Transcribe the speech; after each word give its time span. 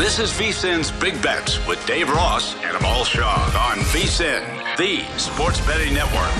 This 0.00 0.18
is 0.18 0.32
VSIN's 0.32 0.90
Big 0.92 1.20
Bets 1.22 1.64
with 1.66 1.84
Dave 1.86 2.08
Ross 2.08 2.54
and 2.62 2.76
Amal 2.76 3.04
Shaw 3.04 3.70
on 3.70 3.78
VSIN, 3.88 4.76
the 4.76 5.02
sports 5.18 5.64
betting 5.66 5.92
network. 5.92 6.30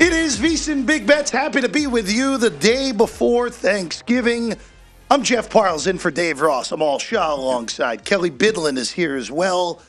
It 0.00 0.12
is 0.12 0.38
VSIN 0.38 0.86
Big 0.86 1.06
Bets. 1.06 1.30
Happy 1.30 1.60
to 1.60 1.68
be 1.68 1.86
with 1.86 2.08
you 2.08 2.38
the 2.38 2.50
day 2.50 2.92
before 2.92 3.50
Thanksgiving. 3.50 4.54
I'm 5.10 5.24
Jeff 5.24 5.50
Parles 5.50 5.86
in 5.86 5.98
for 5.98 6.10
Dave 6.10 6.40
Ross. 6.40 6.70
I'm 6.70 6.82
all 6.82 6.98
Shaw 6.98 7.34
alongside. 7.34 8.04
Kelly 8.04 8.30
Bidlin 8.30 8.78
is 8.78 8.92
here 8.92 9.16
as 9.16 9.30
well. 9.30 9.82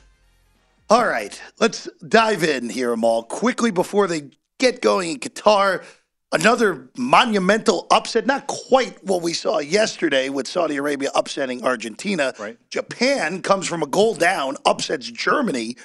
All 0.89 1.05
right, 1.05 1.39
let's 1.59 1.87
dive 2.07 2.43
in 2.43 2.69
here, 2.69 2.91
Amal. 2.91 3.23
Quickly 3.23 3.71
before 3.71 4.07
they 4.07 4.31
get 4.57 4.81
going 4.81 5.11
in 5.11 5.19
Qatar, 5.19 5.83
another 6.31 6.89
monumental 6.97 7.87
upset. 7.91 8.25
Not 8.25 8.47
quite 8.47 9.03
what 9.03 9.21
we 9.21 9.33
saw 9.33 9.59
yesterday 9.59 10.29
with 10.29 10.47
Saudi 10.47 10.77
Arabia 10.77 11.11
upsetting 11.15 11.63
Argentina. 11.63 12.33
Right. 12.39 12.57
Japan 12.69 13.41
comes 13.41 13.67
from 13.67 13.83
a 13.83 13.87
goal 13.87 14.15
down, 14.15 14.57
upsets 14.65 15.09
Germany 15.09 15.77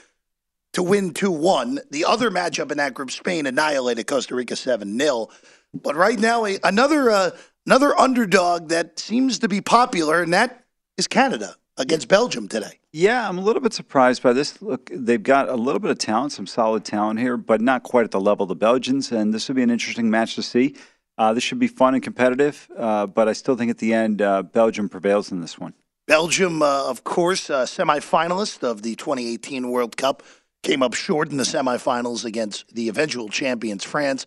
to 0.72 0.82
win 0.82 1.12
2 1.12 1.30
1. 1.30 1.80
The 1.90 2.04
other 2.04 2.30
matchup 2.30 2.70
in 2.70 2.78
that 2.78 2.94
group, 2.94 3.10
Spain 3.10 3.46
annihilated 3.46 4.06
Costa 4.06 4.34
Rica 4.34 4.56
7 4.56 4.98
0. 4.98 5.28
But 5.74 5.96
right 5.96 6.18
now, 6.18 6.44
another, 6.44 7.10
uh, 7.10 7.30
another 7.66 7.98
underdog 7.98 8.68
that 8.68 8.98
seems 8.98 9.38
to 9.40 9.48
be 9.48 9.60
popular, 9.60 10.22
and 10.22 10.32
that 10.32 10.64
is 10.96 11.06
Canada 11.06 11.56
against 11.78 12.08
Belgium 12.08 12.48
today. 12.48 12.78
Yeah, 12.92 13.28
I'm 13.28 13.38
a 13.38 13.42
little 13.42 13.60
bit 13.60 13.72
surprised 13.72 14.22
by 14.22 14.32
this. 14.32 14.62
Look, 14.62 14.90
they've 14.92 15.22
got 15.22 15.48
a 15.48 15.54
little 15.54 15.80
bit 15.80 15.90
of 15.90 15.98
talent, 15.98 16.32
some 16.32 16.46
solid 16.46 16.84
talent 16.84 17.20
here, 17.20 17.36
but 17.36 17.60
not 17.60 17.82
quite 17.82 18.04
at 18.04 18.10
the 18.10 18.20
level 18.20 18.44
of 18.44 18.48
the 18.48 18.54
Belgians. 18.54 19.12
And 19.12 19.34
this 19.34 19.48
would 19.48 19.56
be 19.56 19.62
an 19.62 19.70
interesting 19.70 20.10
match 20.10 20.34
to 20.36 20.42
see. 20.42 20.76
Uh, 21.18 21.32
this 21.32 21.42
should 21.42 21.58
be 21.58 21.68
fun 21.68 21.94
and 21.94 22.02
competitive, 22.02 22.68
uh, 22.76 23.06
but 23.06 23.28
I 23.28 23.32
still 23.32 23.56
think 23.56 23.70
at 23.70 23.78
the 23.78 23.94
end, 23.94 24.20
uh, 24.20 24.42
Belgium 24.42 24.88
prevails 24.88 25.32
in 25.32 25.40
this 25.40 25.58
one. 25.58 25.72
Belgium, 26.06 26.62
uh, 26.62 26.88
of 26.88 27.04
course, 27.04 27.50
uh, 27.50 27.64
semifinalist 27.64 28.62
of 28.62 28.82
the 28.82 28.94
2018 28.96 29.70
World 29.70 29.96
Cup, 29.96 30.22
came 30.62 30.82
up 30.82 30.94
short 30.94 31.30
in 31.30 31.36
the 31.36 31.44
semifinals 31.44 32.24
against 32.24 32.74
the 32.74 32.88
eventual 32.88 33.28
champions, 33.28 33.82
France. 33.82 34.26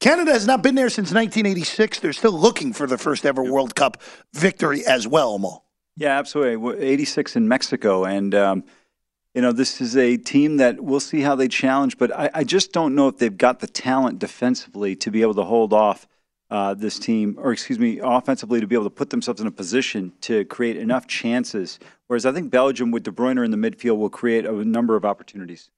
Canada 0.00 0.32
has 0.32 0.46
not 0.46 0.62
been 0.62 0.74
there 0.74 0.90
since 0.90 1.12
1986. 1.12 2.00
They're 2.00 2.12
still 2.12 2.32
looking 2.32 2.72
for 2.72 2.86
the 2.86 2.98
first 2.98 3.24
ever 3.24 3.42
World 3.42 3.74
Cup 3.74 4.00
victory 4.32 4.84
as 4.86 5.06
well, 5.06 5.38
Mo. 5.38 5.62
Yeah, 5.96 6.18
absolutely. 6.18 6.86
86 6.86 7.36
in 7.36 7.48
Mexico. 7.48 8.04
And, 8.04 8.34
um, 8.34 8.64
you 9.34 9.42
know, 9.42 9.52
this 9.52 9.80
is 9.80 9.96
a 9.96 10.16
team 10.16 10.56
that 10.58 10.80
we'll 10.80 11.00
see 11.00 11.20
how 11.20 11.34
they 11.34 11.48
challenge, 11.48 11.98
but 11.98 12.14
I, 12.16 12.30
I, 12.34 12.44
just 12.44 12.72
don't 12.72 12.94
know 12.94 13.08
if 13.08 13.18
they've 13.18 13.36
got 13.36 13.60
the 13.60 13.66
talent 13.66 14.18
defensively 14.18 14.94
to 14.96 15.10
be 15.10 15.22
able 15.22 15.34
to 15.34 15.44
hold 15.44 15.72
off 15.72 16.06
uh, 16.50 16.74
this 16.74 16.98
team, 16.98 17.36
or 17.38 17.50
excuse 17.52 17.78
me, 17.78 17.98
offensively 18.02 18.60
to 18.60 18.66
be 18.66 18.74
able 18.74 18.84
to 18.84 18.90
put 18.90 19.08
themselves 19.08 19.40
in 19.40 19.46
a 19.46 19.50
position 19.50 20.12
to 20.20 20.44
create 20.44 20.76
enough 20.76 21.06
chances. 21.06 21.78
Whereas 22.08 22.26
I 22.26 22.32
think 22.32 22.50
Belgium 22.50 22.90
with 22.90 23.04
De 23.04 23.10
Bruyne 23.10 23.42
in 23.42 23.50
the 23.50 23.56
midfield 23.56 23.96
will 23.96 24.10
create 24.10 24.44
a 24.44 24.52
number 24.64 24.94
of 24.94 25.06
opportunities. 25.06 25.70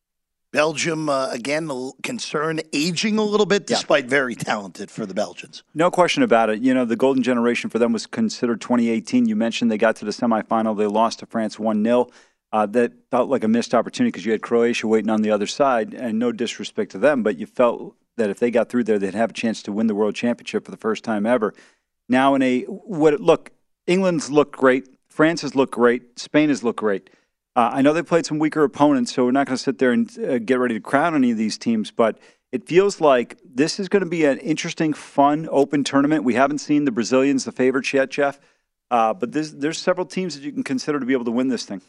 Belgium, 0.55 1.09
uh, 1.09 1.31
again, 1.31 1.69
concern 2.05 2.61
aging 2.73 3.19
a 3.19 3.25
little 3.25 3.45
bit, 3.45 3.67
despite 3.67 4.05
yeah. 4.05 4.11
very 4.11 4.37
talented 4.37 4.89
for 4.89 5.05
the 5.05 5.13
Belgians. 5.13 5.65
No 5.75 5.91
question 5.91 6.23
about 6.23 6.49
it. 6.49 6.61
You 6.63 6.73
know, 6.73 6.85
the 6.85 6.95
golden 6.95 7.25
generation 7.25 7.71
for 7.71 7.81
them 7.81 7.93
was 7.93 8.07
considered 8.07 8.61
2018. 8.61 9.27
You 9.27 9.35
mentioned 9.35 9.69
they 9.69 9.79
got 9.79 9.97
to 9.97 10.05
the 10.05 10.13
semifinal. 10.13 10.79
They 10.79 10.87
lost 10.87 11.19
to 11.19 11.27
France 11.27 11.59
1 11.59 11.83
0. 11.83 12.09
Uh, 12.53 12.67
that 12.67 12.93
felt 13.11 13.29
like 13.29 13.43
a 13.43 13.49
missed 13.49 13.75
opportunity 13.75 14.13
because 14.13 14.25
you 14.25 14.31
had 14.31 14.43
Croatia 14.43 14.87
waiting 14.87 15.11
on 15.11 15.23
the 15.23 15.31
other 15.33 15.49
side, 15.49 15.93
and 15.93 16.21
no 16.21 16.31
disrespect 16.31 16.93
to 16.93 16.99
them, 16.99 17.25
but 17.25 17.37
you 17.37 17.47
felt 17.47 17.97
that 18.17 18.31
if 18.31 18.39
they 18.39 18.53
got 18.53 18.69
through 18.69 18.85
there, 18.85 19.01
they'd 19.01 19.13
have 19.13 19.31
a 19.31 19.35
chance 19.35 19.61
to 19.65 19.73
win 19.73 19.89
the 19.89 19.95
world 19.97 20.15
championship 20.15 20.65
for 20.65 20.71
the 20.71 20.77
first 20.77 21.03
time 21.03 21.27
ever. 21.27 21.53
Now, 22.09 22.37
in 22.37 22.43
a 22.43 22.61
what 22.63 23.21
look, 23.21 23.51
England's 23.89 24.31
looked 24.31 24.57
great, 24.57 24.87
France 25.09 25.43
has 25.43 25.57
looked 25.57 25.75
great, 25.75 26.17
Spain 26.21 26.49
has 26.49 26.63
looked 26.63 26.79
great. 26.79 27.11
Uh, 27.57 27.71
I 27.73 27.83
know 27.83 27.93
they 27.93 28.03
played 28.03 28.27
some 28.27 28.39
weaker 28.39 28.65
opponents, 28.65 29.15
so 29.15 29.25
we're 29.25 29.31
not 29.31 29.47
going 29.47 29.57
to 29.57 29.63
sit 29.63 29.79
there 29.79 29.93
and 29.93 30.11
uh, 30.19 30.39
get 30.39 30.59
ready 30.59 30.75
to 30.75 30.81
crown 30.81 31.15
any 31.15 31.31
of 31.31 31.39
these 31.39 31.57
teams, 31.57 31.91
but 31.91 32.19
it 32.51 32.67
feels 32.67 33.01
like 33.01 33.39
this 33.45 33.79
is 33.79 33.89
going 33.89 34.03
to 34.03 34.09
be 34.09 34.25
an 34.25 34.39
interesting, 34.39 34.93
fun, 34.93 35.49
open 35.51 35.85
tournament. 35.85 36.25
We 36.25 36.35
haven't 36.35 36.59
seen 36.59 36.85
the 36.85 36.93
Brazilians, 36.93 37.45
the 37.45 37.53
favorites 37.53 37.93
yet, 37.93 38.11
Jeff, 38.11 38.41
uh, 38.91 39.15
but 39.15 39.33
this, 39.33 39.51
there's 39.51 39.79
several 39.79 40.07
teams 40.07 40.35
that 40.35 40.43
you 40.43 40.53
can 40.53 40.65
consider 40.65 40.99
to 40.99 41.07
be 41.07 41.13
able 41.13 41.25
to 41.27 41.31
win 41.31 41.49
this 41.49 41.65
thing. 41.65 41.81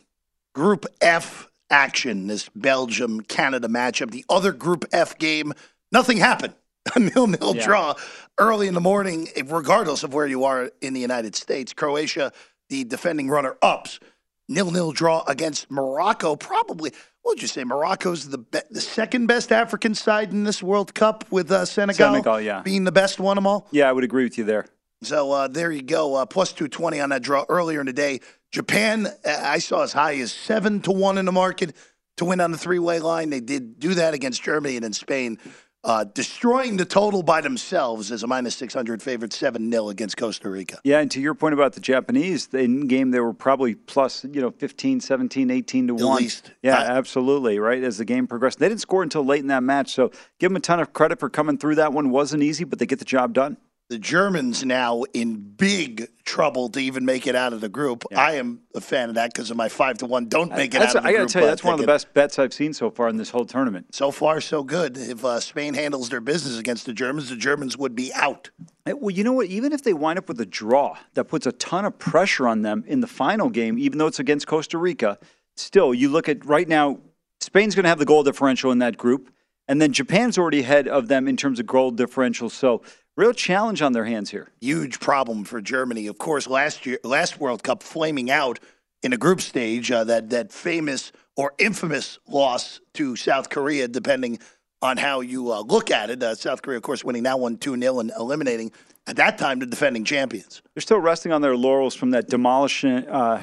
Group 0.53 0.85
F 1.01 1.49
action, 1.69 2.27
this 2.27 2.49
Belgium 2.49 3.21
Canada 3.21 3.67
matchup. 3.67 4.11
The 4.11 4.25
other 4.29 4.51
Group 4.51 4.85
F 4.91 5.17
game, 5.17 5.53
nothing 5.91 6.17
happened. 6.17 6.53
A 6.95 6.99
nil 6.99 7.25
nil 7.25 7.55
yeah. 7.55 7.65
draw 7.65 7.95
early 8.37 8.67
in 8.67 8.75
the 8.75 8.81
morning, 8.81 9.27
regardless 9.47 10.03
of 10.03 10.13
where 10.13 10.27
you 10.27 10.43
are 10.43 10.69
in 10.81 10.93
the 10.93 10.99
United 10.99 11.35
States. 11.35 11.73
Croatia, 11.73 12.31
the 12.69 12.83
defending 12.83 13.29
runner 13.29 13.57
ups 13.61 13.99
nil 14.47 14.71
nil 14.71 14.91
draw 14.91 15.23
against 15.27 15.69
Morocco. 15.69 16.35
Probably, 16.35 16.91
what 17.21 17.33
would 17.33 17.41
you 17.41 17.47
say? 17.47 17.63
Morocco's 17.63 18.29
the 18.29 18.37
be- 18.39 18.59
the 18.69 18.81
second 18.81 19.27
best 19.27 19.51
African 19.51 19.95
side 19.95 20.31
in 20.31 20.43
this 20.43 20.61
World 20.61 20.93
Cup 20.93 21.25
with 21.31 21.51
uh, 21.51 21.65
Senegal, 21.65 22.13
Senegal, 22.13 22.41
yeah. 22.41 22.61
being 22.61 22.83
the 22.83 22.91
best 22.91 23.19
one 23.19 23.37
of 23.37 23.43
them 23.43 23.47
all. 23.47 23.67
Yeah, 23.71 23.89
I 23.89 23.91
would 23.91 24.03
agree 24.03 24.23
with 24.23 24.37
you 24.37 24.43
there. 24.43 24.65
So 25.01 25.31
uh, 25.31 25.47
there 25.47 25.71
you 25.71 25.81
go, 25.81 26.15
uh, 26.15 26.25
plus 26.25 26.53
two 26.53 26.67
twenty 26.67 26.99
on 26.99 27.09
that 27.09 27.21
draw 27.21 27.45
earlier 27.49 27.79
in 27.79 27.85
the 27.85 27.93
day. 27.93 28.21
Japan, 28.51 29.07
uh, 29.07 29.11
I 29.43 29.59
saw 29.59 29.83
as 29.83 29.93
high 29.93 30.15
as 30.15 30.31
seven 30.31 30.81
to 30.81 30.91
one 30.91 31.17
in 31.17 31.25
the 31.25 31.31
market 31.31 31.75
to 32.17 32.25
win 32.25 32.39
on 32.39 32.51
the 32.51 32.57
three 32.57 32.79
way 32.79 32.99
line. 32.99 33.29
They 33.29 33.41
did 33.41 33.79
do 33.79 33.95
that 33.95 34.13
against 34.13 34.41
Germany 34.41 34.75
and 34.75 34.83
then 34.83 34.93
Spain. 34.93 35.37
Uh, 35.85 36.03
destroying 36.03 36.75
the 36.77 36.83
total 36.85 37.23
by 37.23 37.39
themselves 37.41 38.11
as 38.11 38.23
a 38.23 38.27
minus 38.27 38.55
600 38.57 39.01
favorite 39.01 39.31
7 39.31 39.71
0 39.71 39.89
against 39.89 40.17
Costa 40.17 40.49
Rica. 40.49 40.79
Yeah, 40.83 40.99
and 40.99 41.09
to 41.11 41.21
your 41.21 41.35
point 41.35 41.53
about 41.53 41.73
the 41.73 41.79
Japanese, 41.79 42.47
in 42.53 42.87
game 42.87 43.11
they 43.11 43.19
were 43.19 43.33
probably 43.33 43.75
plus, 43.75 44.25
you 44.31 44.41
know, 44.41 44.51
15, 44.51 44.99
17, 44.99 45.51
18 45.51 45.87
to 45.87 45.95
At 45.95 46.01
1. 46.03 46.17
least. 46.17 46.51
Yeah, 46.63 46.79
I- 46.79 46.85
absolutely, 46.97 47.59
right? 47.59 47.83
As 47.83 47.97
the 47.99 48.05
game 48.05 48.27
progressed. 48.27 48.59
They 48.59 48.67
didn't 48.67 48.81
score 48.81 49.03
until 49.03 49.23
late 49.23 49.41
in 49.41 49.47
that 49.47 49.63
match, 49.63 49.93
so 49.93 50.09
give 50.39 50.49
them 50.51 50.57
a 50.57 50.59
ton 50.59 50.79
of 50.79 50.91
credit 50.91 51.19
for 51.19 51.29
coming 51.29 51.57
through 51.57 51.75
that 51.75 51.93
one. 51.93 52.09
Wasn't 52.09 52.41
easy, 52.43 52.63
but 52.63 52.79
they 52.79 52.85
get 52.85 52.99
the 52.99 53.05
job 53.05 53.33
done. 53.33 53.57
The 53.87 53.99
Germans 53.99 54.65
now 54.65 55.03
in 55.13 55.35
big 55.37 56.07
trouble 56.23 56.69
to 56.69 56.79
even 56.79 57.05
make 57.05 57.27
it 57.27 57.35
out 57.35 57.53
of 57.53 57.61
the 57.61 57.69
group. 57.69 58.03
I 58.15 58.33
am 58.37 58.61
a 58.73 58.81
fan 58.81 59.09
of 59.09 59.15
that 59.15 59.31
because 59.31 59.51
of 59.51 59.57
my 59.57 59.69
5 59.69 59.99
to 59.99 60.07
1. 60.07 60.25
Don't 60.27 60.49
make 60.49 60.73
it 60.73 60.79
That's- 60.79 60.95
out 60.95 60.97
of 60.97 61.03
the 61.03 61.09
I 61.09 61.11
got 61.11 61.17
group. 61.19 61.27
to 61.27 61.33
tell 61.33 61.41
you, 61.43 61.47
that's 61.49 61.63
one 61.63 61.75
of 61.75 61.79
the 61.79 61.85
best 61.85 62.11
bets 62.15 62.39
I've 62.39 62.51
seen 62.53 62.73
so 62.73 62.89
far 62.89 63.09
in 63.09 63.17
this 63.17 63.29
whole 63.29 63.45
tournament. 63.45 63.93
So 63.93 64.09
far, 64.09 64.41
so 64.41 64.63
good. 64.63 64.97
If 64.97 65.23
uh, 65.23 65.39
Spain 65.39 65.75
handles 65.75 66.09
their 66.09 66.19
business 66.19 66.57
against 66.57 66.87
the 66.87 66.93
Germans, 66.93 67.29
the 67.29 67.35
Germans 67.35 67.77
would 67.77 67.95
be 67.95 68.11
out. 68.15 68.49
Well, 68.87 69.11
you 69.11 69.23
know 69.23 69.33
what? 69.33 69.47
Even 69.47 69.71
if 69.71 69.83
they 69.83 69.93
wind 69.93 70.17
up 70.17 70.27
with 70.27 70.41
a 70.41 70.47
draw, 70.47 70.97
that 71.13 71.25
puts 71.25 71.45
a 71.45 71.51
ton 71.51 71.85
of 71.85 71.99
pressure 71.99 72.47
on 72.47 72.63
them 72.63 72.83
in 72.87 73.01
the 73.01 73.07
final 73.07 73.49
game, 73.51 73.77
even 73.77 73.99
though 73.99 74.07
it's 74.07 74.19
against 74.19 74.47
Costa 74.47 74.79
Rica. 74.79 75.19
Still, 75.57 75.93
you 75.93 76.09
look 76.09 76.27
at 76.27 76.43
right 76.43 76.67
now, 76.67 76.97
Spain's 77.39 77.75
going 77.75 77.83
to 77.83 77.89
have 77.89 77.99
the 77.99 78.05
goal 78.05 78.23
differential 78.23 78.71
in 78.71 78.79
that 78.79 78.97
group, 78.97 79.29
and 79.67 79.79
then 79.79 79.93
Japan's 79.93 80.39
already 80.39 80.61
ahead 80.61 80.87
of 80.87 81.07
them 81.07 81.27
in 81.27 81.37
terms 81.37 81.59
of 81.59 81.67
goal 81.67 81.91
differential. 81.91 82.49
So, 82.49 82.81
real 83.15 83.33
challenge 83.33 83.81
on 83.81 83.93
their 83.93 84.05
hands 84.05 84.29
here. 84.31 84.49
huge 84.61 84.99
problem 84.99 85.43
for 85.43 85.61
Germany. 85.61 86.07
Of 86.07 86.17
course, 86.17 86.47
last 86.47 86.85
year, 86.85 86.99
last 87.03 87.39
World 87.39 87.63
Cup, 87.63 87.83
flaming 87.83 88.29
out 88.31 88.59
in 89.03 89.13
a 89.13 89.17
group 89.17 89.41
stage. 89.41 89.91
Uh, 89.91 90.03
that 90.05 90.29
that 90.31 90.51
famous 90.51 91.11
or 91.35 91.53
infamous 91.57 92.19
loss 92.27 92.79
to 92.93 93.15
South 93.15 93.49
Korea, 93.49 93.87
depending 93.87 94.39
on 94.81 94.97
how 94.97 95.21
you 95.21 95.51
uh, 95.51 95.61
look 95.61 95.91
at 95.91 96.09
it. 96.09 96.21
Uh, 96.21 96.35
South 96.35 96.61
Korea, 96.61 96.77
of 96.77 96.83
course, 96.83 97.03
winning 97.03 97.23
that 97.23 97.39
one 97.39 97.57
two 97.57 97.77
0 97.79 97.99
and 97.99 98.11
eliminating 98.17 98.71
at 99.07 99.15
that 99.17 99.37
time 99.37 99.59
the 99.59 99.65
defending 99.65 100.03
champions. 100.03 100.61
They're 100.73 100.81
still 100.81 100.99
resting 100.99 101.31
on 101.31 101.41
their 101.41 101.55
laurels 101.55 101.95
from 101.95 102.11
that 102.11 102.27
demolition, 102.27 103.07
uh, 103.07 103.41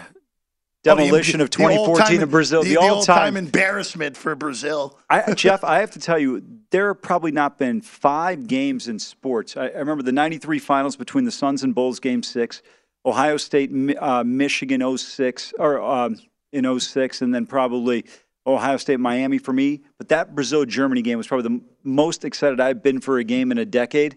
Oh, 0.85 0.97
the- 0.97 1.03
demolition 1.05 1.41
of 1.41 1.49
2014 1.51 2.21
in 2.23 2.29
Brazil. 2.29 2.65
The, 2.65 2.71
The, 2.71 2.77
all-time 2.79 3.37
embarrassment 3.37 4.17
for 4.17 4.35
Brazil. 4.35 4.99
I, 5.09 5.33
Jeff, 5.35 5.63
I 5.63 5.79
have 5.79 5.93
to 5.93 6.01
tell 6.01 6.19
you, 6.19 6.43
there 6.73 6.89
have 6.89 7.01
probably 7.01 7.31
not 7.31 7.59
been 7.59 7.81
five 7.81 8.47
games 8.49 8.89
in 8.89 8.99
sports. 8.99 9.57
I, 9.57 9.67
I 9.69 9.79
remember 9.79 10.03
the 10.03 10.13
93 10.13 10.59
finals 10.59 10.97
between 10.97 11.25
the 11.25 11.31
Suns 11.31 11.63
and 11.63 11.75
Bulls, 11.75 12.01
game 12.01 12.23
six, 12.23 12.63
Ohio 13.07 13.37
State, 13.37 13.71
uh, 13.99 14.25
Michigan 14.25 14.99
06, 14.99 15.55
or 15.59 15.81
um, 15.81 16.17
in 16.53 16.81
06, 16.81 17.23
and 17.23 17.35
then 17.35 17.47
probably 17.47 18.05
Ohio 18.47 18.77
State, 18.79 18.99
Miami 18.99 19.39
for 19.39 19.53
me. 19.53 19.83
But 19.99 20.09
that 20.09 20.35
Brazil 20.35 20.65
Germany 20.65 21.03
game 21.03 21.19
was 21.19 21.27
probably 21.29 21.57
the 21.57 21.65
most 21.85 22.25
excited 22.25 22.59
I've 22.61 22.83
been 22.83 23.01
for 23.01 23.19
a 23.19 23.25
game 23.25 23.53
in 23.53 23.59
a 23.59 23.65
decade. 23.67 24.17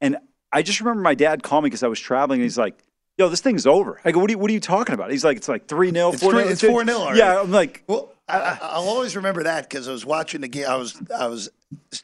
And 0.00 0.16
I 0.52 0.62
just 0.62 0.80
remember 0.80 1.02
my 1.02 1.14
dad 1.14 1.42
called 1.42 1.64
me 1.64 1.68
because 1.68 1.82
I 1.82 1.88
was 1.88 2.00
traveling, 2.00 2.40
and 2.40 2.44
he's 2.44 2.58
like, 2.58 2.78
Yo, 3.18 3.28
this 3.28 3.40
thing's 3.40 3.66
over. 3.66 4.00
I 4.04 4.12
go, 4.12 4.20
what 4.20 4.30
are 4.30 4.34
you, 4.34 4.38
what 4.38 4.48
are 4.48 4.54
you 4.54 4.60
talking 4.60 4.94
about? 4.94 5.10
He's 5.10 5.24
like, 5.24 5.36
it's 5.36 5.48
like 5.48 5.66
3 5.66 5.90
0, 5.90 6.12
It's 6.12 6.22
4 6.22 6.30
three- 6.32 6.42
0. 6.42 6.52
it's 6.52 6.62
4-0 6.62 6.94
already. 6.94 7.18
Yeah, 7.18 7.40
I'm 7.40 7.50
like, 7.50 7.82
Well, 7.88 8.12
I, 8.28 8.38
I- 8.38 8.58
I'll 8.62 8.88
always 8.88 9.16
remember 9.16 9.42
that 9.44 9.68
because 9.68 9.88
I 9.88 9.92
was 9.92 10.04
watching 10.06 10.40
the 10.40 10.48
game. 10.48 10.66
I 10.68 10.76
was, 10.76 11.00
I 11.18 11.26
was, 11.26 11.48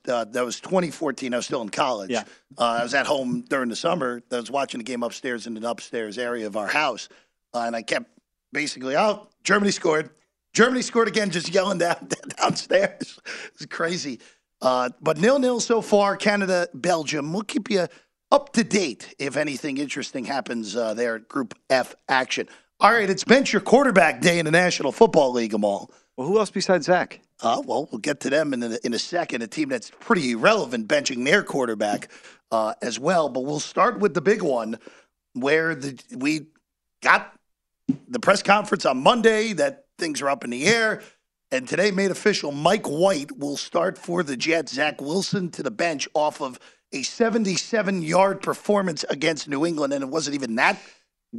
uh, 0.09 0.25
that 0.25 0.45
was 0.45 0.61
2014. 0.61 1.33
I 1.35 1.37
was 1.37 1.47
still 1.47 1.63
in 1.63 1.69
college. 1.69 2.11
Yeah. 2.11 2.25
Uh, 2.59 2.79
I 2.81 2.83
was 2.83 2.95
at 2.95 3.07
home 3.07 3.45
during 3.49 3.69
the 3.69 3.77
summer. 3.77 4.23
I 4.33 4.37
was 4.37 4.51
watching 4.51 4.79
the 4.79 4.85
game 4.85 5.03
upstairs 5.03 5.47
in 5.47 5.57
an 5.57 5.65
upstairs 5.65 6.19
area 6.19 6.47
of 6.47 6.57
our 6.57 6.67
house, 6.69 7.09
uh, 7.55 7.61
and 7.67 7.75
I 7.77 7.83
kept 7.83 8.11
basically, 8.53 8.97
oh, 8.97 9.29
Germany 9.43 9.71
scored. 9.71 10.11
Germany 10.53 10.83
scored 10.83 11.09
again, 11.09 11.31
just 11.31 11.49
yelling 11.53 11.79
down 11.79 12.09
downstairs. 12.41 13.19
It's 13.55 13.67
crazy. 13.67 14.21
Uh, 14.63 14.89
but 15.01 15.19
nil 15.19 15.39
nil 15.39 15.61
so 15.61 15.83
far. 15.83 16.17
Canada, 16.17 16.69
Belgium. 16.73 17.33
We'll 17.33 17.43
keep 17.43 17.71
you 17.71 17.89
up 18.31 18.53
to 18.55 18.65
date 18.65 19.15
if 19.19 19.37
anything 19.37 19.79
interesting 19.79 20.25
happens 20.25 20.77
uh, 20.77 20.95
there 20.95 21.17
at 21.17 21.29
Group 21.29 21.55
F 21.69 21.95
action. 22.09 22.49
All 22.81 22.93
right, 22.93 23.09
it's 23.11 23.25
bench 23.25 23.53
your 23.53 23.63
quarterback 23.63 24.21
day 24.21 24.39
in 24.39 24.45
the 24.45 24.51
National 24.51 24.93
Football 24.93 25.33
League, 25.33 25.55
Amal. 25.55 25.91
Well, 26.17 26.29
who 26.29 26.39
else 26.39 26.51
besides 26.51 26.87
Zach? 26.87 27.21
Uh, 27.43 27.63
well, 27.65 27.89
we'll 27.91 27.99
get 27.99 28.21
to 28.21 28.31
them 28.31 28.53
in 28.55 28.63
a, 28.63 28.79
in 28.85 28.95
a 28.95 28.99
second. 28.99 29.43
A 29.43 29.47
team 29.47 29.69
that's 29.69 29.91
pretty 30.01 30.33
irrelevant 30.33 30.89
benching 30.89 31.25
their 31.25 31.43
quarterback 31.43 32.09
uh, 32.51 32.75
as 32.81 32.99
well. 32.99 33.29
But 33.29 33.45
we'll 33.45 33.61
start 33.61 33.99
with 33.99 34.15
the 34.15 34.21
big 34.21 34.41
one, 34.41 34.79
where 35.33 35.75
the 35.75 36.01
we 36.17 36.47
got 37.03 37.35
the 38.09 38.21
press 38.21 38.43
conference 38.43 38.87
on 38.87 39.03
Monday 39.03 39.53
that 39.55 39.87
things 39.99 40.23
are 40.23 40.31
up 40.31 40.45
in 40.45 40.51
the 40.51 40.67
air, 40.67 41.03
and 41.51 41.69
today 41.69 41.91
made 41.91 42.11
official. 42.11 42.53
Mike 42.53 42.87
White 42.87 43.37
will 43.37 43.57
start 43.57 43.99
for 43.99 44.23
the 44.23 44.37
Jets. 44.37 44.75
Zach 44.75 45.01
Wilson 45.01 45.51
to 45.51 45.63
the 45.63 45.71
bench 45.71 46.09
off 46.15 46.41
of 46.41 46.61
a 46.93 47.03
77-yard 47.03 48.41
performance 48.41 49.05
against 49.11 49.49
New 49.49 49.67
England, 49.67 49.93
and 49.93 50.05
it 50.05 50.09
wasn't 50.09 50.35
even 50.37 50.55
that 50.55 50.79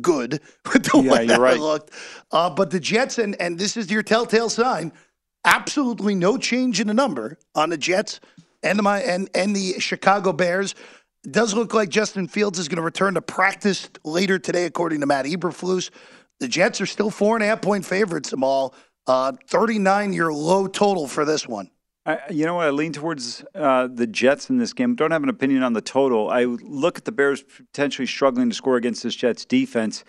good 0.01 0.41
with 0.73 0.83
the 0.91 1.01
Yeah, 1.01 1.11
way 1.11 1.19
you're 1.25 1.27
that 1.27 1.39
right. 1.39 1.59
looked. 1.59 1.91
Uh, 2.31 2.49
but 2.49 2.69
the 2.71 2.79
Jets, 2.79 3.17
and 3.17 3.39
and 3.41 3.57
this 3.59 3.77
is 3.77 3.89
your 3.91 4.03
telltale 4.03 4.49
sign 4.49 4.91
absolutely 5.45 6.15
no 6.15 6.37
change 6.37 6.79
in 6.79 6.87
the 6.87 6.93
number 6.93 7.37
on 7.53 7.69
the 7.69 7.77
Jets 7.77 8.19
and 8.63 8.79
the 8.79 8.83
Mi- 8.83 9.03
and 9.03 9.29
and 9.35 9.55
the 9.55 9.79
Chicago 9.79 10.33
Bears. 10.33 10.75
It 11.23 11.31
does 11.31 11.53
look 11.53 11.73
like 11.73 11.89
Justin 11.89 12.27
Fields 12.27 12.59
is 12.59 12.67
going 12.67 12.77
to 12.77 12.83
return 12.83 13.15
to 13.15 13.21
practice 13.21 13.89
later 14.03 14.37
today, 14.39 14.65
according 14.65 14.99
to 15.01 15.05
Matt 15.07 15.25
Eberflus. 15.25 15.89
The 16.39 16.47
Jets 16.47 16.81
are 16.81 16.85
still 16.85 17.09
four 17.09 17.35
and 17.35 17.43
a 17.43 17.47
half 17.47 17.61
point 17.61 17.85
favorites. 17.85 18.29
Them 18.29 18.43
all 18.43 18.75
uh, 19.07 19.33
thirty 19.47 19.79
nine 19.79 20.13
year 20.13 20.31
low 20.33 20.67
total 20.67 21.07
for 21.07 21.25
this 21.25 21.47
one. 21.47 21.69
I, 22.05 22.19
you 22.29 22.45
know 22.45 22.55
what? 22.55 22.67
I 22.67 22.69
lean 22.69 22.93
towards 22.93 23.43
uh, 23.55 23.87
the 23.91 24.05
Jets 24.05 24.49
in 24.49 24.57
this 24.57 24.73
game. 24.73 24.95
Don't 24.95 25.11
have 25.11 25.23
an 25.23 25.29
opinion 25.29 25.63
on 25.63 25.73
the 25.73 25.81
total. 25.81 26.29
I 26.29 26.43
look 26.43 26.97
at 26.97 27.05
the 27.05 27.11
Bears 27.11 27.41
potentially 27.41 28.05
struggling 28.05 28.49
to 28.49 28.55
score 28.55 28.75
against 28.75 29.01
this 29.03 29.15
Jets 29.15 29.43
defense. 29.43 30.03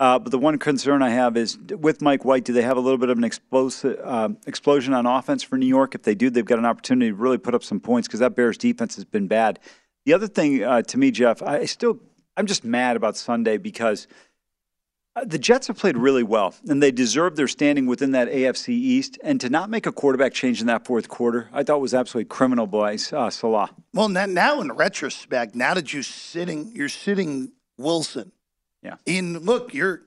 Uh, 0.00 0.18
but 0.18 0.30
the 0.30 0.38
one 0.38 0.58
concern 0.58 1.02
I 1.02 1.10
have 1.10 1.36
is 1.36 1.58
with 1.58 2.02
Mike 2.02 2.24
White, 2.24 2.44
do 2.44 2.52
they 2.52 2.62
have 2.62 2.76
a 2.76 2.80
little 2.80 2.98
bit 2.98 3.08
of 3.08 3.18
an 3.18 3.24
explosive, 3.24 3.98
uh, 4.04 4.28
explosion 4.46 4.94
on 4.94 5.06
offense 5.06 5.42
for 5.42 5.58
New 5.58 5.66
York? 5.66 5.94
If 5.94 6.02
they 6.02 6.14
do, 6.14 6.30
they've 6.30 6.44
got 6.44 6.58
an 6.58 6.66
opportunity 6.66 7.10
to 7.10 7.16
really 7.16 7.38
put 7.38 7.54
up 7.54 7.64
some 7.64 7.80
points 7.80 8.06
because 8.06 8.20
that 8.20 8.36
Bears 8.36 8.58
defense 8.58 8.94
has 8.94 9.04
been 9.04 9.26
bad. 9.26 9.58
The 10.04 10.12
other 10.12 10.28
thing 10.28 10.62
uh, 10.62 10.82
to 10.82 10.98
me, 10.98 11.10
Jeff, 11.10 11.42
I 11.42 11.64
still 11.64 11.98
I'm 12.36 12.46
just 12.46 12.64
mad 12.64 12.96
about 12.96 13.16
Sunday 13.16 13.58
because 13.58 14.06
the 15.24 15.38
Jets 15.38 15.66
have 15.68 15.78
played 15.78 15.96
really 15.96 16.22
well, 16.22 16.54
and 16.68 16.82
they 16.82 16.90
deserve 16.90 17.36
their 17.36 17.48
standing 17.48 17.86
within 17.86 18.12
that 18.12 18.28
AFC 18.28 18.70
East. 18.70 19.18
And 19.22 19.40
to 19.40 19.48
not 19.48 19.70
make 19.70 19.86
a 19.86 19.92
quarterback 19.92 20.34
change 20.34 20.60
in 20.60 20.66
that 20.66 20.84
fourth 20.84 21.08
quarter, 21.08 21.48
I 21.52 21.62
thought 21.62 21.80
was 21.80 21.94
absolutely 21.94 22.28
criminal 22.28 22.66
by 22.66 22.94
uh, 23.12 23.30
Salah. 23.30 23.70
Well, 23.94 24.08
now, 24.08 24.60
in 24.60 24.72
retrospect, 24.72 25.54
now 25.54 25.74
that 25.74 25.92
you're 25.92 26.02
sitting, 26.02 26.72
you're 26.74 26.88
sitting 26.88 27.52
Wilson. 27.78 28.32
Yeah. 28.82 28.96
In 29.06 29.38
look, 29.38 29.72
you're 29.72 30.02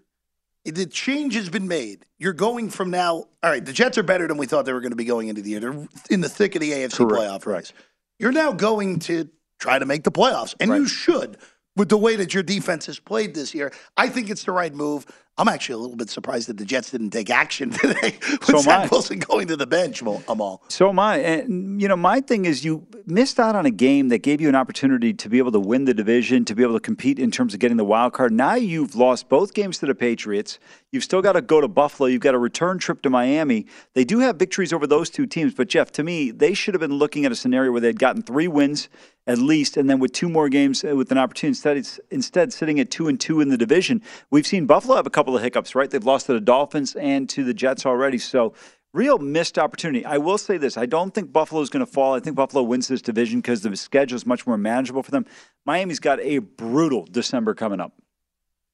the 0.63 0.85
change 0.85 1.35
has 1.35 1.49
been 1.49 1.67
made. 1.67 2.05
You're 2.19 2.33
going 2.33 2.69
from 2.69 2.91
now. 2.91 3.25
All 3.43 3.49
right, 3.49 3.63
the 3.63 3.73
Jets 3.73 3.97
are 3.97 4.03
better 4.03 4.27
than 4.27 4.37
we 4.37 4.45
thought 4.45 4.65
they 4.65 4.73
were 4.73 4.81
going 4.81 4.91
to 4.91 4.97
be 4.97 5.05
going 5.05 5.27
into 5.27 5.41
the 5.41 5.49
year. 5.51 5.59
They're 5.59 5.87
in 6.09 6.21
the 6.21 6.29
thick 6.29 6.55
of 6.55 6.61
the 6.61 6.71
AFC 6.71 6.97
Correct, 6.97 7.13
playoff 7.13 7.41
correct. 7.41 7.71
race. 7.71 7.73
You're 8.19 8.31
now 8.31 8.51
going 8.51 8.99
to 8.99 9.29
try 9.57 9.79
to 9.79 9.85
make 9.85 10.03
the 10.03 10.11
playoffs, 10.11 10.53
and 10.59 10.71
you 10.71 10.87
should 10.87 11.37
with 11.75 11.89
the 11.89 11.97
way 11.97 12.15
that 12.15 12.33
your 12.33 12.43
defense 12.43 12.85
has 12.85 12.99
played 12.99 13.33
this 13.33 13.53
year. 13.53 13.71
I 13.97 14.09
think 14.09 14.29
it's 14.29 14.43
the 14.43 14.51
right 14.51 14.73
move. 14.73 15.05
I'm 15.41 15.47
actually 15.47 15.73
a 15.73 15.77
little 15.79 15.95
bit 15.95 16.11
surprised 16.11 16.49
that 16.49 16.57
the 16.57 16.65
Jets 16.65 16.91
didn't 16.91 17.09
take 17.09 17.31
action 17.31 17.71
today 17.71 18.15
with 18.21 18.45
So 18.45 18.57
am 18.57 18.61
Zach 18.61 18.83
I. 18.83 18.87
Wilson 18.91 19.17
going 19.17 19.47
to 19.47 19.55
the 19.55 19.65
bench. 19.65 20.03
Amal. 20.03 20.61
So 20.67 20.89
am 20.89 20.99
I. 20.99 21.17
And, 21.17 21.81
you 21.81 21.87
know, 21.87 21.95
my 21.95 22.21
thing 22.21 22.45
is 22.45 22.63
you 22.63 22.85
missed 23.07 23.39
out 23.39 23.55
on 23.55 23.65
a 23.65 23.71
game 23.71 24.09
that 24.09 24.19
gave 24.19 24.39
you 24.39 24.49
an 24.49 24.55
opportunity 24.55 25.15
to 25.15 25.29
be 25.29 25.39
able 25.39 25.51
to 25.53 25.59
win 25.59 25.85
the 25.85 25.95
division, 25.95 26.45
to 26.45 26.53
be 26.53 26.61
able 26.61 26.75
to 26.75 26.79
compete 26.79 27.17
in 27.17 27.31
terms 27.31 27.55
of 27.55 27.59
getting 27.59 27.77
the 27.77 27.83
wild 27.83 28.13
card. 28.13 28.31
Now 28.31 28.53
you've 28.53 28.93
lost 28.95 29.29
both 29.29 29.55
games 29.55 29.79
to 29.79 29.87
the 29.87 29.95
Patriots. 29.95 30.59
You've 30.91 31.03
still 31.03 31.23
got 31.23 31.33
to 31.33 31.41
go 31.41 31.59
to 31.59 31.67
Buffalo. 31.67 32.07
You've 32.07 32.21
got 32.21 32.35
a 32.35 32.39
return 32.39 32.77
trip 32.77 33.01
to 33.01 33.09
Miami. 33.09 33.65
They 33.95 34.03
do 34.03 34.19
have 34.19 34.35
victories 34.35 34.71
over 34.71 34.85
those 34.85 35.09
two 35.09 35.25
teams. 35.25 35.55
But, 35.55 35.69
Jeff, 35.69 35.91
to 35.93 36.03
me, 36.03 36.29
they 36.29 36.53
should 36.53 36.75
have 36.75 36.81
been 36.81 36.93
looking 36.93 37.25
at 37.25 37.31
a 37.31 37.35
scenario 37.35 37.71
where 37.71 37.81
they'd 37.81 37.97
gotten 37.97 38.21
three 38.21 38.47
wins 38.47 38.89
at 39.27 39.37
least, 39.37 39.77
and 39.77 39.89
then 39.89 39.99
with 39.99 40.11
two 40.11 40.27
more 40.27 40.49
games 40.49 40.83
uh, 40.83 40.95
with 40.95 41.11
an 41.11 41.17
opportunity 41.17 41.49
instead, 41.49 41.77
it's 41.77 41.99
instead 42.09 42.51
sitting 42.51 42.79
at 42.79 42.89
two 42.89 43.07
and 43.07 43.19
two 43.19 43.39
in 43.39 43.49
the 43.49 43.57
division. 43.57 44.01
We've 44.31 44.47
seen 44.47 44.65
Buffalo 44.65 44.95
have 44.95 45.05
a 45.05 45.11
couple 45.11 45.30
of 45.35 45.43
hiccups, 45.43 45.75
right? 45.75 45.89
They've 45.89 46.03
lost 46.03 46.27
to 46.27 46.33
the 46.33 46.41
Dolphins 46.41 46.95
and 46.95 47.29
to 47.29 47.43
the 47.43 47.53
Jets 47.53 47.85
already. 47.85 48.17
So 48.17 48.53
real 48.93 49.17
missed 49.17 49.57
opportunity. 49.57 50.05
I 50.05 50.17
will 50.17 50.37
say 50.37 50.57
this: 50.57 50.77
I 50.77 50.85
don't 50.85 51.13
think 51.13 51.31
Buffalo 51.31 51.61
is 51.61 51.69
going 51.69 51.85
to 51.85 51.91
fall. 51.91 52.13
I 52.13 52.19
think 52.19 52.35
Buffalo 52.35 52.63
wins 52.63 52.87
this 52.87 53.01
division 53.01 53.39
because 53.39 53.61
the 53.61 53.75
schedule 53.75 54.15
is 54.15 54.25
much 54.25 54.45
more 54.45 54.57
manageable 54.57 55.03
for 55.03 55.11
them. 55.11 55.25
Miami's 55.65 55.99
got 55.99 56.19
a 56.21 56.39
brutal 56.39 57.05
December 57.05 57.53
coming 57.53 57.79
up. 57.79 57.93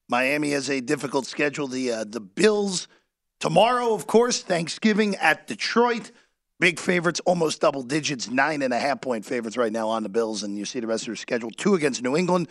Miami 0.08 0.50
has 0.52 0.70
a 0.70 0.80
difficult 0.80 1.26
schedule. 1.26 1.68
The 1.68 1.92
uh, 1.92 2.04
the 2.04 2.20
Bills 2.20 2.88
tomorrow, 3.40 3.94
of 3.94 4.06
course, 4.06 4.42
Thanksgiving 4.42 5.16
at 5.16 5.46
Detroit. 5.46 6.10
Big 6.60 6.80
favorites, 6.80 7.20
almost 7.24 7.60
double 7.60 7.84
digits, 7.84 8.28
nine 8.28 8.62
and 8.62 8.74
a 8.74 8.78
half 8.80 9.00
point 9.00 9.24
favorites 9.24 9.56
right 9.56 9.70
now 9.70 9.88
on 9.88 10.02
the 10.02 10.08
Bills. 10.08 10.42
And 10.42 10.58
you 10.58 10.64
see 10.64 10.80
the 10.80 10.88
rest 10.88 11.04
of 11.04 11.08
their 11.08 11.16
schedule: 11.16 11.50
two 11.50 11.74
against 11.74 12.02
New 12.02 12.16
England, 12.16 12.48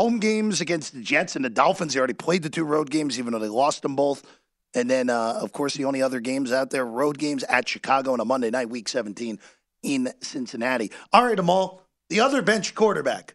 home 0.00 0.18
games 0.18 0.62
against 0.62 0.94
the 0.94 1.02
Jets 1.02 1.36
and 1.36 1.44
the 1.44 1.50
Dolphins. 1.50 1.92
They 1.92 1.98
already 1.98 2.14
played 2.14 2.42
the 2.42 2.48
two 2.48 2.64
road 2.64 2.88
games, 2.88 3.18
even 3.18 3.34
though 3.34 3.38
they 3.38 3.48
lost 3.48 3.82
them 3.82 3.96
both. 3.96 4.24
And 4.72 4.88
then, 4.88 5.10
uh, 5.10 5.38
of 5.42 5.52
course, 5.52 5.74
the 5.74 5.84
only 5.84 6.00
other 6.00 6.20
games 6.20 6.52
out 6.52 6.70
there: 6.70 6.86
road 6.86 7.18
games 7.18 7.44
at 7.44 7.68
Chicago 7.68 8.12
and 8.12 8.22
a 8.22 8.24
Monday 8.24 8.48
night, 8.48 8.70
Week 8.70 8.88
17 8.88 9.38
in 9.82 10.10
Cincinnati. 10.22 10.90
All 11.12 11.22
right, 11.22 11.38
Amal. 11.38 11.82
the 12.08 12.20
other 12.20 12.40
bench 12.40 12.74
quarterback, 12.74 13.34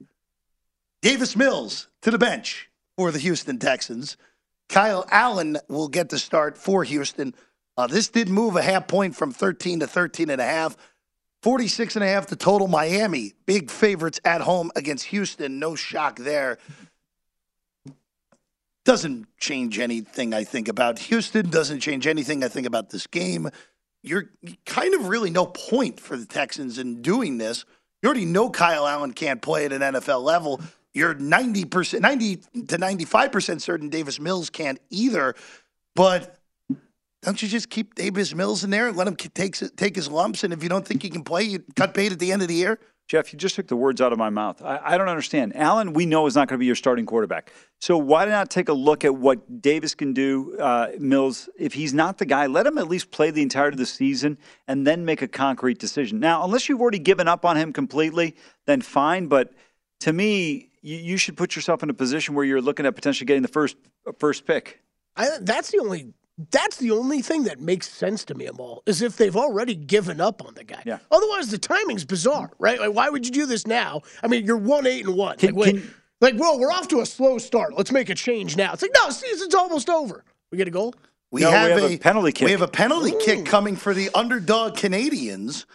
Davis 1.03 1.35
Mills, 1.35 1.87
to 2.01 2.09
the 2.09 2.17
bench 2.17 2.67
for 2.97 3.11
the 3.11 3.19
Houston 3.19 3.59
Texans. 3.59 4.17
Kyle 4.67 5.05
Allen 5.11 5.59
will 5.69 5.87
get 5.87 6.09
the 6.09 6.17
start 6.17 6.57
for 6.57 6.83
Houston. 6.83 7.35
Uh, 7.77 7.85
this 7.85 8.07
did 8.07 8.27
move 8.27 8.55
a 8.55 8.63
half 8.63 8.87
point 8.87 9.15
from 9.15 9.31
13 9.31 9.81
to 9.81 9.87
13 9.87 10.31
and 10.31 10.41
a 10.41 10.45
half. 10.45 10.75
46 11.45 11.95
and 11.95 12.03
a 12.03 12.07
half 12.07 12.25
to 12.25 12.35
total 12.35 12.67
Miami. 12.67 13.33
Big 13.45 13.69
favorites 13.69 14.19
at 14.25 14.41
home 14.41 14.71
against 14.75 15.05
Houston. 15.05 15.59
No 15.59 15.75
shock 15.75 16.17
there. 16.17 16.57
Doesn't 18.83 19.27
change 19.37 19.77
anything 19.77 20.33
I 20.33 20.43
think 20.43 20.67
about 20.67 20.97
Houston. 20.97 21.51
Doesn't 21.51 21.81
change 21.81 22.07
anything 22.07 22.43
I 22.43 22.47
think 22.47 22.65
about 22.65 22.89
this 22.89 23.05
game. 23.05 23.51
You're 24.01 24.31
kind 24.65 24.95
of 24.95 25.07
really 25.07 25.29
no 25.29 25.45
point 25.45 25.99
for 25.99 26.17
the 26.17 26.25
Texans 26.25 26.79
in 26.79 27.03
doing 27.03 27.37
this. 27.37 27.63
You 28.01 28.07
already 28.07 28.25
know 28.25 28.49
Kyle 28.49 28.87
Allen 28.87 29.13
can't 29.13 29.39
play 29.39 29.65
at 29.65 29.71
an 29.71 29.83
NFL 29.83 30.23
level. 30.23 30.61
You're 30.95 31.13
90%, 31.13 32.01
90 32.01 32.37
to 32.37 32.77
95% 32.79 33.61
certain 33.61 33.89
Davis 33.89 34.19
Mills 34.19 34.49
can't 34.49 34.79
either. 34.89 35.35
But 35.93 36.39
don't 37.25 37.41
you 37.41 37.47
just 37.47 37.69
keep 37.69 37.95
Davis 37.95 38.33
Mills 38.35 38.63
in 38.63 38.69
there 38.69 38.87
and 38.87 38.95
let 38.95 39.07
him 39.07 39.15
take, 39.15 39.57
take 39.75 39.95
his 39.95 40.07
lumps? 40.07 40.43
And 40.43 40.53
if 40.53 40.61
you 40.61 40.69
don't 40.69 40.87
think 40.87 41.01
he 41.01 41.09
can 41.09 41.23
play, 41.23 41.43
you 41.43 41.63
cut 41.75 41.93
bait 41.93 42.11
at 42.11 42.19
the 42.19 42.31
end 42.31 42.43
of 42.43 42.47
the 42.47 42.53
year? 42.53 42.79
Jeff, 43.07 43.31
you 43.31 43.37
just 43.37 43.55
took 43.55 43.67
the 43.67 43.75
words 43.75 44.01
out 44.01 44.11
of 44.11 44.17
my 44.17 44.29
mouth. 44.29 44.61
I, 44.63 44.79
I 44.83 44.97
don't 44.97 45.09
understand. 45.09 45.55
Allen, 45.55 45.93
we 45.93 46.05
know 46.05 46.25
is 46.25 46.35
not 46.35 46.47
going 46.47 46.57
to 46.57 46.59
be 46.59 46.65
your 46.65 46.75
starting 46.75 47.05
quarterback. 47.05 47.51
So 47.79 47.97
why 47.97 48.25
not 48.25 48.49
take 48.49 48.69
a 48.69 48.73
look 48.73 49.05
at 49.05 49.15
what 49.15 49.61
Davis 49.61 49.93
can 49.93 50.13
do, 50.13 50.57
uh, 50.59 50.89
Mills? 50.99 51.49
If 51.57 51.73
he's 51.73 51.93
not 51.93 52.17
the 52.17 52.25
guy, 52.25 52.47
let 52.47 52.65
him 52.65 52.77
at 52.77 52.87
least 52.87 53.11
play 53.11 53.29
the 53.29 53.43
entirety 53.43 53.75
of 53.75 53.79
the 53.79 53.85
season 53.85 54.39
and 54.67 54.87
then 54.87 55.05
make 55.05 55.21
a 55.21 55.27
concrete 55.27 55.77
decision. 55.77 56.19
Now, 56.19 56.43
unless 56.43 56.67
you've 56.67 56.81
already 56.81 56.99
given 56.99 57.27
up 57.27 57.45
on 57.45 57.57
him 57.57 57.73
completely, 57.73 58.35
then 58.65 58.81
fine. 58.81 59.27
But 59.27 59.53
to 59.99 60.13
me, 60.13 60.71
you, 60.81 60.97
you 60.97 61.17
should 61.17 61.37
put 61.37 61.55
yourself 61.55 61.83
in 61.83 61.91
a 61.91 61.93
position 61.93 62.33
where 62.33 62.45
you're 62.45 62.61
looking 62.61 62.87
at 62.87 62.95
potentially 62.95 63.25
getting 63.25 63.43
the 63.43 63.47
first 63.47 63.77
first 64.19 64.45
pick. 64.45 64.81
I, 65.15 65.29
that's 65.41 65.71
the 65.71 65.79
only 65.79 66.13
that's 66.51 66.77
the 66.77 66.91
only 66.91 67.21
thing 67.21 67.43
that 67.43 67.61
makes 67.61 67.89
sense 67.89 68.25
to 68.25 68.35
me, 68.35 68.45
Amal, 68.45 68.83
is 68.85 69.01
if 69.01 69.15
they've 69.15 69.35
already 69.35 69.73
given 69.73 70.19
up 70.19 70.45
on 70.45 70.53
the 70.53 70.63
guy. 70.63 70.83
Yeah. 70.85 70.99
Otherwise, 71.09 71.49
the 71.49 71.57
timing's 71.57 72.03
bizarre, 72.03 72.51
right? 72.59 72.79
Like, 72.79 72.93
why 72.93 73.09
would 73.09 73.25
you 73.25 73.31
do 73.31 73.45
this 73.45 73.65
now? 73.65 74.01
I 74.21 74.27
mean, 74.27 74.45
you're 74.45 74.57
one 74.57 74.85
eight 74.85 75.05
and 75.05 75.15
one. 75.15 75.37
Can, 75.37 75.55
like, 75.55 75.75
can, 75.75 75.93
like, 76.19 76.35
well, 76.37 76.59
we're 76.59 76.71
off 76.71 76.89
to 76.89 76.99
a 76.99 77.05
slow 77.05 77.37
start. 77.37 77.73
Let's 77.77 77.91
make 77.91 78.09
a 78.09 78.15
change 78.15 78.57
now. 78.57 78.73
It's 78.73 78.81
like, 78.81 78.91
no, 79.01 79.09
season's 79.11 79.55
almost 79.55 79.89
over. 79.89 80.25
We 80.51 80.57
get 80.57 80.67
a 80.67 80.71
goal. 80.71 80.93
We, 81.31 81.41
no, 81.41 81.51
have, 81.51 81.67
we 81.67 81.81
have 81.81 81.91
a, 81.91 81.95
a, 81.95 81.97
penalty 81.97 82.31
kick. 82.33 82.45
We 82.45 82.51
have 82.51 82.61
a 82.61 82.67
penalty 82.67 83.11
Ooh. 83.11 83.19
kick 83.23 83.45
coming 83.45 83.75
for 83.75 83.93
the 83.93 84.09
underdog 84.13 84.75
Canadians. 84.75 85.65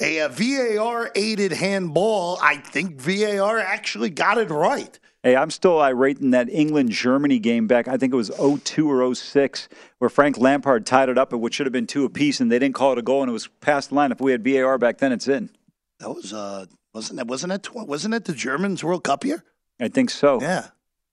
A, 0.00 0.18
a 0.18 0.28
VAR 0.28 1.10
aided 1.14 1.52
handball. 1.52 2.38
I 2.42 2.56
think 2.58 3.00
VAR 3.00 3.58
actually 3.58 4.10
got 4.10 4.38
it 4.38 4.50
right. 4.50 4.98
Hey, 5.26 5.34
I'm 5.34 5.50
still 5.50 5.80
irate 5.80 6.20
in 6.20 6.30
that 6.30 6.48
England 6.48 6.90
Germany 6.90 7.40
game 7.40 7.66
back. 7.66 7.88
I 7.88 7.96
think 7.96 8.12
it 8.12 8.16
was 8.16 8.30
02 8.38 8.88
or 8.88 9.12
06, 9.12 9.68
where 9.98 10.08
Frank 10.08 10.38
Lampard 10.38 10.86
tied 10.86 11.08
it 11.08 11.18
up 11.18 11.32
at 11.32 11.40
what 11.40 11.52
should 11.52 11.66
have 11.66 11.72
been 11.72 11.88
two 11.88 12.04
apiece, 12.04 12.38
and 12.38 12.48
they 12.52 12.60
didn't 12.60 12.76
call 12.76 12.92
it 12.92 12.98
a 12.98 13.02
goal, 13.02 13.22
and 13.24 13.28
it 13.28 13.32
was 13.32 13.48
past 13.60 13.88
the 13.88 13.96
line. 13.96 14.12
If 14.12 14.20
we 14.20 14.30
had 14.30 14.44
VAR 14.44 14.78
back 14.78 14.98
then, 14.98 15.10
it's 15.10 15.26
in. 15.26 15.50
That 15.98 16.10
was 16.10 16.32
uh, 16.32 16.66
wasn't 16.94 17.16
that 17.16 17.26
wasn't 17.26 17.54
it 17.54 17.68
wasn't 17.74 18.14
it 18.14 18.26
the 18.26 18.34
Germans 18.34 18.84
World 18.84 19.02
Cup 19.02 19.24
year? 19.24 19.42
I 19.80 19.88
think 19.88 20.10
so. 20.10 20.40
Yeah. 20.40 20.68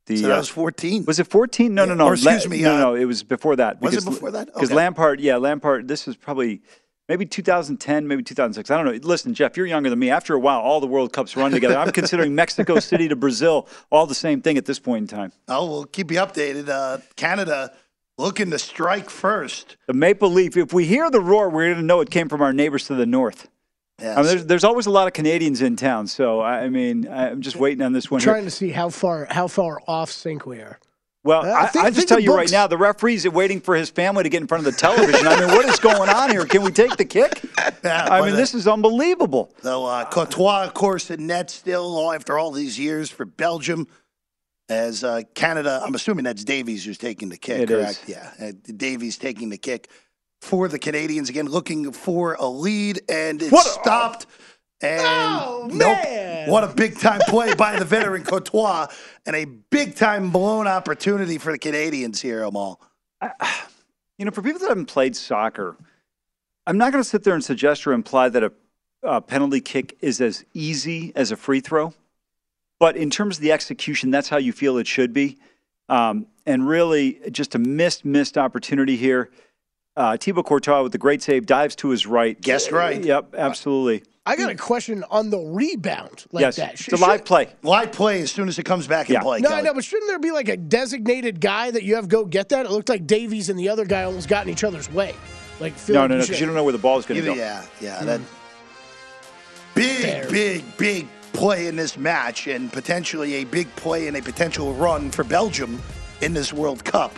The, 0.05 0.17
so 0.17 0.27
that 0.27 0.35
uh, 0.35 0.37
was 0.37 0.49
14. 0.49 1.05
Was 1.05 1.19
it 1.19 1.25
14? 1.25 1.73
No, 1.73 1.85
no, 1.85 1.95
no. 1.95 2.05
Or 2.05 2.13
excuse 2.13 2.47
me, 2.47 2.61
No, 2.61 2.75
uh, 2.75 2.77
no, 2.77 2.93
it 2.93 3.05
was 3.05 3.23
before 3.23 3.55
that. 3.55 3.81
was 3.81 3.95
it 3.95 4.05
before 4.05 4.29
that? 4.29 4.45
Because 4.45 4.69
Okay. 4.69 4.75
Lampard, 4.75 5.21
yeah, 5.21 5.37
Lampard, 5.37 5.87
this 5.87 6.07
is 6.07 6.15
probably 6.15 6.61
maybe 7.13 7.27
2010, 7.27 8.07
maybe 8.07 8.23
2006. 8.23 8.71
I 8.71 8.75
don't 8.75 8.85
know. 8.87 9.07
Listen, 9.07 9.35
Jeff, 9.35 9.55
you're 9.55 9.67
younger 9.67 9.91
than 9.91 9.99
me. 9.99 10.09
After 10.09 10.33
a 10.33 10.39
while, 10.39 10.59
all 10.59 10.79
the 10.79 10.87
World 10.87 11.13
Cups 11.13 11.37
run 11.37 11.51
together. 11.51 11.77
I'm 11.77 11.91
considering 11.91 12.33
Mexico 12.43 12.79
City 12.79 13.07
to 13.07 13.15
Brazil 13.15 13.67
all 13.91 14.07
the 14.07 14.15
same 14.15 14.41
thing 14.41 14.57
at 14.57 14.65
this 14.65 14.79
point 14.79 15.11
in 15.11 15.15
time. 15.15 15.31
Oh, 15.47 15.69
we'll 15.69 15.85
keep 15.85 16.09
you 16.09 16.17
updated. 16.17 16.69
Uh, 16.69 16.97
Canada 17.15 17.71
looking 18.17 18.49
to 18.49 18.57
strike 18.57 19.11
first. 19.11 19.77
The 19.85 19.93
Maple 19.93 20.31
Leaf, 20.31 20.57
if 20.57 20.73
we 20.73 20.85
hear 20.85 21.11
the 21.11 21.21
roar, 21.21 21.49
we're 21.51 21.65
going 21.67 21.77
to 21.77 21.83
know 21.83 21.99
it 22.01 22.09
came 22.09 22.29
from 22.29 22.41
our 22.41 22.51
neighbors 22.51 22.87
to 22.87 22.95
the 22.95 23.05
north. 23.05 23.47
Yes. 24.01 24.17
I 24.17 24.21
mean, 24.21 24.29
there's, 24.29 24.45
there's 24.47 24.63
always 24.63 24.87
a 24.87 24.91
lot 24.91 25.05
of 25.05 25.13
Canadians 25.13 25.61
in 25.61 25.75
town, 25.75 26.07
so 26.07 26.39
I 26.39 26.61
I 26.61 26.69
mean, 26.69 27.07
I'm 27.07 27.41
just 27.41 27.57
waiting 27.57 27.83
on 27.83 27.93
this 27.93 28.09
one. 28.09 28.21
here. 28.21 28.33
trying 28.33 28.45
to 28.45 28.51
see 28.51 28.71
how 28.71 28.89
far 28.89 29.27
how 29.29 29.47
far 29.47 29.79
off 29.87 30.09
sync 30.11 30.47
we 30.47 30.57
are. 30.61 30.79
Well, 31.23 31.45
I 31.45 31.63
I, 31.63 31.67
think- 31.67 31.85
I 31.85 31.87
I 31.87 31.89
just 31.89 31.99
think 31.99 32.09
tell 32.09 32.19
you 32.19 32.35
right 32.35 32.51
now, 32.51 32.67
the 32.67 32.77
referee's 32.77 33.27
waiting 33.29 33.61
for 33.61 33.75
his 33.75 33.89
family 33.89 34.23
to 34.23 34.29
get 34.29 34.41
in 34.41 34.47
front 34.47 34.67
of 34.67 34.73
the 34.73 34.77
television. 34.79 35.25
I 35.25 35.39
mean, 35.39 35.49
what 35.55 35.65
is 35.65 35.79
going 35.79 36.09
on 36.09 36.29
here? 36.29 36.45
Can 36.45 36.63
we 36.63 36.71
take 36.71 36.97
the 36.97 37.05
kick? 37.05 37.41
Yeah, 37.85 38.07
I 38.09 38.21
mean, 38.21 38.31
uh, 38.33 38.37
this 38.37 38.53
is 38.53 38.65
unbelievable. 38.65 39.53
So 39.61 39.85
uh, 39.85 40.05
Courtois, 40.09 40.63
of 40.63 40.73
course, 40.73 41.11
in 41.11 41.27
net 41.27 41.49
still 41.49 42.13
after 42.13 42.37
all 42.39 42.51
these 42.51 42.79
years 42.79 43.09
for 43.09 43.25
Belgium. 43.25 43.87
As 44.69 45.03
uh, 45.03 45.23
Canada, 45.35 45.81
I'm 45.85 45.93
assuming 45.93 46.23
that's 46.23 46.45
Davies 46.45 46.85
who's 46.85 46.97
taking 46.97 47.27
the 47.27 47.35
kick, 47.37 47.63
It 47.63 47.69
is. 47.71 47.97
correct? 47.97 48.03
Yeah, 48.07 48.31
uh, 48.47 48.51
Davies 48.77 49.17
taking 49.17 49.49
the 49.49 49.57
kick 49.57 49.89
for 50.41 50.69
the 50.69 50.79
Canadians 50.79 51.29
again, 51.29 51.45
looking 51.47 51.91
for 51.91 52.35
a 52.39 52.47
lead, 52.47 53.01
and 53.09 53.41
it 53.41 53.51
What 53.51 53.65
a- 53.65 53.69
stopped. 53.69 54.27
And 54.83 55.01
Oh, 55.01 55.69
nope, 55.71 55.79
man. 56.03 56.49
what 56.49 56.63
a 56.63 56.67
big 56.67 56.99
time 56.99 57.21
play 57.27 57.53
by 57.55 57.79
the 57.79 57.85
veteran 57.85 58.23
Courtois, 58.23 58.87
and 59.25 59.35
a 59.35 59.45
big 59.45 59.95
time 59.95 60.29
blown 60.29 60.67
opportunity 60.67 61.37
for 61.37 61.51
the 61.53 61.57
Canadians 61.59 62.21
here, 62.21 62.43
Amal. 62.43 62.79
You 64.19 64.25
know, 64.25 64.31
for 64.31 64.43
people 64.43 64.59
that 64.59 64.69
haven't 64.69 64.85
played 64.85 65.15
soccer, 65.15 65.75
I'm 66.67 66.77
not 66.77 66.91
going 66.91 67.03
to 67.03 67.09
sit 67.09 67.23
there 67.23 67.33
and 67.33 67.43
suggest 67.43 67.87
or 67.87 67.91
imply 67.93 68.29
that 68.29 68.43
a, 68.43 68.51
a 69.01 69.21
penalty 69.21 69.59
kick 69.59 69.97
is 70.01 70.21
as 70.21 70.45
easy 70.53 71.11
as 71.15 71.31
a 71.31 71.35
free 71.35 71.59
throw. 71.59 71.95
But 72.79 72.95
in 72.95 73.09
terms 73.09 73.37
of 73.37 73.41
the 73.41 73.51
execution, 73.51 74.11
that's 74.11 74.29
how 74.29 74.37
you 74.37 74.53
feel 74.53 74.77
it 74.77 74.85
should 74.85 75.13
be. 75.13 75.39
Um, 75.89 76.27
and 76.45 76.67
really, 76.67 77.19
just 77.31 77.55
a 77.55 77.59
missed, 77.59 78.05
missed 78.05 78.37
opportunity 78.37 78.97
here. 78.97 79.31
Uh, 79.97 80.15
Thibaut 80.15 80.45
Courtois 80.45 80.83
with 80.83 80.91
the 80.91 80.99
great 80.99 81.23
save 81.23 81.47
dives 81.47 81.75
to 81.77 81.89
his 81.89 82.05
right. 82.05 82.39
Guessed 82.39 82.71
right. 82.71 83.03
Yep, 83.03 83.33
absolutely. 83.35 84.03
I 84.25 84.37
got 84.37 84.49
a 84.51 84.55
mm. 84.55 84.59
question 84.59 85.03
on 85.11 85.29
the 85.29 85.37
rebound 85.37 86.25
like 86.31 86.43
yes, 86.43 86.55
that. 86.55 86.73
it's 86.73 86.83
Sh- 86.83 86.87
a 86.89 86.95
live 86.95 87.19
should- 87.19 87.25
play. 87.25 87.49
Live 87.61 87.91
play 87.91 88.21
as 88.21 88.31
soon 88.31 88.47
as 88.47 88.57
it 88.57 88.63
comes 88.63 88.87
back 88.87 89.09
in 89.09 89.15
Yeah. 89.15 89.21
play. 89.21 89.41
No, 89.41 89.49
I 89.49 89.61
know, 89.61 89.73
but 89.73 89.83
shouldn't 89.83 90.09
there 90.09 90.19
be 90.19 90.31
like 90.31 90.47
a 90.47 90.55
designated 90.55 91.41
guy 91.41 91.71
that 91.71 91.83
you 91.83 91.95
have 91.95 92.07
go 92.07 92.23
get 92.23 92.49
that? 92.49 92.65
It 92.65 92.71
looked 92.71 92.87
like 92.87 93.05
Davies 93.05 93.49
and 93.49 93.59
the 93.59 93.67
other 93.67 93.83
guy 93.85 94.03
almost 94.03 94.29
got 94.29 94.45
in 94.45 94.51
each 94.51 94.63
other's 94.63 94.89
way. 94.91 95.13
Like 95.59 95.73
Phil, 95.73 95.95
No, 95.95 96.07
no, 96.07 96.15
no, 96.15 96.21
because 96.21 96.39
you 96.39 96.45
don't 96.45 96.55
know 96.55 96.63
where 96.63 96.71
the 96.71 96.77
ball 96.77 96.97
is 96.97 97.05
going 97.05 97.19
to 97.19 97.25
go. 97.25 97.33
yeah, 97.33 97.63
yeah. 97.81 97.99
Hmm. 97.99 98.05
That 98.05 98.21
big, 99.75 100.01
Fair. 100.01 100.29
big, 100.29 100.77
big 100.77 101.07
play 101.33 101.67
in 101.67 101.75
this 101.75 101.97
match, 101.97 102.47
and 102.47 102.71
potentially 102.71 103.35
a 103.35 103.43
big 103.43 103.73
play 103.75 104.07
and 104.07 104.15
a 104.15 104.21
potential 104.21 104.73
run 104.73 105.11
for 105.11 105.23
Belgium 105.23 105.81
in 106.21 106.33
this 106.33 106.53
World 106.53 106.85
Cup. 106.85 107.13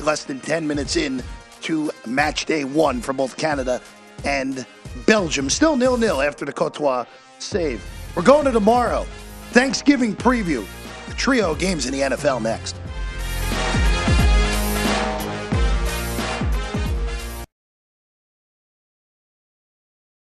Less 0.00 0.24
than 0.24 0.38
ten 0.40 0.66
minutes 0.66 0.96
in 0.96 1.22
to 1.62 1.90
match 2.06 2.44
day 2.44 2.64
one 2.64 3.00
for 3.00 3.12
both 3.12 3.36
Canada 3.36 3.80
and 4.24 4.66
Belgium. 5.06 5.48
Still 5.50 5.76
nil 5.76 5.96
nil 5.96 6.20
after 6.20 6.44
the 6.44 6.52
Courtois 6.52 7.04
save. 7.38 7.84
We're 8.14 8.22
going 8.22 8.44
to 8.44 8.52
tomorrow. 8.52 9.04
Thanksgiving 9.50 10.14
preview. 10.14 10.66
The 11.08 11.14
trio 11.14 11.54
games 11.54 11.86
in 11.86 11.92
the 11.92 12.00
NFL 12.00 12.42
next. 12.42 12.81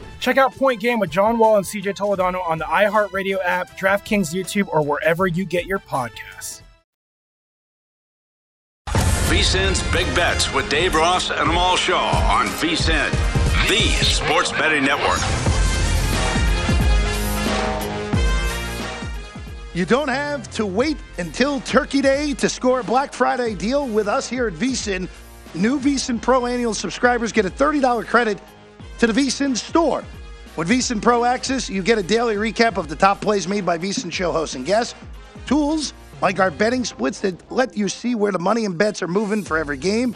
Check 0.21 0.37
out 0.37 0.55
Point 0.55 0.79
Game 0.79 0.99
with 0.99 1.09
John 1.09 1.39
Wall 1.39 1.57
and 1.57 1.65
CJ 1.65 1.95
Toledano 1.95 2.47
on 2.47 2.59
the 2.59 2.65
iHeartRadio 2.65 3.39
app, 3.43 3.71
DraftKings 3.71 4.31
YouTube, 4.33 4.67
or 4.71 4.85
wherever 4.85 5.25
you 5.25 5.45
get 5.45 5.65
your 5.65 5.79
podcasts. 5.79 6.61
VSIN's 8.87 9.81
Big 9.91 10.05
Bets 10.15 10.53
with 10.53 10.69
Dave 10.69 10.93
Ross 10.93 11.31
and 11.31 11.49
Amal 11.49 11.75
Shaw 11.75 12.11
on 12.31 12.45
VSIN, 12.45 13.09
the 13.67 13.79
sports 14.05 14.51
betting 14.51 14.83
network. 14.83 15.19
You 19.73 19.85
don't 19.85 20.09
have 20.09 20.51
to 20.51 20.67
wait 20.67 20.97
until 21.17 21.61
Turkey 21.61 22.01
Day 22.01 22.35
to 22.35 22.47
score 22.47 22.81
a 22.81 22.83
Black 22.83 23.11
Friday 23.11 23.55
deal 23.55 23.87
with 23.87 24.07
us 24.07 24.29
here 24.29 24.47
at 24.47 24.53
VSIN. 24.53 25.09
New 25.55 25.79
VSIN 25.79 26.21
Pro 26.21 26.45
annual 26.45 26.75
subscribers 26.75 27.31
get 27.31 27.45
a 27.45 27.49
$30 27.49 28.05
credit 28.05 28.37
to 29.01 29.07
the 29.07 29.19
VSIN 29.19 29.57
store. 29.57 30.03
With 30.55 30.69
VSIN 30.69 31.01
Pro 31.01 31.25
Access, 31.25 31.67
you 31.67 31.81
get 31.81 31.97
a 31.97 32.03
daily 32.03 32.35
recap 32.35 32.77
of 32.77 32.87
the 32.87 32.95
top 32.95 33.19
plays 33.19 33.47
made 33.47 33.65
by 33.65 33.79
VSIN 33.79 34.13
show 34.13 34.31
hosts 34.31 34.53
and 34.53 34.63
guests, 34.63 34.93
tools 35.47 35.95
like 36.21 36.39
our 36.39 36.51
betting 36.51 36.85
splits 36.85 37.19
that 37.21 37.51
let 37.51 37.75
you 37.75 37.89
see 37.89 38.13
where 38.13 38.31
the 38.31 38.37
money 38.37 38.63
and 38.63 38.77
bets 38.77 39.01
are 39.01 39.07
moving 39.07 39.43
for 39.43 39.57
every 39.57 39.77
game, 39.77 40.15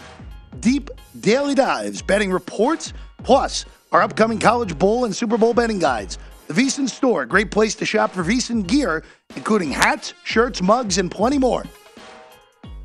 deep 0.60 0.92
daily 1.20 1.56
dives, 1.56 2.04
betting 2.04 2.32
reports, 2.32 2.94
plus 3.24 3.66
our 3.92 4.04
upcoming 4.04 4.38
College 4.38 4.78
Bowl 4.78 5.06
and 5.06 5.16
Super 5.16 5.40
Bowl 5.40 5.56
betting 5.56 5.80
guides. 5.80 6.20
The 6.46 6.54
VSIN 6.54 6.88
store, 6.88 7.24
a 7.24 7.28
great 7.28 7.50
place 7.50 7.74
to 7.78 7.86
shop 7.86 8.12
for 8.12 8.24
VSIN 8.24 8.68
gear, 8.68 9.04
including 9.36 9.72
hats, 9.72 10.14
shirts, 10.26 10.62
mugs, 10.62 11.00
and 11.00 11.10
plenty 11.10 11.40
more. 11.40 11.64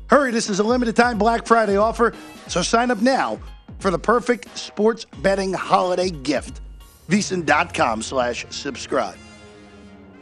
Hurry, 0.07 0.31
this 0.31 0.49
is 0.49 0.57
a 0.57 0.63
limited 0.63 0.95
time 0.95 1.19
Black 1.19 1.45
Friday 1.45 1.77
offer, 1.77 2.11
so 2.47 2.63
sign 2.63 2.89
up 2.89 3.03
now 3.03 3.39
for 3.81 3.91
the 3.91 3.99
perfect 3.99 4.57
sports 4.57 5.05
betting 5.21 5.51
holiday 5.51 6.09
gift. 6.09 6.61
VSIN.com 7.09 8.01
slash 8.01 8.45
subscribe. 8.49 9.17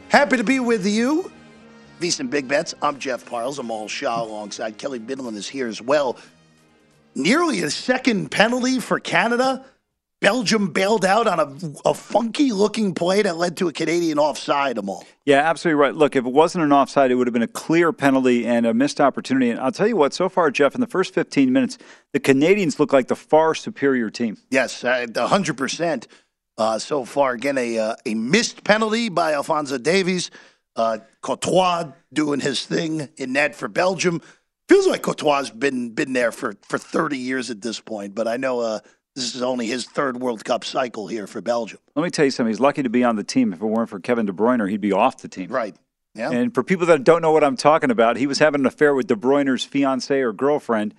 Happy 0.08 0.38
to 0.38 0.44
be 0.44 0.60
with 0.60 0.88
you. 0.88 1.32
VSIN 2.00 2.30
Big 2.30 2.48
Bets. 2.48 2.74
I'm 2.82 2.98
Jeff 2.98 3.26
Parles. 3.26 3.60
I'm 3.60 3.70
all 3.70 3.88
Shaw 3.88 4.24
alongside 4.24 4.78
Kelly 4.78 5.00
Bidlin 5.00 5.36
is 5.36 5.48
here 5.48 5.68
as 5.68 5.82
well. 5.82 6.18
Nearly 7.14 7.62
a 7.62 7.70
second 7.70 8.32
penalty 8.32 8.80
for 8.80 9.00
Canada. 9.00 9.66
Belgium 10.22 10.68
bailed 10.68 11.06
out 11.06 11.28
on 11.28 11.40
a, 11.40 11.90
a 11.90 11.94
funky 11.94 12.52
looking 12.52 12.94
play 12.94 13.22
that 13.22 13.38
led 13.38 13.56
to 13.58 13.70
a 13.70 13.74
Canadian 13.74 14.20
offside, 14.20 14.78
Amal. 14.78 15.06
Yeah, 15.26 15.38
absolutely 15.38 15.80
right. 15.80 15.96
Look, 15.96 16.16
if 16.16 16.26
it 16.26 16.32
wasn't 16.32 16.66
an 16.66 16.74
offside, 16.74 17.10
it 17.10 17.16
would 17.16 17.28
have 17.28 17.34
been 17.34 17.42
a 17.42 17.48
clear 17.48 17.94
penalty 17.94 18.46
and 18.46 18.66
a 18.66 18.74
missed 18.74 19.00
opportunity. 19.00 19.50
And 19.50 19.60
I'll 19.60 19.72
tell 19.72 19.88
you 19.88 19.96
what, 19.96 20.14
so 20.14 20.28
far, 20.28 20.52
Jeff, 20.52 20.76
in 20.76 20.82
the 20.82 20.88
first 20.88 21.14
15 21.14 21.54
minutes, 21.54 21.78
the 22.12 22.20
Canadians 22.20 22.80
look 22.80 22.92
like 22.92 23.08
the 23.08 23.16
far 23.16 23.56
superior 23.56 24.10
team. 24.10 24.38
Yes, 24.50 24.84
uh, 24.84 25.06
100% 25.08 26.08
uh, 26.58 26.80
so 26.80 27.06
far. 27.06 27.32
Again, 27.32 27.58
a, 27.58 27.80
uh, 27.80 27.96
a 28.06 28.14
missed 28.14 28.66
penalty 28.66 29.08
by 29.08 29.34
Alphonso 29.34 29.78
Davies. 29.78 30.32
Uh, 30.76 31.00
Courtois 31.22 31.92
doing 32.12 32.42
his 32.42 32.66
thing 32.66 33.10
in 33.18 33.34
net 33.34 33.56
for 33.56 33.70
Belgium. 33.70 34.22
Feels 34.68 34.86
like 34.86 35.02
Courtois 35.02 35.38
has 35.38 35.50
been, 35.50 35.92
been 35.92 36.14
there 36.14 36.32
for, 36.32 36.56
for 36.62 36.78
30 36.78 37.18
years 37.18 37.50
at 37.50 37.62
this 37.62 37.80
point, 37.80 38.14
but 38.14 38.28
I 38.28 38.38
know 38.38 38.60
uh, 38.60 38.80
this 39.20 39.36
is 39.36 39.42
only 39.42 39.68
his 39.68 39.86
third 39.86 40.18
World 40.18 40.44
Cup 40.46 40.64
cycle 40.64 41.08
here 41.08 41.28
for 41.28 41.42
Belgium. 41.42 41.80
Let 41.96 42.04
me 42.04 42.10
tell 42.10 42.26
you 42.26 42.32
something. 42.32 42.52
He's 42.52 42.60
lucky 42.60 42.84
to 42.84 42.90
be 42.90 43.04
on 43.04 43.16
the 43.16 43.24
team. 43.24 43.54
If 43.54 43.62
it 43.62 43.66
weren't 43.66 43.90
for 43.90 44.00
Kevin 44.00 44.26
De 44.26 44.32
Bruyne, 44.32 44.68
he'd 44.70 44.82
be 44.82 44.92
off 44.92 45.22
the 45.22 45.28
team. 45.28 45.50
Right. 45.50 45.76
Yeah. 46.16 46.32
And 46.32 46.54
for 46.54 46.64
people 46.64 46.88
that 46.88 47.04
don't 47.04 47.22
know 47.22 47.32
what 47.32 47.44
I'm 47.44 47.56
talking 47.56 47.92
about, 47.92 48.18
he 48.18 48.28
was 48.28 48.40
having 48.40 48.62
an 48.62 48.66
affair 48.66 48.94
with 48.94 49.08
De 49.08 49.16
Bruyne's 49.16 49.64
fiancee 49.64 50.22
or 50.22 50.34
girlfriend. 50.34 50.96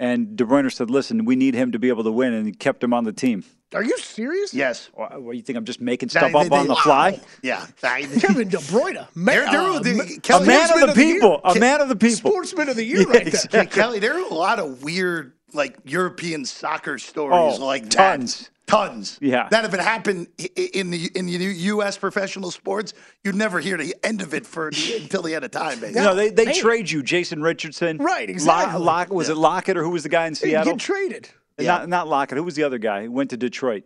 And 0.00 0.36
De 0.36 0.44
Bruyne 0.44 0.72
said, 0.72 0.90
listen, 0.90 1.24
we 1.24 1.36
need 1.36 1.54
him 1.54 1.72
to 1.72 1.78
be 1.78 1.88
able 1.88 2.04
to 2.04 2.12
win. 2.12 2.32
And 2.32 2.46
he 2.46 2.52
kept 2.52 2.82
him 2.82 2.94
on 2.94 3.04
the 3.04 3.12
team. 3.12 3.44
Are 3.74 3.82
you 3.82 3.96
serious? 3.98 4.54
Yes. 4.54 4.88
What, 4.94 5.22
what, 5.22 5.36
you 5.36 5.42
think 5.42 5.56
I'm 5.58 5.64
just 5.64 5.80
making 5.80 6.08
stuff 6.08 6.32
They- 6.32 6.38
up 6.38 6.48
they- 6.48 6.56
on 6.56 6.66
the 6.66 6.74
wow. 6.74 6.80
fly? 6.80 7.20
Yeah. 7.42 7.66
Kevin 7.80 8.48
De 8.48 8.58
Bruyne, 8.58 9.06
man, 9.16 9.34
There- 9.36 9.50
there 9.50 9.60
uh, 9.60 9.78
the- 9.80 9.94
ma- 9.94 10.04
Kelly- 10.22 10.44
a 10.44 10.46
man 10.46 10.68
Sportsman 10.68 10.88
of 10.90 10.94
the 10.96 11.04
year. 11.04 11.14
people. 11.14 11.40
A 11.44 11.54
man 11.58 11.80
of 11.80 11.88
the 11.88 11.96
people. 11.96 12.16
Sportsman 12.30 12.68
of 12.68 12.76
the 12.76 12.84
year, 12.84 12.98
Yeah, 13.00 13.04
right 13.06 13.12
there. 13.18 13.26
exactly. 13.28 13.58
Hey, 13.60 13.66
Kelly, 13.66 13.98
there 13.98 14.14
are 14.14 14.24
a 14.30 14.34
lot 14.34 14.58
of 14.58 14.82
weird, 14.82 15.32
like 15.52 15.76
European 15.84 16.44
soccer 16.44 16.98
stories 16.98 17.58
Oh, 17.60 17.64
like 17.64 17.84
that. 17.84 17.90
tons. 18.18 18.50
Tons. 18.66 19.18
Yeah. 19.20 19.46
That 19.50 19.66
if 19.66 19.74
it 19.74 19.80
happened 19.80 20.28
i- 20.40 20.48
i- 20.56 20.70
in 20.72 20.90
the 20.90 21.10
in 21.14 21.26
the 21.26 21.32
U.S. 21.32 21.98
professional 21.98 22.50
sports, 22.50 22.94
you'd 23.22 23.34
never 23.34 23.60
hear 23.60 23.76
the 23.76 23.94
end 24.02 24.22
of 24.22 24.32
it 24.32 24.46
for 24.46 24.68
until 24.68 25.20
the 25.20 25.34
end 25.34 25.44
of 25.44 25.50
time. 25.50 25.80
Basically. 25.80 26.00
You 26.00 26.06
know, 26.06 26.14
they, 26.14 26.30
they 26.30 26.46
Hey. 26.46 26.60
trade 26.60 26.90
you, 26.90 27.02
Jason 27.02 27.42
Richardson. 27.42 27.98
Right, 27.98 28.30
exactly. 28.30 28.80
Lock, 28.80 29.10
was 29.12 29.28
it 29.28 29.36
Lockett 29.36 29.76
or 29.76 29.82
who 29.82 29.90
was 29.90 30.02
the 30.02 30.08
guy 30.08 30.26
in 30.26 30.32
Hey, 30.32 30.48
Seattle? 30.48 30.72
Get 30.72 30.80
traded. 30.80 31.28
Not, 31.58 31.88
not 31.88 32.08
Lockett. 32.08 32.36
Who 32.36 32.44
was 32.44 32.54
the 32.56 32.64
other 32.64 32.78
guy? 32.78 33.04
Who 33.04 33.12
went 33.12 33.30
to 33.30 33.36
Detroit? 33.36 33.84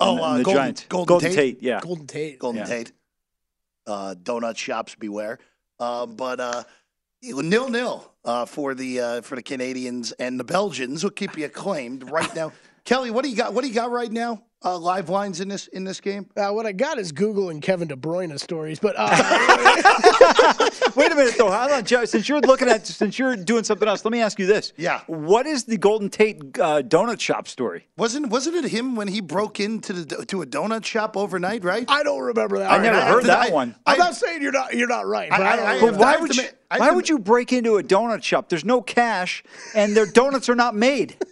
oh, 0.00 0.16
the- 0.16 0.22
uh, 0.22 0.36
the 0.38 0.44
Golden, 0.44 0.60
Giants. 0.62 0.86
Golden, 0.88 1.06
Golden 1.06 1.28
Tate. 1.30 1.36
Tate, 1.58 1.62
yeah. 1.62 1.80
Golden 1.82 2.06
Tate. 2.06 2.38
Golden 2.38 2.58
Yeah. 2.60 2.64
Tate. 2.66 2.92
Uh, 3.86 4.14
donut 4.22 4.56
shops 4.56 4.94
beware. 4.94 5.38
Um, 5.78 6.14
but 6.14 6.38
uh, 6.40 6.62
nil 7.22 7.68
nil 7.68 8.12
uh, 8.24 8.44
for 8.44 8.74
the 8.74 9.00
uh, 9.00 9.20
for 9.22 9.34
the 9.36 9.42
Canadians 9.42 10.12
and 10.12 10.38
the 10.38 10.44
Belgians 10.44 11.02
will 11.02 11.10
keep 11.10 11.36
you 11.38 11.46
acclaimed 11.46 12.10
right 12.10 12.32
now. 12.36 12.52
Kelly, 12.84 13.10
what 13.10 13.24
do 13.24 13.30
you 13.30 13.36
got? 13.36 13.52
What 13.54 13.62
do 13.62 13.68
you 13.68 13.74
got 13.74 13.90
right 13.90 14.10
now? 14.10 14.42
Uh, 14.62 14.78
live 14.78 15.08
lines 15.08 15.40
in 15.40 15.48
this 15.48 15.66
in 15.68 15.84
this 15.84 16.00
game. 16.00 16.26
Uh, 16.36 16.50
what 16.50 16.66
I 16.66 16.72
got 16.72 16.98
is 16.98 17.12
Google 17.12 17.48
and 17.48 17.62
Kevin 17.62 17.88
De 17.88 17.96
Bruyne 17.96 18.38
stories, 18.38 18.78
but 18.78 18.94
uh, 18.98 19.08
Wait 20.96 21.12
a 21.12 21.14
minute, 21.14 21.34
though. 21.38 21.50
Hold 21.50 21.70
on, 21.72 21.84
Joe. 21.84 22.04
Since 22.04 22.28
you're 22.28 22.40
looking 22.40 22.68
at, 22.68 22.86
since 22.86 23.18
you're 23.18 23.36
doing 23.36 23.64
something 23.64 23.86
else, 23.88 24.04
let 24.04 24.12
me 24.12 24.20
ask 24.20 24.38
you 24.38 24.46
this. 24.46 24.72
Yeah. 24.76 25.00
What 25.06 25.46
is 25.46 25.64
the 25.64 25.76
Golden 25.76 26.08
Tate 26.10 26.38
uh, 26.58 26.82
donut 26.82 27.20
shop 27.20 27.48
story? 27.48 27.86
Wasn't 27.96 28.28
wasn't 28.28 28.56
it 28.56 28.64
him 28.70 28.96
when 28.96 29.08
he 29.08 29.20
broke 29.20 29.60
into 29.60 29.92
the 29.92 30.26
to 30.26 30.42
a 30.42 30.46
donut 30.46 30.84
shop 30.84 31.16
overnight? 31.16 31.64
Right. 31.64 31.84
I 31.88 32.02
don't 32.02 32.20
remember 32.20 32.58
that. 32.58 32.70
I 32.70 32.74
one. 32.74 32.82
never 32.82 32.98
I- 32.98 33.06
heard 33.08 33.24
that 33.24 33.48
I- 33.48 33.50
one. 33.50 33.74
I'm 33.86 33.94
I- 33.94 34.04
not 34.04 34.14
saying 34.14 34.42
you're 34.42 34.52
not 34.52 34.74
you're 34.74 34.88
not 34.88 35.06
right, 35.06 35.30
but 35.30 35.40
I, 35.40 35.52
I- 35.52 35.56
don't 35.56 35.66
I- 35.66 35.80
But 35.92 35.96
why 36.00 36.16
would 36.16 36.36
you? 36.36 36.44
I 36.72 36.74
have 36.74 36.80
Why 36.80 36.90
would 36.92 37.08
you 37.08 37.18
break 37.18 37.52
into 37.52 37.78
a 37.78 37.82
donut 37.82 38.22
shop? 38.22 38.48
There's 38.48 38.64
no 38.64 38.80
cash, 38.80 39.42
and 39.74 39.96
their 39.96 40.06
donuts 40.06 40.48
are 40.48 40.54
not 40.54 40.74
made. 40.76 41.16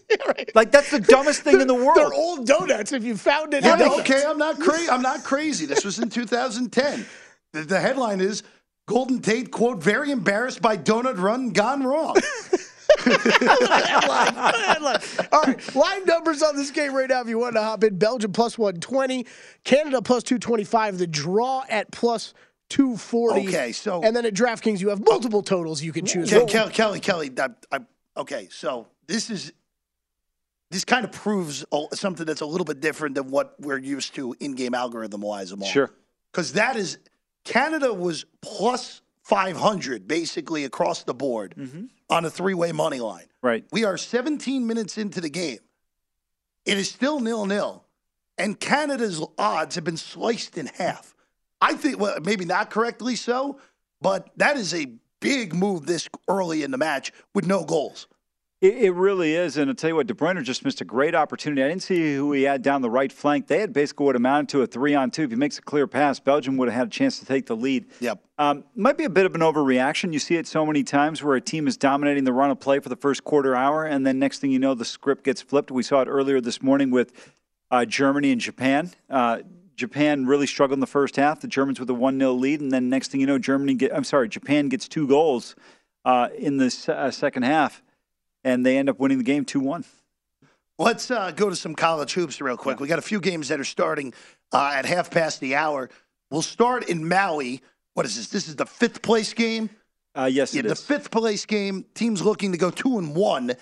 Like 0.54 0.72
that's 0.72 0.90
the 0.90 1.00
dumbest 1.00 1.42
thing 1.42 1.60
in 1.60 1.66
the 1.66 1.74
world. 1.74 1.96
They're 1.96 2.12
old 2.12 2.46
donuts. 2.46 2.92
If 2.92 3.04
you 3.04 3.14
found 3.14 3.52
it, 3.52 3.62
Yeah, 3.62 3.74
in 3.74 3.78
donuts. 3.80 4.00
okay, 4.00 4.24
I'm 4.26 4.38
not 4.38 4.58
crazy. 4.58 4.88
I'm 4.88 5.02
not 5.02 5.22
crazy. 5.22 5.66
This 5.66 5.84
was 5.84 5.98
in 5.98 6.08
2010. 6.08 7.04
The, 7.52 7.60
the 7.62 7.78
headline 7.78 8.22
is 8.22 8.42
Golden 8.88 9.20
Tate 9.20 9.50
quote 9.50 9.82
very 9.82 10.10
embarrassed 10.10 10.62
by 10.62 10.76
donut 10.76 11.18
run 11.18 11.50
gone 11.50 11.82
wrong. 11.84 12.16
headline, 13.04 14.34
headline. 14.34 15.00
All 15.30 15.42
right, 15.42 15.74
live 15.76 16.06
numbers 16.06 16.42
on 16.42 16.56
this 16.56 16.70
game 16.70 16.94
right 16.94 17.08
now. 17.08 17.20
If 17.20 17.28
you 17.28 17.38
want 17.38 17.54
to 17.56 17.62
hop 17.62 17.84
in, 17.84 17.98
Belgium 17.98 18.32
plus 18.32 18.56
120, 18.56 19.26
Canada 19.62 20.00
plus 20.02 20.22
225, 20.22 20.96
the 20.98 21.06
draw 21.06 21.64
at 21.68 21.90
plus 21.92 22.32
240. 22.70 23.48
Okay, 23.48 23.72
so- 23.72 24.02
and 24.02 24.16
then 24.16 24.24
at 24.24 24.32
DraftKings 24.34 24.80
you 24.80 24.88
have 24.88 25.04
multiple 25.04 25.42
totals 25.42 25.82
you 25.82 25.92
can 25.92 26.06
choose. 26.06 26.30
Ke- 26.30 26.48
Kelly, 26.48 26.70
Kelly, 26.72 27.00
Kelly. 27.00 27.30
I, 27.38 27.48
I, 27.70 27.80
okay, 28.16 28.48
so 28.50 28.88
this 29.06 29.28
is 29.30 29.52
this 30.70 30.84
kind 30.86 31.04
of 31.04 31.12
proves 31.12 31.64
something 31.92 32.24
that's 32.26 32.40
a 32.40 32.46
little 32.46 32.64
bit 32.64 32.80
different 32.80 33.14
than 33.14 33.30
what 33.30 33.54
we're 33.58 33.78
used 33.78 34.14
to 34.14 34.34
in-game 34.40 34.74
algorithm 34.74 35.20
wise. 35.20 35.52
Sure. 35.66 35.90
because 36.32 36.54
that 36.54 36.76
is 36.76 36.98
Canada 37.48 37.92
was 37.92 38.24
plus 38.42 39.02
five 39.22 39.56
hundred 39.56 40.06
basically 40.06 40.64
across 40.64 41.04
the 41.04 41.14
board 41.14 41.54
mm-hmm. 41.56 41.84
on 42.10 42.24
a 42.24 42.30
three-way 42.30 42.72
money 42.72 43.00
line. 43.00 43.26
Right. 43.42 43.64
We 43.70 43.84
are 43.84 43.96
17 43.96 44.66
minutes 44.66 44.98
into 44.98 45.20
the 45.20 45.30
game. 45.30 45.58
It 46.64 46.76
is 46.76 46.90
still 46.90 47.20
nil-nil, 47.20 47.84
and 48.36 48.58
Canada's 48.58 49.24
odds 49.38 49.74
have 49.76 49.84
been 49.84 49.96
sliced 49.96 50.58
in 50.58 50.66
half. 50.66 51.14
I 51.60 51.74
think, 51.74 51.98
well, 51.98 52.18
maybe 52.22 52.44
not 52.44 52.70
correctly 52.70 53.16
so, 53.16 53.60
but 54.00 54.28
that 54.36 54.56
is 54.56 54.74
a 54.74 54.92
big 55.20 55.54
move 55.54 55.86
this 55.86 56.08
early 56.28 56.62
in 56.62 56.70
the 56.70 56.78
match 56.78 57.12
with 57.34 57.46
no 57.46 57.64
goals. 57.64 58.06
It, 58.60 58.74
it 58.76 58.90
really 58.90 59.34
is, 59.34 59.56
and 59.56 59.70
I'll 59.70 59.74
tell 59.74 59.90
you 59.90 59.96
what, 59.96 60.08
De 60.08 60.14
Bruyne 60.14 60.42
just 60.42 60.64
missed 60.64 60.80
a 60.80 60.84
great 60.84 61.14
opportunity. 61.14 61.62
I 61.62 61.68
didn't 61.68 61.82
see 61.82 62.16
who 62.16 62.32
he 62.32 62.42
had 62.42 62.60
down 62.60 62.82
the 62.82 62.90
right 62.90 63.12
flank. 63.12 63.46
They 63.46 63.60
had 63.60 63.72
basically 63.72 64.06
what 64.06 64.16
amounted 64.16 64.48
to 64.50 64.62
a 64.62 64.66
three-on-two. 64.66 65.22
If 65.22 65.30
he 65.30 65.36
makes 65.36 65.58
a 65.58 65.62
clear 65.62 65.86
pass, 65.86 66.18
Belgium 66.18 66.56
would 66.56 66.68
have 66.68 66.76
had 66.76 66.86
a 66.88 66.90
chance 66.90 67.20
to 67.20 67.26
take 67.26 67.46
the 67.46 67.54
lead. 67.54 67.86
Yep. 68.00 68.20
Um, 68.38 68.64
might 68.74 68.98
be 68.98 69.04
a 69.04 69.10
bit 69.10 69.26
of 69.26 69.36
an 69.36 69.42
overreaction. 69.42 70.12
You 70.12 70.18
see 70.18 70.36
it 70.36 70.48
so 70.48 70.66
many 70.66 70.82
times 70.82 71.22
where 71.22 71.36
a 71.36 71.40
team 71.40 71.68
is 71.68 71.76
dominating 71.76 72.24
the 72.24 72.32
run 72.32 72.50
of 72.50 72.58
play 72.58 72.80
for 72.80 72.88
the 72.88 72.96
first 72.96 73.22
quarter 73.22 73.54
hour, 73.54 73.84
and 73.84 74.04
then 74.04 74.18
next 74.18 74.40
thing 74.40 74.50
you 74.50 74.58
know, 74.58 74.74
the 74.74 74.84
script 74.84 75.22
gets 75.22 75.40
flipped. 75.40 75.70
We 75.70 75.84
saw 75.84 76.00
it 76.00 76.08
earlier 76.08 76.40
this 76.40 76.60
morning 76.60 76.90
with 76.90 77.12
uh, 77.70 77.84
Germany 77.84 78.32
and 78.32 78.40
Japan. 78.40 78.90
Uh, 79.08 79.40
Japan 79.76 80.26
really 80.26 80.48
struggled 80.48 80.76
in 80.76 80.80
the 80.80 80.88
first 80.88 81.14
half. 81.14 81.40
The 81.40 81.46
Germans 81.46 81.78
with 81.78 81.88
a 81.90 81.94
one 81.94 82.18
0 82.18 82.32
lead, 82.32 82.60
and 82.60 82.72
then 82.72 82.88
next 82.88 83.12
thing 83.12 83.20
you 83.20 83.26
know, 83.28 83.38
Germany 83.38 83.74
get 83.74 83.94
I'm 83.94 84.02
sorry, 84.02 84.28
Japan 84.28 84.68
gets 84.68 84.88
two 84.88 85.06
goals 85.06 85.54
uh, 86.04 86.28
in 86.36 86.56
the 86.56 86.86
uh, 86.88 87.12
second 87.12 87.44
half, 87.44 87.82
and 88.44 88.64
they 88.64 88.78
end 88.78 88.88
up 88.88 88.98
winning 88.98 89.18
the 89.18 89.24
game 89.24 89.44
two 89.44 89.60
one. 89.60 89.84
Let's 90.78 91.10
uh, 91.10 91.32
go 91.32 91.50
to 91.50 91.56
some 91.56 91.74
college 91.74 92.12
hoops 92.12 92.40
real 92.40 92.56
quick. 92.56 92.78
We 92.78 92.86
got 92.86 93.00
a 93.00 93.02
few 93.02 93.20
games 93.20 93.48
that 93.48 93.58
are 93.58 93.64
starting 93.64 94.14
uh, 94.52 94.72
at 94.76 94.86
half 94.86 95.10
past 95.10 95.40
the 95.40 95.56
hour. 95.56 95.90
We'll 96.30 96.42
start 96.42 96.88
in 96.88 97.08
Maui. 97.08 97.62
What 97.94 98.06
is 98.06 98.16
this? 98.16 98.28
This 98.28 98.48
is 98.48 98.56
the 98.56 98.66
fifth 98.66 99.02
place 99.02 99.32
game. 99.32 99.70
Uh, 100.14 100.24
yes, 100.30 100.54
yeah, 100.54 100.62
the 100.62 100.72
is. 100.72 100.82
fifth 100.82 101.10
place 101.10 101.46
game. 101.46 101.84
Teams 101.94 102.22
looking 102.22 102.52
to 102.52 102.58
go 102.58 102.70
two 102.70 102.98
and 102.98 103.14
one 103.16 103.54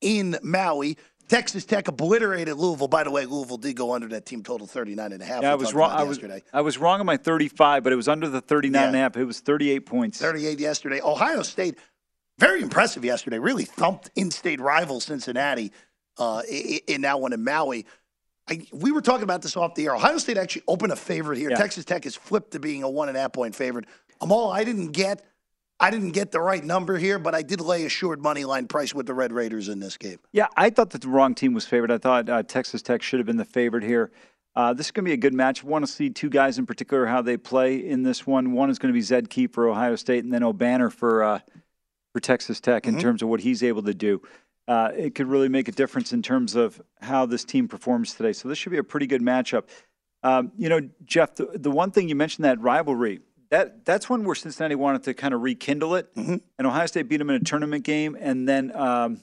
in 0.00 0.38
Maui. 0.42 0.96
Texas 1.28 1.64
Tech 1.64 1.88
obliterated 1.88 2.56
Louisville. 2.56 2.88
By 2.88 3.04
the 3.04 3.10
way, 3.10 3.24
Louisville 3.24 3.56
did 3.56 3.74
go 3.74 3.94
under 3.94 4.08
that 4.08 4.26
team 4.26 4.42
total 4.42 4.66
39 4.66 5.12
and 5.12 5.22
a 5.22 5.24
half. 5.24 5.42
Yeah, 5.42 5.52
I 5.52 5.54
was 5.54 5.72
wrong. 5.72 5.90
I 5.90 6.02
was, 6.02 6.18
yesterday. 6.18 6.42
I 6.52 6.60
was 6.60 6.76
wrong 6.76 7.00
on 7.00 7.06
my 7.06 7.16
35, 7.16 7.82
but 7.82 7.92
it 7.92 7.96
was 7.96 8.08
under 8.08 8.28
the 8.28 8.40
39 8.40 8.88
and 8.88 8.94
a 8.94 8.98
half. 8.98 9.16
It 9.16 9.24
was 9.24 9.40
38 9.40 9.86
points. 9.86 10.18
38 10.18 10.58
yesterday. 10.60 11.00
Ohio 11.00 11.42
State, 11.42 11.78
very 12.38 12.62
impressive 12.62 13.04
yesterday. 13.04 13.38
Really 13.38 13.64
thumped 13.64 14.10
in-state 14.16 14.60
rival 14.60 15.00
Cincinnati 15.00 15.72
uh, 16.18 16.42
in 16.86 17.02
that 17.02 17.20
one 17.20 17.32
in 17.32 17.44
Maui. 17.44 17.86
I, 18.48 18.66
we 18.72 18.90
were 18.90 19.00
talking 19.00 19.22
about 19.22 19.42
this 19.42 19.56
off 19.56 19.74
the 19.74 19.86
air. 19.86 19.94
Ohio 19.94 20.18
State 20.18 20.36
actually 20.36 20.62
opened 20.66 20.92
a 20.92 20.96
favorite 20.96 21.38
here. 21.38 21.50
Yeah. 21.50 21.56
Texas 21.56 21.84
Tech 21.84 22.04
has 22.04 22.16
flipped 22.16 22.52
to 22.52 22.58
being 22.58 22.82
a 22.82 22.90
one 22.90 23.08
and 23.08 23.16
a 23.16 23.20
half 23.20 23.32
point 23.32 23.54
favorite. 23.54 23.86
I'm 24.20 24.32
all 24.32 24.50
I 24.50 24.64
didn't 24.64 24.88
get. 24.88 25.24
I 25.78 25.90
didn't 25.90 26.10
get 26.10 26.30
the 26.30 26.40
right 26.40 26.62
number 26.62 26.96
here, 26.96 27.18
but 27.18 27.34
I 27.34 27.42
did 27.42 27.60
lay 27.60 27.84
a 27.84 27.88
short 27.88 28.20
money 28.20 28.44
line 28.44 28.68
price 28.68 28.94
with 28.94 29.06
the 29.06 29.14
Red 29.14 29.32
Raiders 29.32 29.68
in 29.68 29.80
this 29.80 29.96
game. 29.96 30.18
Yeah, 30.30 30.46
I 30.56 30.70
thought 30.70 30.90
that 30.90 31.00
the 31.00 31.08
wrong 31.08 31.34
team 31.34 31.54
was 31.54 31.66
favored. 31.66 31.90
I 31.90 31.98
thought 31.98 32.28
uh, 32.28 32.42
Texas 32.44 32.82
Tech 32.82 33.02
should 33.02 33.18
have 33.18 33.26
been 33.26 33.36
the 33.36 33.44
favorite 33.44 33.82
here. 33.82 34.12
Uh, 34.54 34.72
this 34.72 34.86
is 34.86 34.92
going 34.92 35.04
to 35.04 35.08
be 35.08 35.14
a 35.14 35.16
good 35.16 35.34
match. 35.34 35.64
I 35.64 35.66
want 35.66 35.84
to 35.84 35.90
see 35.90 36.10
two 36.10 36.28
guys 36.28 36.58
in 36.58 36.66
particular 36.66 37.06
how 37.06 37.22
they 37.22 37.36
play 37.36 37.76
in 37.76 38.02
this 38.02 38.26
one. 38.26 38.52
One 38.52 38.70
is 38.70 38.78
going 38.78 38.92
to 38.92 38.96
be 38.96 39.00
Zed 39.00 39.30
Key 39.30 39.46
for 39.48 39.68
Ohio 39.68 39.96
State, 39.96 40.22
and 40.24 40.32
then 40.32 40.42
Obanor 40.42 40.92
for 40.92 41.24
uh, 41.24 41.40
for 42.12 42.20
Texas 42.20 42.60
Tech 42.60 42.86
in 42.86 42.98
terms 42.98 43.22
of 43.22 43.28
what 43.28 43.40
he's 43.40 43.62
able 43.62 43.82
to 43.82 43.94
do. 43.94 44.20
Uh, 44.68 44.90
it 44.96 45.14
could 45.14 45.26
really 45.26 45.48
make 45.48 45.68
a 45.68 45.72
difference 45.72 46.12
in 46.12 46.22
terms 46.22 46.54
of 46.54 46.80
how 47.00 47.26
this 47.26 47.44
team 47.44 47.66
performs 47.66 48.14
today. 48.14 48.32
So 48.32 48.48
this 48.48 48.58
should 48.58 48.70
be 48.70 48.78
a 48.78 48.84
pretty 48.84 49.06
good 49.06 49.22
matchup. 49.22 49.64
Um, 50.22 50.52
you 50.56 50.68
know, 50.68 50.88
Jeff, 51.04 51.34
the, 51.34 51.46
the 51.54 51.70
one 51.70 51.90
thing 51.90 52.08
you 52.08 52.14
mentioned 52.14 52.44
that 52.44 52.60
rivalry. 52.60 53.20
That 53.50 53.84
that's 53.84 54.08
one 54.08 54.24
where 54.24 54.34
Cincinnati 54.34 54.76
wanted 54.76 55.02
to 55.02 55.14
kind 55.14 55.34
of 55.34 55.42
rekindle 55.42 55.96
it, 55.96 56.08
and 56.16 56.40
Ohio 56.60 56.86
State 56.86 57.08
beat 57.08 57.18
them 57.18 57.28
in 57.28 57.36
a 57.36 57.44
tournament 57.44 57.84
game, 57.84 58.16
and 58.18 58.48
then 58.48 58.74
um, 58.74 59.20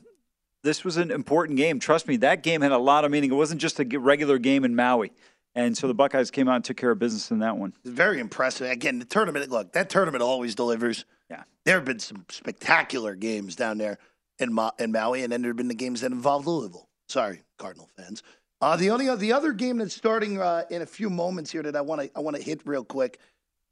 this 0.64 0.84
was 0.84 0.98
an 0.98 1.10
important 1.10 1.58
game. 1.58 1.80
Trust 1.80 2.08
me, 2.08 2.18
that 2.18 2.44
game 2.44 2.62
had 2.62 2.72
a 2.72 2.78
lot 2.78 3.06
of 3.06 3.12
meaning. 3.12 3.32
It 3.32 3.36
wasn't 3.36 3.62
just 3.62 3.80
a 3.80 3.86
regular 3.98 4.38
game 4.38 4.66
in 4.66 4.76
Maui. 4.76 5.12
And 5.56 5.76
so 5.76 5.88
the 5.88 5.96
Buckeyes 5.96 6.30
came 6.30 6.48
out 6.48 6.56
and 6.56 6.64
took 6.64 6.78
care 6.78 6.92
of 6.92 7.00
business 7.00 7.32
in 7.32 7.40
that 7.40 7.58
one. 7.58 7.74
Very 7.84 8.20
impressive. 8.20 8.70
Again, 8.70 9.00
the 9.00 9.06
tournament, 9.06 9.50
look, 9.50 9.74
that 9.74 9.90
tournament 9.90 10.22
always 10.22 10.54
delivers. 10.54 11.06
Yeah. 11.30 11.44
There 11.66 11.76
have 11.76 11.86
been 11.86 12.00
some 12.00 12.26
spectacular 12.30 13.16
games 13.16 13.56
down 13.56 13.78
there 13.78 13.98
in, 14.40 14.54
Ma- 14.54 14.72
in 14.80 14.92
Maui, 14.92 15.24
and 15.24 15.32
then 15.32 15.42
there 15.42 15.50
have 15.50 15.58
been 15.58 15.68
the 15.68 15.76
games 15.76 16.02
that 16.02 16.12
involve 16.12 16.48
Louisville. 16.48 16.88
Sorry, 17.08 17.44
Cardinal 17.58 17.90
fans. 17.98 18.24
Uh, 18.62 18.76
the 18.76 18.90
only 18.90 19.14
the 19.16 19.34
other 19.34 19.54
game 19.54 19.78
that's 19.78 19.96
starting 19.96 20.40
uh, 20.42 20.64
in 20.70 20.82
a 20.82 20.86
few 20.86 21.10
moments 21.10 21.52
here 21.52 21.64
that 21.64 21.76
I 21.76 21.82
want 21.82 22.02
to 22.02 22.12
I 22.16 22.20
want 22.20 22.36
to 22.36 22.42
hit 22.42 22.62
real 22.66 22.84
quick 22.84 23.20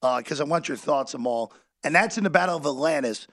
because 0.02 0.40
I 0.40 0.46
want 0.46 0.68
your 0.68 0.78
thoughts 0.78 1.14
on 1.14 1.26
all, 1.26 1.52
and 1.84 1.94
that's 1.94 2.18
in 2.18 2.24
the 2.24 2.30
Battle 2.30 2.56
of 2.56 2.66
Atlantis. 2.66 3.28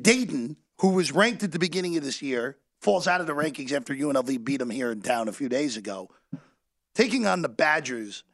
Dayton, 0.00 0.56
who 0.80 0.90
was 0.90 1.12
ranked 1.12 1.42
at 1.42 1.52
the 1.52 1.58
beginning 1.58 1.96
of 1.96 2.04
this 2.04 2.22
year, 2.22 2.56
falls 2.80 3.06
out 3.06 3.20
of 3.20 3.26
the 3.26 3.34
rankings 3.34 3.72
after 3.72 3.94
UNLV 3.94 4.44
beat 4.44 4.58
them 4.58 4.70
here 4.70 4.90
in 4.90 5.02
town 5.02 5.28
a 5.28 5.32
few 5.32 5.48
days 5.48 5.76
ago. 5.76 6.08
Taking 6.94 7.26
on 7.26 7.42
the 7.42 7.48
Badgers, 7.48 8.24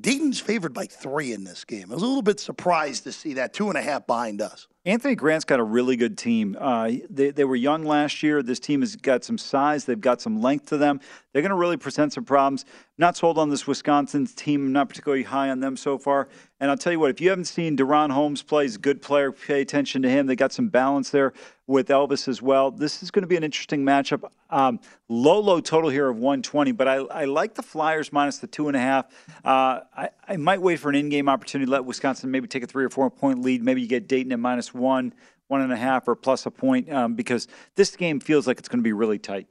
Dayton's 0.00 0.40
favored 0.40 0.72
by 0.72 0.86
three 0.86 1.32
in 1.32 1.44
this 1.44 1.64
game. 1.64 1.90
I 1.90 1.94
was 1.94 2.02
a 2.02 2.06
little 2.06 2.22
bit 2.22 2.40
surprised 2.40 3.04
to 3.04 3.12
see 3.12 3.34
that 3.34 3.52
two 3.52 3.68
and 3.68 3.76
a 3.76 3.82
half 3.82 4.06
behind 4.06 4.40
us. 4.40 4.66
Anthony 4.86 5.14
Grant's 5.14 5.44
got 5.44 5.60
a 5.60 5.64
really 5.64 5.96
good 5.96 6.16
team. 6.16 6.56
Uh, 6.58 6.92
they, 7.10 7.30
they 7.30 7.44
were 7.44 7.54
young 7.54 7.84
last 7.84 8.22
year. 8.22 8.42
This 8.42 8.58
team 8.58 8.80
has 8.80 8.96
got 8.96 9.22
some 9.22 9.36
size. 9.36 9.84
They've 9.84 10.00
got 10.00 10.20
some 10.20 10.40
length 10.40 10.66
to 10.70 10.78
them. 10.78 10.98
They're 11.32 11.42
going 11.42 11.50
to 11.50 11.56
really 11.56 11.76
present 11.76 12.14
some 12.14 12.24
problems. 12.24 12.64
Not 12.96 13.16
sold 13.16 13.38
on 13.38 13.50
this 13.50 13.66
Wisconsin 13.66 14.26
team. 14.26 14.72
Not 14.72 14.88
particularly 14.88 15.22
high 15.24 15.50
on 15.50 15.60
them 15.60 15.76
so 15.76 15.98
far. 15.98 16.28
And 16.58 16.70
I'll 16.70 16.78
tell 16.78 16.92
you 16.92 16.98
what, 16.98 17.10
if 17.10 17.20
you 17.20 17.28
haven't 17.28 17.44
seen 17.44 17.76
DaRon 17.76 18.10
Holmes 18.10 18.42
play, 18.42 18.64
he's 18.64 18.76
a 18.76 18.80
good 18.80 19.02
player. 19.02 19.30
Pay 19.30 19.60
attention 19.60 20.02
to 20.02 20.08
him. 20.08 20.26
They 20.26 20.36
got 20.36 20.52
some 20.52 20.68
balance 20.68 21.10
there 21.10 21.32
with 21.72 21.88
Elvis 21.88 22.28
as 22.28 22.40
well. 22.40 22.70
This 22.70 23.02
is 23.02 23.10
going 23.10 23.22
to 23.22 23.26
be 23.26 23.36
an 23.36 23.42
interesting 23.42 23.84
matchup. 23.84 24.30
Um, 24.50 24.78
low, 25.08 25.40
low 25.40 25.60
total 25.60 25.90
here 25.90 26.08
of 26.08 26.16
120, 26.16 26.72
but 26.72 26.86
I, 26.86 26.96
I 26.96 27.24
like 27.24 27.54
the 27.54 27.62
Flyers 27.62 28.12
minus 28.12 28.38
the 28.38 28.46
two 28.46 28.68
and 28.68 28.76
a 28.76 28.80
half. 28.80 29.06
Uh, 29.44 29.80
I, 29.96 30.10
I 30.28 30.36
might 30.36 30.60
wait 30.60 30.78
for 30.78 30.90
an 30.90 30.94
in-game 30.94 31.28
opportunity. 31.28 31.68
Let 31.68 31.84
Wisconsin 31.84 32.30
maybe 32.30 32.46
take 32.46 32.62
a 32.62 32.66
three 32.66 32.84
or 32.84 32.90
four 32.90 33.10
point 33.10 33.42
lead. 33.42 33.64
Maybe 33.64 33.80
you 33.80 33.88
get 33.88 34.06
Dayton 34.06 34.30
at 34.32 34.38
minus 34.38 34.72
one, 34.72 35.12
one 35.48 35.62
and 35.62 35.72
a 35.72 35.76
half, 35.76 36.06
or 36.06 36.14
plus 36.14 36.46
a 36.46 36.50
point 36.50 36.92
um, 36.92 37.14
because 37.14 37.48
this 37.74 37.96
game 37.96 38.20
feels 38.20 38.46
like 38.46 38.58
it's 38.58 38.68
going 38.68 38.80
to 38.80 38.84
be 38.84 38.92
really 38.92 39.18
tight. 39.18 39.48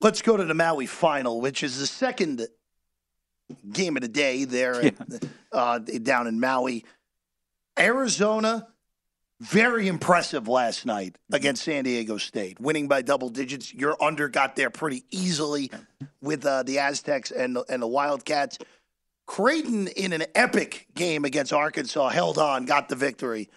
Let's 0.00 0.22
go 0.22 0.36
to 0.36 0.44
the 0.44 0.54
Maui 0.54 0.86
final, 0.86 1.40
which 1.40 1.62
is 1.62 1.78
the 1.78 1.86
second 1.86 2.48
game 3.70 3.96
of 3.96 4.02
the 4.02 4.08
day 4.08 4.44
there 4.44 4.82
at, 4.82 4.94
uh, 5.52 5.78
down 5.78 6.26
in 6.26 6.40
Maui. 6.40 6.84
Arizona, 7.78 8.68
very 9.40 9.88
impressive 9.88 10.48
last 10.48 10.84
night 10.84 11.16
against 11.32 11.62
San 11.62 11.84
Diego 11.84 12.18
State, 12.18 12.60
winning 12.60 12.88
by 12.88 13.02
double 13.02 13.30
digits. 13.30 13.72
Your 13.72 14.00
under 14.02 14.28
got 14.28 14.54
there 14.54 14.70
pretty 14.70 15.04
easily 15.10 15.70
with 16.20 16.44
uh, 16.44 16.62
the 16.62 16.78
Aztecs 16.78 17.30
and 17.30 17.56
the, 17.56 17.64
and 17.68 17.82
the 17.82 17.86
Wildcats. 17.86 18.58
Creighton, 19.26 19.88
in 19.88 20.12
an 20.12 20.24
epic 20.34 20.88
game 20.94 21.24
against 21.24 21.52
Arkansas, 21.52 22.10
held 22.10 22.36
on, 22.36 22.66
got 22.66 22.88
the 22.88 22.96
victory. 22.96 23.48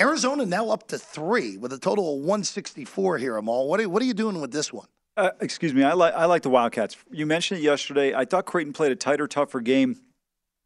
Arizona 0.00 0.46
now 0.46 0.70
up 0.70 0.88
to 0.88 0.98
three 0.98 1.56
with 1.58 1.72
a 1.72 1.78
total 1.78 2.14
of 2.14 2.20
164 2.20 3.18
here, 3.18 3.36
Amal. 3.36 3.68
What 3.68 3.80
are, 3.80 3.88
what 3.88 4.02
are 4.02 4.06
you 4.06 4.14
doing 4.14 4.40
with 4.40 4.50
this 4.50 4.72
one? 4.72 4.86
Uh, 5.16 5.30
excuse 5.40 5.74
me. 5.74 5.84
I 5.84 5.92
like 5.92 6.14
I 6.14 6.24
like 6.24 6.42
the 6.42 6.48
Wildcats. 6.48 6.96
You 7.10 7.26
mentioned 7.26 7.60
it 7.60 7.62
yesterday. 7.62 8.14
I 8.14 8.24
thought 8.24 8.46
Creighton 8.46 8.72
played 8.72 8.92
a 8.92 8.96
tighter, 8.96 9.26
tougher 9.26 9.60
game. 9.60 10.00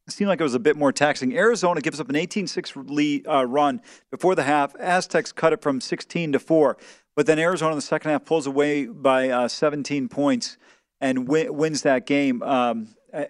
Seemed 0.09 0.29
like 0.29 0.38
it 0.40 0.45
was 0.45 0.55
a 0.55 0.61
bit 0.61 0.77
more 0.77 0.92
taxing. 0.92 1.37
Arizona 1.37 1.81
gives 1.81 1.99
up 1.99 2.09
an 2.09 2.14
18-6 2.14 2.88
lead, 2.88 3.27
uh, 3.27 3.45
run 3.45 3.81
before 4.11 4.37
the 4.37 4.45
half. 4.45 4.77
Aztecs 4.77 5.33
cut 5.33 5.53
it 5.53 5.61
from 5.61 5.81
16 5.81 6.33
to 6.33 6.38
four, 6.38 6.77
but 7.16 7.27
then 7.27 7.40
Arizona 7.40 7.73
in 7.73 7.79
the 7.79 7.83
second 7.83 8.12
half 8.12 8.25
pulls 8.25 8.47
away 8.47 8.87
by 8.87 9.31
uh, 9.31 9.49
17 9.49 10.09
points 10.09 10.59
and 11.01 11.27
wi- 11.27 11.51
wins 11.51 11.83
that 11.83 12.07
game. 12.07 12.40
Um, 12.45 12.95
uh, 13.12 13.25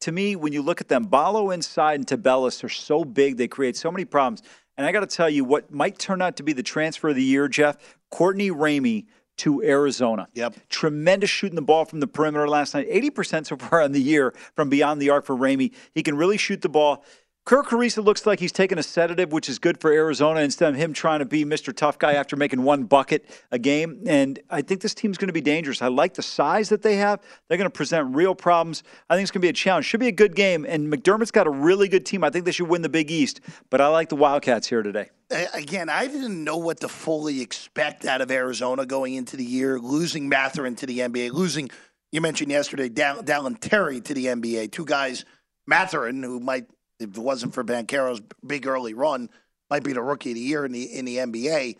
to 0.00 0.12
me, 0.12 0.34
when 0.34 0.54
you 0.54 0.62
look 0.62 0.80
at 0.80 0.88
them, 0.88 1.04
Ballo 1.04 1.50
inside 1.50 1.96
and 1.96 2.06
Tubelis 2.06 2.64
are 2.64 2.70
so 2.70 3.04
big; 3.04 3.36
they 3.36 3.46
create 3.46 3.76
so 3.76 3.90
many 3.92 4.06
problems. 4.06 4.42
And 4.78 4.86
I 4.86 4.92
got 4.92 5.00
to 5.00 5.06
tell 5.06 5.28
you, 5.28 5.44
what 5.44 5.70
might 5.70 5.98
turn 5.98 6.22
out 6.22 6.38
to 6.38 6.42
be 6.42 6.54
the 6.54 6.62
transfer 6.62 7.10
of 7.10 7.14
the 7.14 7.22
year, 7.22 7.46
Jeff, 7.46 7.76
Courtney 8.10 8.50
Ramey 8.50 9.04
to 9.38 9.62
Arizona. 9.62 10.28
Yep. 10.34 10.56
Tremendous 10.68 11.30
shooting 11.30 11.56
the 11.56 11.62
ball 11.62 11.84
from 11.84 12.00
the 12.00 12.06
perimeter 12.06 12.48
last 12.48 12.74
night. 12.74 12.88
80% 12.90 13.46
so 13.46 13.56
far 13.56 13.80
on 13.82 13.92
the 13.92 14.00
year 14.00 14.34
from 14.54 14.68
beyond 14.68 15.00
the 15.00 15.10
arc 15.10 15.24
for 15.24 15.36
Ramey. 15.36 15.72
He 15.94 16.02
can 16.02 16.16
really 16.16 16.36
shoot 16.36 16.62
the 16.62 16.68
ball. 16.68 17.04
Kerr 17.44 17.64
Kriisa 17.64 18.04
looks 18.04 18.24
like 18.24 18.38
he's 18.38 18.52
taking 18.52 18.78
a 18.78 18.84
sedative, 18.84 19.32
which 19.32 19.48
is 19.48 19.58
good 19.58 19.80
for 19.80 19.92
Arizona 19.92 20.40
instead 20.40 20.68
of 20.68 20.76
him 20.76 20.92
trying 20.92 21.18
to 21.18 21.24
be 21.24 21.44
Mr. 21.44 21.74
Tough 21.74 21.98
Guy 21.98 22.12
after 22.12 22.36
making 22.36 22.62
one 22.62 22.84
bucket 22.84 23.28
a 23.50 23.58
game. 23.58 24.00
And 24.06 24.38
I 24.48 24.62
think 24.62 24.80
this 24.80 24.94
team's 24.94 25.18
going 25.18 25.26
to 25.26 25.32
be 25.32 25.40
dangerous. 25.40 25.82
I 25.82 25.88
like 25.88 26.14
the 26.14 26.22
size 26.22 26.68
that 26.68 26.82
they 26.82 26.96
have. 26.96 27.20
They're 27.48 27.58
going 27.58 27.68
to 27.68 27.76
present 27.76 28.14
real 28.14 28.36
problems. 28.36 28.84
I 29.10 29.16
think 29.16 29.24
it's 29.24 29.32
going 29.32 29.40
to 29.40 29.46
be 29.46 29.48
a 29.48 29.52
challenge. 29.52 29.86
Should 29.86 29.98
be 29.98 30.06
a 30.06 30.12
good 30.12 30.36
game. 30.36 30.64
And 30.68 30.92
McDermott's 30.92 31.32
got 31.32 31.48
a 31.48 31.50
really 31.50 31.88
good 31.88 32.06
team. 32.06 32.22
I 32.22 32.30
think 32.30 32.44
they 32.44 32.52
should 32.52 32.68
win 32.68 32.82
the 32.82 32.88
Big 32.88 33.10
East. 33.10 33.40
But 33.70 33.80
I 33.80 33.88
like 33.88 34.08
the 34.08 34.16
Wildcats 34.16 34.68
here 34.68 34.84
today. 34.84 35.10
Again, 35.52 35.88
I 35.88 36.06
didn't 36.06 36.44
know 36.44 36.58
what 36.58 36.78
to 36.80 36.88
fully 36.88 37.40
expect 37.40 38.04
out 38.04 38.20
of 38.20 38.30
Arizona 38.30 38.86
going 38.86 39.14
into 39.14 39.36
the 39.36 39.44
year, 39.44 39.80
losing 39.80 40.28
Mathurin 40.28 40.76
to 40.76 40.86
the 40.86 41.00
NBA, 41.00 41.32
losing, 41.32 41.70
you 42.12 42.20
mentioned 42.20 42.52
yesterday, 42.52 42.88
Dalen 42.88 43.56
Terry 43.56 44.00
to 44.00 44.14
the 44.14 44.26
NBA. 44.26 44.70
Two 44.70 44.84
guys, 44.84 45.24
Mathurin, 45.66 46.22
who 46.22 46.38
might– 46.38 46.66
if 47.02 47.16
it 47.16 47.18
wasn't 47.18 47.54
for 47.54 47.62
Banchero's 47.62 48.20
big 48.46 48.66
early 48.66 48.94
run, 48.94 49.28
might 49.70 49.82
be 49.82 49.92
the 49.92 50.02
rookie 50.02 50.30
of 50.30 50.34
the 50.34 50.40
year 50.40 50.64
in 50.64 50.72
the 50.72 50.84
in 50.84 51.04
the 51.04 51.16
NBA. 51.16 51.76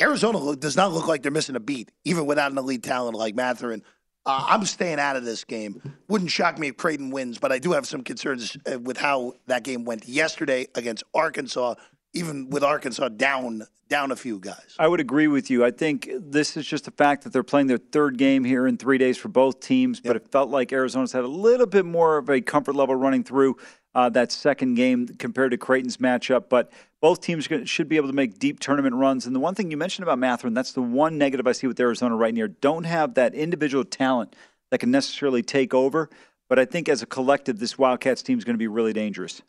Arizona 0.00 0.56
does 0.56 0.76
not 0.76 0.92
look 0.92 1.06
like 1.06 1.22
they're 1.22 1.32
missing 1.32 1.56
a 1.56 1.60
beat, 1.60 1.90
even 2.04 2.26
without 2.26 2.52
an 2.52 2.58
elite 2.58 2.82
talent 2.82 3.16
like 3.16 3.34
Mathurin. 3.34 3.82
Uh, 4.26 4.46
I'm 4.48 4.64
staying 4.64 4.98
out 4.98 5.16
of 5.16 5.24
this 5.24 5.44
game. 5.44 5.82
Wouldn't 6.08 6.30
shock 6.30 6.58
me 6.58 6.68
if 6.68 6.76
Creighton 6.76 7.10
wins, 7.10 7.38
but 7.38 7.52
I 7.52 7.58
do 7.58 7.72
have 7.72 7.86
some 7.86 8.02
concerns 8.02 8.56
uh, 8.70 8.78
with 8.78 8.96
how 8.96 9.34
that 9.46 9.64
game 9.64 9.84
went 9.84 10.08
yesterday 10.08 10.66
against 10.74 11.04
Arkansas. 11.14 11.74
Even 12.14 12.48
with 12.48 12.62
Arkansas 12.62 13.08
down 13.08 13.66
down 13.88 14.12
a 14.12 14.16
few 14.16 14.38
guys, 14.38 14.76
I 14.78 14.86
would 14.86 15.00
agree 15.00 15.26
with 15.26 15.50
you. 15.50 15.64
I 15.64 15.72
think 15.72 16.08
this 16.16 16.56
is 16.56 16.64
just 16.64 16.84
the 16.84 16.92
fact 16.92 17.24
that 17.24 17.32
they're 17.32 17.42
playing 17.42 17.66
their 17.66 17.78
third 17.78 18.16
game 18.16 18.44
here 18.44 18.66
in 18.68 18.76
three 18.76 18.98
days 18.98 19.18
for 19.18 19.28
both 19.28 19.60
teams. 19.60 20.00
Yep. 20.02 20.04
But 20.04 20.16
it 20.16 20.28
felt 20.30 20.48
like 20.48 20.72
Arizona's 20.72 21.12
had 21.12 21.24
a 21.24 21.28
little 21.28 21.66
bit 21.66 21.84
more 21.84 22.16
of 22.16 22.30
a 22.30 22.40
comfort 22.40 22.76
level 22.76 22.94
running 22.94 23.24
through 23.24 23.56
uh, 23.94 24.08
that 24.10 24.32
second 24.32 24.74
game 24.74 25.06
compared 25.06 25.52
to 25.52 25.56
Creighton's 25.56 25.98
matchup. 25.98 26.48
But 26.48 26.72
both 27.00 27.20
teams 27.20 27.48
should 27.64 27.88
be 27.88 27.96
able 27.96 28.08
to 28.08 28.14
make 28.14 28.38
deep 28.38 28.60
tournament 28.60 28.94
runs. 28.94 29.26
And 29.26 29.34
the 29.34 29.40
one 29.40 29.54
thing 29.54 29.70
you 29.70 29.76
mentioned 29.76 30.04
about 30.04 30.18
Mathurin, 30.18 30.54
that's 30.54 30.72
the 30.72 30.82
one 30.82 31.18
negative 31.18 31.46
I 31.46 31.52
see 31.52 31.66
with 31.66 31.78
Arizona 31.78 32.16
right 32.16 32.34
now. 32.34 32.48
Don't 32.60 32.84
have 32.84 33.14
that 33.14 33.34
individual 33.34 33.84
talent 33.84 34.34
that 34.70 34.78
can 34.78 34.90
necessarily 34.90 35.42
take 35.42 35.74
over. 35.74 36.10
But 36.48 36.58
I 36.58 36.64
think 36.64 36.88
as 36.88 37.02
a 37.02 37.06
collective, 37.06 37.58
this 37.58 37.78
Wildcats 37.78 38.22
team 38.22 38.38
is 38.38 38.44
going 38.44 38.54
to 38.54 38.58
be 38.58 38.68
really 38.68 38.92
dangerous. 38.92 39.42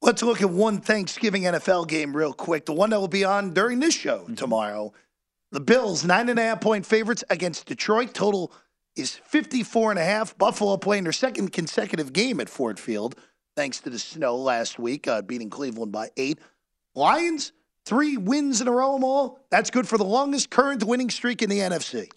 Let's 0.00 0.22
look 0.22 0.42
at 0.42 0.50
one 0.50 0.78
Thanksgiving 0.78 1.44
NFL 1.44 1.86
game 1.86 2.16
real 2.16 2.32
quick. 2.32 2.66
The 2.66 2.72
one 2.72 2.90
that 2.90 2.98
will 2.98 3.08
be 3.08 3.24
on 3.24 3.54
during 3.54 3.78
this 3.78 3.94
show 3.94 4.20
mm-hmm. 4.20 4.34
tomorrow. 4.34 4.92
The 5.52 5.60
Bills, 5.60 6.04
nine 6.04 6.28
and 6.28 6.38
a 6.38 6.42
half 6.42 6.60
point 6.60 6.86
favorites 6.86 7.22
against 7.30 7.66
Detroit. 7.66 8.14
Total 8.14 8.52
is 8.96 9.16
54 9.16 9.90
and 9.90 9.98
a 9.98 10.04
half. 10.04 10.36
Buffalo 10.36 10.76
playing 10.76 11.04
their 11.04 11.12
second 11.12 11.52
consecutive 11.52 12.12
game 12.12 12.40
at 12.40 12.48
Ford 12.48 12.80
Field 12.80 13.14
thanks 13.56 13.80
to 13.80 13.90
the 13.90 13.98
snow 13.98 14.36
last 14.36 14.78
week, 14.78 15.06
uh, 15.08 15.22
beating 15.22 15.50
Cleveland 15.50 15.92
by 15.92 16.10
eight. 16.16 16.38
Lions, 16.94 17.52
three 17.84 18.16
wins 18.16 18.60
in 18.60 18.68
a 18.68 18.70
row, 18.70 18.98
all. 19.02 19.40
That's 19.50 19.70
good 19.70 19.88
for 19.88 19.98
the 19.98 20.04
longest 20.04 20.50
current 20.50 20.84
winning 20.84 21.10
streak 21.10 21.42
in 21.42 21.50
the 21.50 21.58
NFC. 21.58 22.08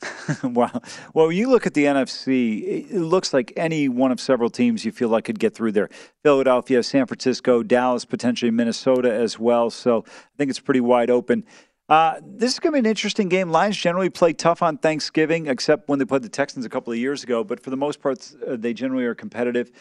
wow. 0.55 0.81
Well, 1.13 1.31
you 1.31 1.49
look 1.49 1.65
at 1.65 1.73
the 1.73 1.85
NFC, 1.85 2.89
it 2.91 2.99
looks 2.99 3.33
like 3.33 3.53
any 3.55 3.89
one 3.89 4.11
of 4.11 4.19
several 4.19 4.49
teams 4.49 4.85
you 4.85 4.91
feel 4.91 5.09
like 5.09 5.25
could 5.25 5.39
get 5.39 5.53
through 5.53 5.71
there. 5.73 5.89
Philadelphia, 6.23 6.83
San 6.83 7.05
Francisco, 7.05 7.63
Dallas, 7.63 8.05
potentially 8.05 8.51
Minnesota 8.51 9.13
as 9.13 9.39
well. 9.39 9.69
So 9.69 10.03
I 10.07 10.37
think 10.37 10.49
it's 10.49 10.59
pretty 10.59 10.81
wide 10.81 11.09
open. 11.09 11.45
Uh, 11.87 12.15
this 12.25 12.53
is 12.53 12.59
going 12.59 12.71
to 12.73 12.77
be 12.77 12.79
an 12.79 12.89
interesting 12.89 13.29
game. 13.29 13.51
Lions 13.51 13.77
generally 13.77 14.09
play 14.09 14.33
tough 14.33 14.63
on 14.63 14.77
Thanksgiving, 14.77 15.45
except 15.45 15.87
when 15.87 15.99
they 15.99 16.05
played 16.05 16.23
the 16.23 16.29
Texans 16.29 16.65
a 16.65 16.69
couple 16.69 16.91
of 16.91 16.97
years 16.97 17.23
ago. 17.23 17.43
But 17.43 17.59
for 17.59 17.69
the 17.69 17.77
most 17.77 18.01
part, 18.01 18.31
uh, 18.45 18.55
they 18.57 18.73
generally 18.73 19.05
are 19.05 19.13
competitive. 19.13 19.71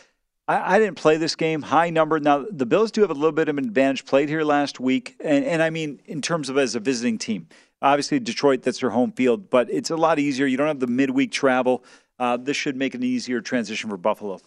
I, 0.46 0.76
I, 0.76 0.78
didn't 0.78 0.96
play 0.96 1.16
this 1.16 1.36
game. 1.36 1.62
High 1.62 1.90
number. 1.90 2.20
Now, 2.20 2.44
the 2.50 2.66
Bills 2.66 2.90
do 2.90 3.00
have 3.00 3.10
a 3.10 3.14
little 3.14 3.32
bit 3.32 3.48
of 3.48 3.58
an 3.58 3.64
advantage. 3.64 4.04
Played 4.04 4.28
here 4.28 4.42
last 4.42 4.78
week. 4.80 5.16
And, 5.20 5.44
and 5.44 5.62
I 5.62 5.70
mean, 5.70 6.00
in 6.06 6.20
terms 6.20 6.48
of 6.48 6.58
as 6.58 6.74
a 6.74 6.80
visiting 6.80 7.18
team. 7.18 7.48
Obviously, 7.82 8.18
Detroit, 8.18 8.62
that's 8.62 8.80
their 8.80 8.90
home 8.90 9.12
field, 9.12 9.50
but 9.50 9.70
it's 9.70 9.90
a 9.90 9.96
lot 9.96 10.18
easier. 10.18 10.46
You 10.46 10.56
don't 10.56 10.68
have 10.68 10.80
the 10.80 10.86
midweek 10.86 11.32
travel. 11.32 11.84
Uh, 12.18 12.36
this 12.36 12.56
should 12.56 12.76
make 12.76 12.94
an 12.94 13.02
easier 13.02 13.40
transition 13.40 13.90
for 13.90 13.96
Buffalo. 13.96 14.40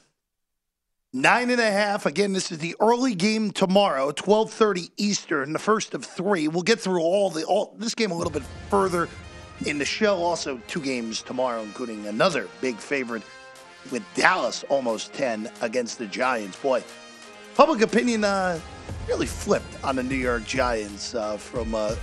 Nine 1.13 1.51
and 1.51 1.61
a 1.61 1.71
half. 1.71 2.05
Again, 2.05 2.33
this 2.33 2.51
is 2.51 2.57
the 2.57 2.75
early 2.79 3.15
game 3.15 3.51
tomorrow, 3.51 4.11
twelve 4.11 4.51
thirty 4.51 4.89
Eastern, 4.97 5.53
the 5.53 5.59
first 5.59 5.93
of 5.93 6.03
three. 6.03 6.47
We'll 6.47 6.63
get 6.63 6.79
through 6.79 7.01
all 7.01 7.29
the 7.29 7.45
all 7.45 7.75
this 7.77 7.95
game 7.95 8.11
a 8.11 8.15
little 8.15 8.31
bit 8.31 8.43
further 8.69 9.07
in 9.65 9.77
the 9.77 9.85
show. 9.85 10.17
Also, 10.17 10.59
two 10.67 10.81
games 10.81 11.21
tomorrow, 11.21 11.61
including 11.61 12.07
another 12.07 12.47
big 12.59 12.75
favorite 12.75 13.23
with 13.91 14.03
Dallas 14.15 14.63
almost 14.69 15.13
10 15.13 15.49
against 15.61 15.97
the 15.97 16.05
Giants. 16.05 16.57
Boy, 16.57 16.83
public 17.55 17.81
opinion 17.81 18.23
uh, 18.23 18.59
really 19.07 19.25
flipped 19.25 19.83
on 19.83 19.95
the 19.95 20.03
New 20.03 20.15
York 20.15 20.45
Giants 20.45 21.15
uh, 21.15 21.37
from, 21.37 21.73
uh, 21.75 21.95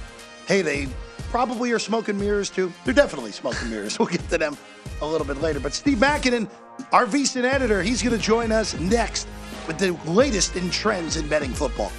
hey, 0.47 0.63
they 0.63 0.89
probably 1.31 1.73
are 1.73 1.79
smoking 1.79 2.19
mirrors 2.19 2.51
too. 2.51 2.73
They're 2.85 2.95
definitely 2.95 3.33
smoking 3.33 3.71
mirrors. 3.71 3.99
We'll 3.99 4.09
get 4.09 4.29
to 4.31 4.39
them 4.39 4.57
a 5.01 5.07
little 5.07 5.27
bit 5.27 5.41
later. 5.41 5.61
But 5.61 5.75
Steve 5.75 5.99
Makinen, 5.99 6.49
our 6.93 7.07
VSIN 7.07 7.45
editor, 7.45 7.83
he's 7.83 8.03
going 8.03 8.17
to 8.17 8.23
join 8.23 8.53
us 8.53 8.79
next 8.79 9.29
with 9.67 9.79
the 9.79 9.93
latest 10.11 10.57
in 10.57 10.71
trends 10.71 11.17
in 11.17 11.29
betting 11.29 11.53
football. 11.53 11.93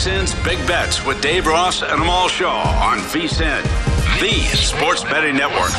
VSIN's 0.00 0.34
Big 0.44 0.66
Bets 0.66 1.04
with 1.04 1.20
Dave 1.20 1.46
Ross 1.46 1.82
and 1.82 2.00
Amal 2.00 2.26
Shaw 2.26 2.62
on 2.82 2.96
VSIN, 3.00 3.62
the 4.18 4.32
sports 4.56 5.04
betting 5.04 5.36
network. 5.36 5.70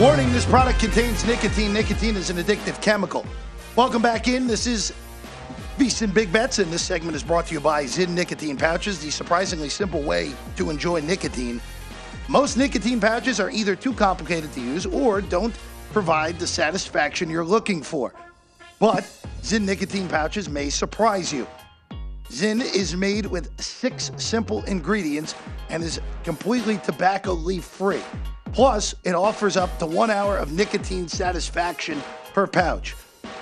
Warning 0.00 0.32
this 0.32 0.44
product 0.44 0.78
contains 0.78 1.26
nicotine. 1.26 1.72
Nicotine 1.72 2.14
is 2.14 2.30
an 2.30 2.36
addictive 2.36 2.80
chemical. 2.80 3.26
Welcome 3.74 4.00
back 4.00 4.28
in. 4.28 4.46
This 4.46 4.64
is 4.68 4.92
VSIN 5.76 6.14
Big 6.14 6.32
Bets, 6.32 6.60
and 6.60 6.72
this 6.72 6.82
segment 6.82 7.16
is 7.16 7.24
brought 7.24 7.46
to 7.46 7.54
you 7.54 7.58
by 7.58 7.82
Zyn 7.82 8.10
Nicotine 8.10 8.56
Pouches, 8.56 9.00
the 9.00 9.10
surprisingly 9.10 9.68
simple 9.68 10.02
way 10.02 10.30
to 10.54 10.70
enjoy 10.70 11.00
nicotine. 11.00 11.60
Most 12.28 12.56
nicotine 12.56 13.00
pouches 13.00 13.40
are 13.40 13.50
either 13.50 13.74
too 13.74 13.92
complicated 13.92 14.52
to 14.52 14.60
use 14.60 14.86
or 14.86 15.20
don't 15.20 15.58
provide 15.92 16.38
the 16.38 16.46
satisfaction 16.46 17.28
you're 17.28 17.44
looking 17.44 17.82
for. 17.82 18.12
But 18.78 19.04
Zyn 19.42 19.62
nicotine 19.62 20.08
pouches 20.08 20.48
may 20.48 20.70
surprise 20.70 21.32
you. 21.32 21.46
Zyn 22.28 22.60
is 22.60 22.96
made 22.96 23.26
with 23.26 23.58
six 23.60 24.10
simple 24.16 24.64
ingredients 24.64 25.34
and 25.68 25.82
is 25.82 26.00
completely 26.24 26.78
tobacco 26.78 27.32
leaf 27.32 27.64
free. 27.64 28.02
Plus, 28.52 28.94
it 29.04 29.14
offers 29.14 29.56
up 29.56 29.78
to 29.78 29.86
one 29.86 30.10
hour 30.10 30.36
of 30.36 30.52
nicotine 30.52 31.08
satisfaction 31.08 32.02
per 32.34 32.46
pouch. 32.46 32.94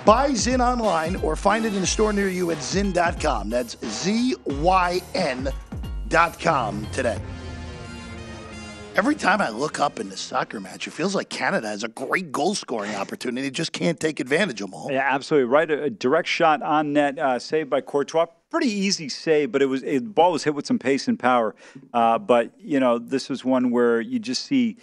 Buy 0.05 0.31
Zyn 0.31 0.59
online 0.59 1.15
or 1.17 1.35
find 1.35 1.65
it 1.65 1.73
in 1.73 1.81
a 1.81 1.87
store 1.87 2.13
near 2.13 2.29
you 2.29 2.51
at 2.51 2.57
Zyn.com. 2.57 3.49
That's 3.49 3.77
Z 3.85 4.35
Y 4.45 5.01
N.com 5.15 6.87
today. 6.91 7.19
Every 8.97 9.15
time 9.15 9.41
I 9.41 9.49
look 9.49 9.81
up 9.81 9.99
in 9.99 10.07
the 10.07 10.15
soccer 10.15 10.61
match, 10.61 10.87
it 10.87 10.91
feels 10.91 11.13
like 11.13 11.27
Canada 11.27 11.67
has 11.67 11.83
a 11.83 11.89
great 11.89 12.31
goal 12.31 12.55
scoring 12.55 12.95
opportunity, 12.95 13.41
They 13.41 13.51
just 13.51 13.73
can't 13.73 13.99
take 13.99 14.21
advantage 14.21 14.61
of 14.61 14.71
them 14.71 14.73
all. 14.73 14.89
Yeah, 14.89 15.05
absolutely 15.11 15.49
right. 15.49 15.69
A, 15.69 15.89
direct 15.89 16.29
shot 16.29 16.61
on 16.61 16.93
net, 16.93 17.19
uh, 17.19 17.37
saved 17.37 17.69
by 17.69 17.81
Courtois. 17.81 18.27
Pretty 18.49 18.71
easy 18.71 19.09
save, 19.09 19.51
but 19.51 19.61
it 19.61 19.65
was 19.65 19.81
the 19.81 19.99
ball 19.99 20.31
was 20.31 20.45
hit 20.45 20.55
with 20.55 20.65
some 20.65 20.79
pace 20.79 21.09
and 21.09 21.19
power. 21.19 21.55
Uh, 21.93 22.17
but 22.17 22.53
you 22.57 22.79
know, 22.79 22.97
this 22.97 23.27
was 23.27 23.43
one 23.43 23.69
where 23.69 23.99
you 23.99 24.17
just 24.17 24.45
see. 24.45 24.77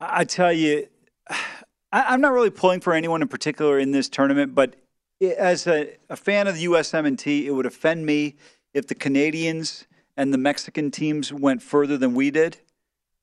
I 0.00 0.24
tell 0.24 0.52
you, 0.52 0.88
I, 1.28 2.14
am 2.14 2.22
not 2.22 2.32
really 2.32 2.48
pulling 2.48 2.80
for 2.80 2.94
anyone 2.94 3.20
in 3.20 3.28
particular 3.28 3.78
in 3.78 3.90
this 3.90 4.08
tournament, 4.08 4.54
but 4.54 4.76
as 5.20 5.66
a, 5.66 5.94
a 6.08 6.16
fan 6.16 6.46
of 6.46 6.54
the 6.54 6.64
USMNT, 6.64 7.44
it 7.44 7.50
would 7.50 7.66
offend 7.66 8.06
me 8.06 8.36
if 8.72 8.86
the 8.86 8.94
Canadians 8.94 9.86
and 10.16 10.32
the 10.32 10.38
Mexican 10.38 10.90
teams 10.90 11.34
went 11.34 11.60
further 11.60 11.98
than 11.98 12.14
we 12.14 12.30
did. 12.30 12.56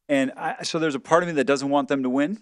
And 0.10 0.32
I, 0.36 0.64
so 0.64 0.80
there's 0.80 0.96
a 0.96 1.00
part 1.00 1.24
of 1.24 1.28
me 1.28 1.36
that 1.36 1.46
doesn't 1.46 1.70
want 1.70 1.88
them 1.88 2.04
to 2.04 2.10
win. 2.10 2.40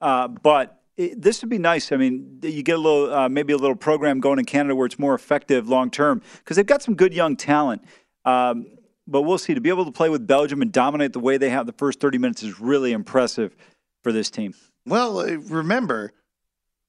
Uh, 0.00 0.28
but 0.28 0.82
it, 0.96 1.20
this 1.20 1.40
would 1.42 1.50
be 1.50 1.58
nice. 1.58 1.92
I 1.92 1.96
mean, 1.96 2.40
you 2.42 2.62
get 2.62 2.76
a 2.76 2.80
little, 2.80 3.12
uh, 3.12 3.28
maybe 3.28 3.52
a 3.52 3.56
little 3.56 3.76
program 3.76 4.20
going 4.20 4.38
in 4.38 4.44
Canada 4.44 4.74
where 4.74 4.86
it's 4.86 4.98
more 4.98 5.14
effective 5.14 5.68
long 5.68 5.90
term 5.90 6.22
because 6.38 6.56
they've 6.56 6.66
got 6.66 6.82
some 6.82 6.94
good 6.94 7.14
young 7.14 7.36
talent. 7.36 7.82
Um, 8.24 8.66
but 9.06 9.22
we'll 9.22 9.38
see. 9.38 9.54
To 9.54 9.60
be 9.60 9.70
able 9.70 9.84
to 9.84 9.92
play 9.92 10.08
with 10.08 10.26
Belgium 10.26 10.62
and 10.62 10.70
dominate 10.70 11.12
the 11.12 11.20
way 11.20 11.36
they 11.36 11.50
have 11.50 11.66
the 11.66 11.72
first 11.72 12.00
30 12.00 12.18
minutes 12.18 12.42
is 12.42 12.60
really 12.60 12.92
impressive 12.92 13.56
for 14.02 14.12
this 14.12 14.30
team. 14.30 14.54
Well, 14.86 15.18
uh, 15.18 15.36
remember, 15.36 16.12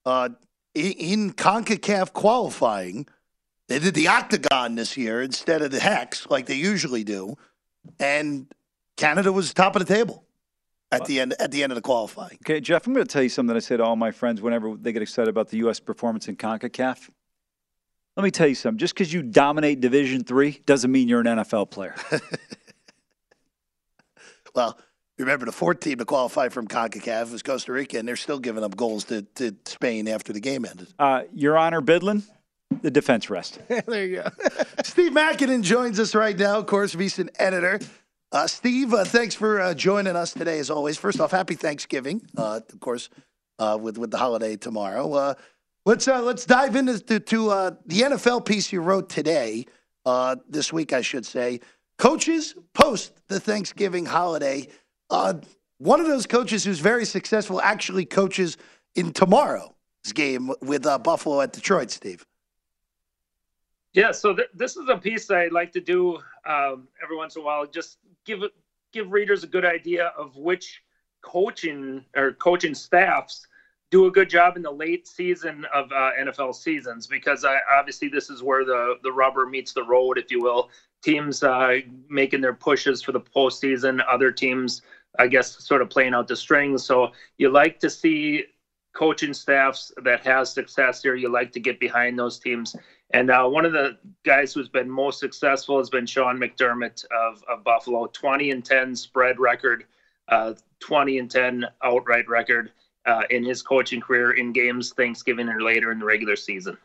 uh, 0.06 0.30
in 0.74 1.34
CONCACAF 1.34 2.14
qualifying, 2.14 3.08
they 3.68 3.80
did 3.80 3.94
the 3.94 4.08
octagon 4.08 4.76
this 4.76 4.98
year 4.98 5.22
instead 5.22 5.62
of 5.62 5.72
the 5.72 5.80
hex 5.80 6.28
like 6.30 6.46
they 6.46 6.56
usually 6.56 7.04
do. 7.04 7.36
And 8.00 8.54
Canada 9.02 9.32
was 9.32 9.54
top 9.54 9.76
of 9.76 9.86
the 9.86 9.94
table 9.94 10.24
at 10.92 11.06
the 11.06 11.20
end 11.20 11.34
at 11.40 11.52
the 11.52 11.64
end 11.64 11.72
of 11.72 11.76
the 11.76 11.82
qualifying. 11.82 12.38
Okay, 12.44 12.60
Jeff, 12.60 12.88
I'm 12.88 12.94
going 12.94 13.06
to 13.06 13.12
tell 13.12 13.24
you 13.24 13.30
something 13.30 13.56
I 13.56 13.60
say 13.60 13.78
to 13.78 13.84
all 13.84 13.96
my 13.96 14.12
friends 14.12 14.42
whenever 14.42 14.76
they 14.76 14.92
get 14.92 15.02
excited 15.02 15.30
about 15.30 15.50
the 15.50 15.58
U.S. 15.58 15.80
performance 15.80 16.28
in 16.28 16.36
CONCACAF. 16.36 17.10
Let 18.18 18.24
me 18.24 18.32
tell 18.32 18.48
you 18.48 18.56
something. 18.56 18.78
Just 18.78 18.94
because 18.94 19.12
you 19.12 19.22
dominate 19.22 19.80
Division 19.80 20.24
Three 20.24 20.62
doesn't 20.66 20.92
mean 20.92 21.08
you're 21.08 21.22
an 21.22 21.28
NFL 21.28 21.72
player. 21.72 21.96
Well, 24.54 24.78
remember 25.18 25.46
the 25.46 25.52
fourth 25.52 25.80
team 25.80 25.98
to 26.00 26.06
qualify 26.06 26.50
from 26.50 26.68
CONCACAF 26.68 27.32
was 27.32 27.44
Costa 27.44 27.72
Rica, 27.72 27.98
and 28.00 28.08
they're 28.08 28.16
still 28.16 28.40
giving 28.40 28.64
up 28.64 28.76
goals 28.76 29.06
to, 29.06 29.22
to 29.36 29.56
Spain 29.66 30.08
after 30.08 30.34
the 30.34 30.40
game 30.40 30.66
ended. 30.66 30.94
Uh, 31.00 31.24
Your 31.34 31.58
Honor, 31.58 31.82
Bidlin, 31.82 32.24
the 32.82 32.92
defense 32.92 33.30
rest. 33.30 33.60
there 33.88 34.06
you 34.06 34.16
go. 34.18 34.30
Steve 34.84 35.12
Makinen 35.12 35.64
joins 35.64 36.00
us 36.00 36.16
right 36.16 36.38
now, 36.38 36.58
of 36.58 36.66
course, 36.66 36.96
VSiN 36.96 37.30
editor. 37.40 37.80
Uh, 38.32 38.48
Steve, 38.48 38.94
uh, 38.94 39.04
thanks 39.04 39.36
for 39.36 39.60
uh, 39.60 39.74
joining 39.74 40.16
us 40.16 40.32
today, 40.32 40.58
as 40.60 40.70
always. 40.70 40.98
First 40.98 41.20
off, 41.20 41.32
happy 41.32 41.56
Thanksgiving, 41.56 42.22
uh, 42.38 42.62
of 42.72 42.80
course, 42.80 43.10
uh, 43.60 43.78
with 43.80 43.98
with 43.98 44.10
the 44.10 44.18
holiday 44.18 44.56
tomorrow. 44.56 45.12
Uh, 45.14 45.34
let's 45.86 46.08
let's 46.08 46.46
dive 46.46 46.78
into 46.78 46.98
to, 47.00 47.20
to 47.20 47.48
the 47.86 48.02
NFL 48.02 48.46
piece 48.46 48.72
you 48.72 48.80
wrote 48.80 49.10
today, 49.10 49.66
this 50.48 50.72
week, 50.72 50.94
I 50.94 51.02
should 51.02 51.26
say. 51.26 51.60
Coaches 51.98 52.56
post 52.74 53.20
the 53.28 53.40
Thanksgiving 53.40 54.06
holiday. 54.06 54.70
one 55.10 56.00
of 56.00 56.08
those 56.08 56.26
coaches 56.26 56.64
who's 56.64 56.80
very 56.80 57.04
successful 57.04 57.60
actually 57.60 58.06
coaches 58.06 58.56
in 58.96 59.12
tomorrow's 59.12 59.74
game 60.14 60.52
with 60.62 60.84
Buffalo 61.04 61.42
at 61.42 61.52
Detroit. 61.52 61.92
Steve. 61.92 62.26
Yeah, 63.94 64.14
so 64.14 64.34
th- 64.34 64.48
this 64.54 64.78
is 64.78 64.88
a 64.88 64.96
piece 64.96 65.30
I 65.30 65.48
like 65.48 65.74
to 65.74 65.82
do 65.82 66.20
um, 66.46 66.88
every 67.04 67.18
once 67.18 67.36
in 67.36 67.42
a 67.42 67.46
while. 67.46 67.66
Just 67.66 67.98
give 68.26 68.44
give 68.94 69.12
readers 69.12 69.44
a 69.44 69.48
good 69.48 69.66
idea 69.66 70.12
of 70.18 70.36
which 70.36 70.82
coaching 71.22 72.04
or 72.16 72.34
coaching 72.34 72.74
staffs 72.74 73.48
do 73.92 74.06
a 74.06 74.12
good 74.12 74.30
job 74.30 74.56
in 74.56 74.64
the 74.64 74.72
late 74.72 75.06
season 75.08 75.66
of 75.74 75.92
uh, 75.92 76.12
NFL 76.20 76.56
seasons 76.56 77.06
because 77.06 77.44
I, 77.44 77.58
obviously 77.78 78.08
this 78.08 78.30
is 78.30 78.42
where 78.42 78.64
the 78.66 78.96
the 79.04 79.12
rubber 79.12 79.46
meets 79.46 79.74
the 79.74 79.84
road, 79.84 80.18
if 80.18 80.32
you 80.32 80.42
will. 80.42 80.70
Teams 81.04 81.44
uh, 81.44 81.80
making 82.10 82.42
their 82.42 82.54
pushes 82.54 83.02
for 83.02 83.12
the 83.12 83.20
postseason, 83.20 84.02
other 84.10 84.32
teams, 84.32 84.82
I 85.20 85.28
guess, 85.28 85.64
sort 85.64 85.82
of 85.82 85.90
playing 85.90 86.14
out 86.14 86.28
the 86.28 86.36
strings. 86.36 86.86
So 86.86 87.12
you 87.38 87.50
like 87.50 87.80
to 87.80 87.90
see 87.90 88.46
coaching 88.94 89.34
staffs 89.34 89.92
that 90.04 90.26
has 90.26 90.54
success 90.54 91.02
here. 91.02 91.16
You 91.16 91.30
like 91.30 91.52
to 91.54 91.60
get 91.60 91.80
behind 91.80 92.18
those 92.18 92.40
teams 92.40 92.76
and 93.14 93.30
uh, 93.30 93.48
one 93.48 93.66
of 93.66 93.74
the 93.74 93.98
guys 94.24 94.54
who's 94.54 94.70
been 94.70 94.90
most 94.90 95.20
successful 95.20 95.78
has 95.78 95.90
been 95.90 96.06
Sean 96.06 96.38
McDermott 96.38 97.06
of, 97.12 97.44
of 97.50 97.64
Buffalo, 97.64 98.08
20 98.08 98.52
and 98.52 98.64
10 98.64 98.96
spread 98.96 99.40
record, 99.40 99.86
uh, 100.30 100.54
20 100.80 101.20
and 101.20 101.30
10 101.30 101.66
outright 101.84 102.28
record 102.30 102.72
uh, 103.06 103.24
in 103.30 103.44
his 103.44 103.62
coaching 103.62 104.02
career 104.02 104.32
in 104.32 104.52
games 104.52 104.94
Thanksgiving 104.94 105.50
or 105.50 105.62
later 105.62 105.92
in 105.92 106.00
the 106.00 106.06
regular 106.06 106.36
season. 106.36 106.78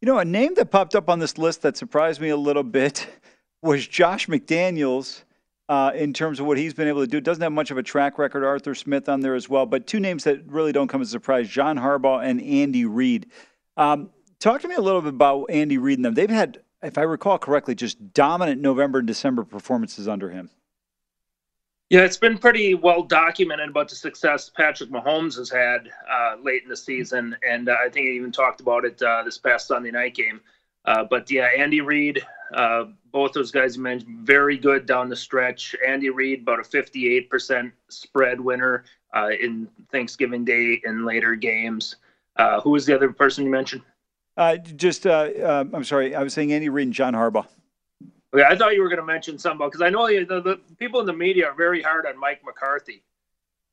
You 0.00 0.06
know, 0.06 0.18
a 0.18 0.24
name 0.24 0.54
that 0.54 0.70
popped 0.70 0.94
up 0.94 1.08
on 1.08 1.18
this 1.18 1.38
list 1.38 1.62
that 1.62 1.76
surprised 1.76 2.20
me 2.20 2.28
a 2.28 2.36
little 2.36 2.62
bit 2.62 3.06
was 3.62 3.86
Josh 3.86 4.26
McDaniels. 4.26 5.22
Uh, 5.66 5.90
in 5.94 6.12
terms 6.12 6.38
of 6.40 6.44
what 6.44 6.58
he's 6.58 6.74
been 6.74 6.88
able 6.88 7.00
to 7.00 7.06
do, 7.06 7.22
doesn't 7.22 7.42
have 7.42 7.50
much 7.50 7.70
of 7.70 7.78
a 7.78 7.82
track 7.82 8.18
record. 8.18 8.44
Arthur 8.44 8.74
Smith 8.74 9.08
on 9.08 9.20
there 9.20 9.34
as 9.34 9.48
well, 9.48 9.64
but 9.64 9.86
two 9.86 9.98
names 9.98 10.24
that 10.24 10.46
really 10.46 10.72
don't 10.72 10.88
come 10.88 11.00
as 11.00 11.08
a 11.08 11.12
surprise: 11.12 11.48
John 11.48 11.78
Harbaugh 11.78 12.22
and 12.22 12.42
Andy 12.42 12.84
Reid. 12.84 13.30
Um, 13.78 14.10
Talk 14.44 14.60
to 14.60 14.68
me 14.68 14.74
a 14.74 14.80
little 14.82 15.00
bit 15.00 15.14
about 15.14 15.46
Andy 15.48 15.78
Reid 15.78 15.96
and 15.96 16.04
them. 16.04 16.12
They've 16.12 16.28
had, 16.28 16.60
if 16.82 16.98
I 16.98 17.00
recall 17.00 17.38
correctly, 17.38 17.74
just 17.74 18.12
dominant 18.12 18.60
November 18.60 18.98
and 18.98 19.08
December 19.08 19.42
performances 19.42 20.06
under 20.06 20.28
him. 20.28 20.50
Yeah, 21.88 22.02
it's 22.02 22.18
been 22.18 22.36
pretty 22.36 22.74
well 22.74 23.04
documented 23.04 23.70
about 23.70 23.88
the 23.88 23.96
success 23.96 24.50
Patrick 24.54 24.90
Mahomes 24.90 25.38
has 25.38 25.48
had 25.48 25.88
uh, 26.12 26.36
late 26.42 26.62
in 26.62 26.68
the 26.68 26.76
season, 26.76 27.34
and 27.48 27.70
uh, 27.70 27.76
I 27.86 27.88
think 27.88 28.06
he 28.06 28.16
even 28.16 28.32
talked 28.32 28.60
about 28.60 28.84
it 28.84 29.00
uh, 29.00 29.22
this 29.24 29.38
past 29.38 29.66
Sunday 29.66 29.90
night 29.90 30.14
game. 30.14 30.42
Uh, 30.84 31.04
but 31.04 31.30
yeah, 31.30 31.48
Andy 31.56 31.80
Reid, 31.80 32.22
uh, 32.52 32.84
both 33.12 33.32
those 33.32 33.50
guys 33.50 33.78
you 33.78 33.82
mentioned, 33.82 34.26
very 34.26 34.58
good 34.58 34.84
down 34.84 35.08
the 35.08 35.16
stretch. 35.16 35.74
Andy 35.88 36.10
Reid, 36.10 36.42
about 36.42 36.60
a 36.60 36.64
58% 36.64 37.72
spread 37.88 38.38
winner 38.38 38.84
uh, 39.16 39.30
in 39.40 39.68
Thanksgiving 39.90 40.44
Day 40.44 40.82
and 40.84 41.06
later 41.06 41.34
games. 41.34 41.96
who 42.62 42.72
was 42.72 42.84
the 42.84 42.94
other 42.94 43.10
person 43.10 43.42
you 43.42 43.50
mentioned? 43.50 43.80
Uh, 44.36 44.56
just, 44.56 45.06
uh, 45.06 45.10
uh, 45.10 45.64
I'm 45.72 45.84
sorry, 45.84 46.14
I 46.14 46.22
was 46.22 46.34
saying 46.34 46.52
Andy 46.52 46.68
Reid 46.68 46.88
and 46.88 46.94
John 46.94 47.14
Harbaugh. 47.14 47.46
Okay, 48.34 48.44
I 48.44 48.56
thought 48.56 48.74
you 48.74 48.82
were 48.82 48.88
going 48.88 49.00
to 49.00 49.04
mention 49.04 49.38
something 49.38 49.66
because 49.66 49.80
I 49.80 49.90
know 49.90 50.08
the, 50.08 50.24
the, 50.24 50.40
the, 50.40 50.60
people 50.76 50.98
in 51.00 51.06
the 51.06 51.12
media 51.12 51.46
are 51.46 51.54
very 51.54 51.80
hard 51.80 52.04
on 52.04 52.18
Mike 52.18 52.40
McCarthy, 52.44 53.04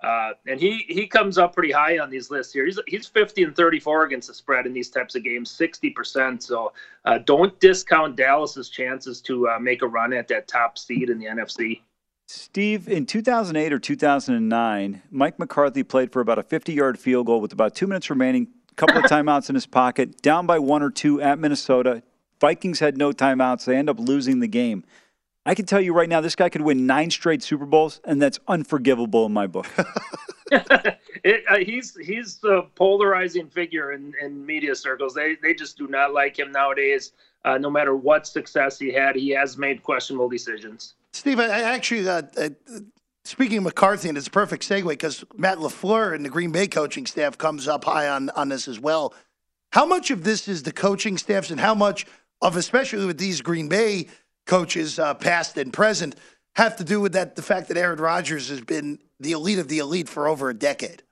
uh, 0.04 0.32
and 0.46 0.60
he 0.60 0.86
he 0.88 1.08
comes 1.08 1.40
up 1.40 1.56
pretty 1.56 1.72
high 1.72 1.98
on 1.98 2.12
these 2.12 2.30
lists 2.30 2.54
here. 2.54 2.66
He's 2.66 2.80
he's 2.86 3.08
50 3.08 3.44
and 3.44 3.56
34 3.56 4.04
against 4.04 4.28
the 4.28 4.36
spread 4.36 4.68
in 4.68 4.74
these 4.74 4.92
types 4.92 5.16
of 5.16 5.24
games, 5.24 5.50
60 5.50 5.90
percent. 5.92 6.44
So 6.44 6.74
uh, 7.06 7.18
don't 7.26 7.60
discount 7.60 8.16
Dallas's 8.16 8.70
chances 8.70 9.20
to 9.22 9.50
uh, 9.50 9.60
make 9.60 9.82
a 9.82 9.88
run 9.88 10.14
at 10.14 10.28
that 10.28 10.48
top 10.48 10.78
seed 10.78 11.10
in 11.10 11.18
the 11.18 11.26
NFC. 11.26 11.82
Steve, 12.28 12.88
in 12.88 13.06
2008 13.06 13.74
or 13.74 13.80
2009, 13.80 15.02
Mike 15.12 15.38
McCarthy 15.38 15.84
played 15.84 16.14
for 16.14 16.22
about 16.22 16.40
a 16.40 16.44
50 16.44 16.72
yard 16.72 17.00
field 17.00 17.26
goal 17.26 17.42
with 17.42 17.52
about 17.52 17.76
two 17.76 17.88
minutes 17.88 18.10
remaining, 18.10 18.48
couple 18.76 18.98
of 18.98 19.06
timeouts 19.06 19.50
in 19.50 19.56
his 19.56 19.66
pocket, 19.66 20.22
down 20.22 20.46
by 20.46 20.60
one 20.60 20.82
or 20.82 20.90
two 20.90 21.22
at 21.22 21.40
Minnesota. 21.40 22.04
Vikings 22.40 22.80
had 22.80 22.98
no 22.98 23.12
timeouts. 23.12 23.66
They 23.66 23.76
end 23.76 23.90
up 23.90 24.00
losing 24.00 24.40
the 24.40 24.48
game. 24.48 24.84
I 25.46 25.56
can 25.56 25.66
tell 25.66 25.82
you 25.82 25.94
right 25.94 26.10
now, 26.10 26.22
this 26.22 26.36
guy 26.36 26.50
could 26.50 26.62
win 26.62 26.86
nine 26.86 27.10
straight 27.10 27.42
Super 27.42 27.66
Bowls, 27.66 28.00
and 28.04 28.22
that's 28.22 28.40
unforgivable 28.48 29.26
in 29.26 29.34
my 29.34 29.48
book. 29.48 29.68
it, 30.52 31.44
uh, 31.50 31.58
he's 31.58 31.96
he's 31.98 32.38
the 32.38 32.64
polarizing 32.76 33.48
figure 33.48 33.94
in, 33.94 34.14
in 34.22 34.46
media 34.46 34.76
circles. 34.76 35.14
They 35.14 35.38
they 35.42 35.54
just 35.54 35.78
do 35.78 35.88
not 35.88 36.14
like 36.14 36.38
him 36.38 36.52
nowadays. 36.52 37.14
Uh, 37.46 37.58
no 37.58 37.72
matter 37.72 37.96
what 37.96 38.28
success 38.28 38.78
he 38.78 38.92
had, 38.92 39.16
he 39.16 39.30
has 39.30 39.58
made 39.58 39.82
questionable 39.82 40.30
decisions. 40.30 40.94
Steve, 41.14 41.40
I 41.40 41.62
actually 41.62 42.08
uh, 42.08 42.22
Speaking 43.24 43.60
of 43.60 43.64
McCarthy, 43.66 44.10
and 44.10 44.18
it's 44.18 44.28
a 44.28 44.32
perfect 44.32 44.68
segue 44.68 44.88
because 44.88 45.24
Matt 45.36 45.60
LaFleur 45.60 46.16
and 46.16 46.26
the 46.26 46.30
Green 46.30 46.52
Bay 46.52 46.68
coaching 46.68 47.06
staff 47.06 47.38
comes 47.38 47.68
up 47.68 47.86
high 47.86 48.10
on, 48.10 48.30
on 48.32 48.50
this 48.50 48.68
as 48.68 48.80
well. 48.80 49.14
How 49.72 49.86
much 49.86 50.12
of 50.12 50.24
this 50.24 50.48
is 50.48 50.64
the 50.64 50.72
coaching 50.72 51.18
staffs, 51.18 51.52
and 51.52 51.60
how 51.60 51.76
much 51.76 52.06
of, 52.42 52.56
especially 52.58 53.06
with 53.06 53.20
these 53.20 53.42
Green 53.42 53.70
Bay 53.70 54.08
coaches, 54.48 54.98
uh, 54.98 55.14
past 55.14 55.58
and 55.58 55.72
present, 55.72 56.16
have 56.56 56.76
to 56.78 56.84
do 56.84 57.00
with 57.00 57.14
that 57.14 57.36
the 57.36 57.42
fact 57.42 57.68
that 57.68 57.78
Aaron 57.78 58.00
Rodgers 58.00 58.50
has 58.50 58.62
been 58.62 59.00
the 59.20 59.32
elite 59.32 59.60
of 59.60 59.68
the 59.68 59.78
elite 59.78 60.10
for 60.10 60.28
over 60.28 60.50
a 60.50 60.54
decade? 60.54 61.04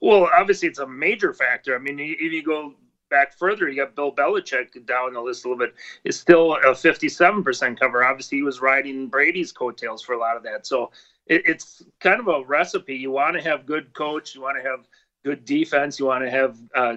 Well, 0.00 0.28
obviously, 0.36 0.68
it's 0.68 0.78
a 0.78 0.86
major 0.86 1.32
factor. 1.32 1.74
I 1.74 1.78
mean, 1.78 1.98
if 1.98 2.32
you 2.32 2.42
go 2.42 2.74
back 3.12 3.32
further, 3.38 3.68
you 3.68 3.76
got 3.76 3.94
Bill 3.94 4.10
Belichick 4.10 4.84
down 4.86 5.12
the 5.12 5.20
list 5.20 5.44
a 5.44 5.48
little 5.48 5.64
bit. 5.64 5.74
Is 6.02 6.18
still 6.18 6.54
a 6.54 6.72
57% 6.72 7.78
cover. 7.78 8.02
Obviously, 8.02 8.38
he 8.38 8.42
was 8.42 8.60
riding 8.60 9.06
Brady's 9.06 9.52
coattails 9.52 10.02
for 10.02 10.14
a 10.14 10.18
lot 10.18 10.36
of 10.36 10.42
that. 10.42 10.66
So 10.66 10.90
it, 11.26 11.42
it's 11.44 11.84
kind 12.00 12.18
of 12.18 12.26
a 12.26 12.42
recipe. 12.44 12.96
You 12.96 13.12
want 13.12 13.36
to 13.36 13.42
have 13.42 13.66
good 13.66 13.92
coach. 13.92 14.34
You 14.34 14.40
want 14.40 14.56
to 14.60 14.68
have 14.68 14.88
good 15.24 15.44
defense. 15.44 16.00
You 16.00 16.06
want 16.06 16.24
to 16.24 16.30
have 16.30 16.58
uh, 16.74 16.96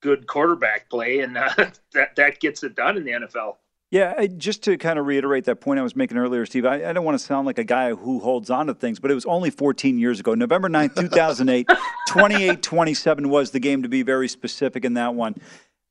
good 0.00 0.26
quarterback 0.26 0.90
play, 0.90 1.20
and 1.20 1.38
uh, 1.38 1.50
that 1.92 2.16
that 2.16 2.40
gets 2.40 2.64
it 2.64 2.74
done 2.74 2.96
in 2.96 3.04
the 3.04 3.12
NFL. 3.12 3.56
Yeah, 3.94 4.12
I, 4.18 4.26
just 4.26 4.64
to 4.64 4.76
kind 4.76 4.98
of 4.98 5.06
reiterate 5.06 5.44
that 5.44 5.60
point 5.60 5.78
I 5.78 5.84
was 5.84 5.94
making 5.94 6.18
earlier, 6.18 6.44
Steve, 6.46 6.66
I, 6.66 6.84
I, 6.84 6.92
don't 6.92 7.04
want 7.04 7.16
to 7.16 7.24
sound 7.24 7.46
like 7.46 7.60
a 7.60 7.64
guy 7.64 7.94
who 7.94 8.18
holds 8.18 8.50
on 8.50 8.66
to 8.66 8.74
things, 8.74 8.98
but 8.98 9.08
it 9.08 9.14
was 9.14 9.24
only 9.24 9.50
14 9.50 10.00
years 10.00 10.18
ago. 10.18 10.34
November 10.34 10.68
9th, 10.68 10.96
2008, 11.00 11.68
28 12.08 12.60
27 12.60 13.28
was 13.28 13.52
the 13.52 13.60
game 13.60 13.84
to 13.84 13.88
be 13.88 14.02
very 14.02 14.26
specific 14.26 14.84
in 14.84 14.94
that 14.94 15.14
one. 15.14 15.36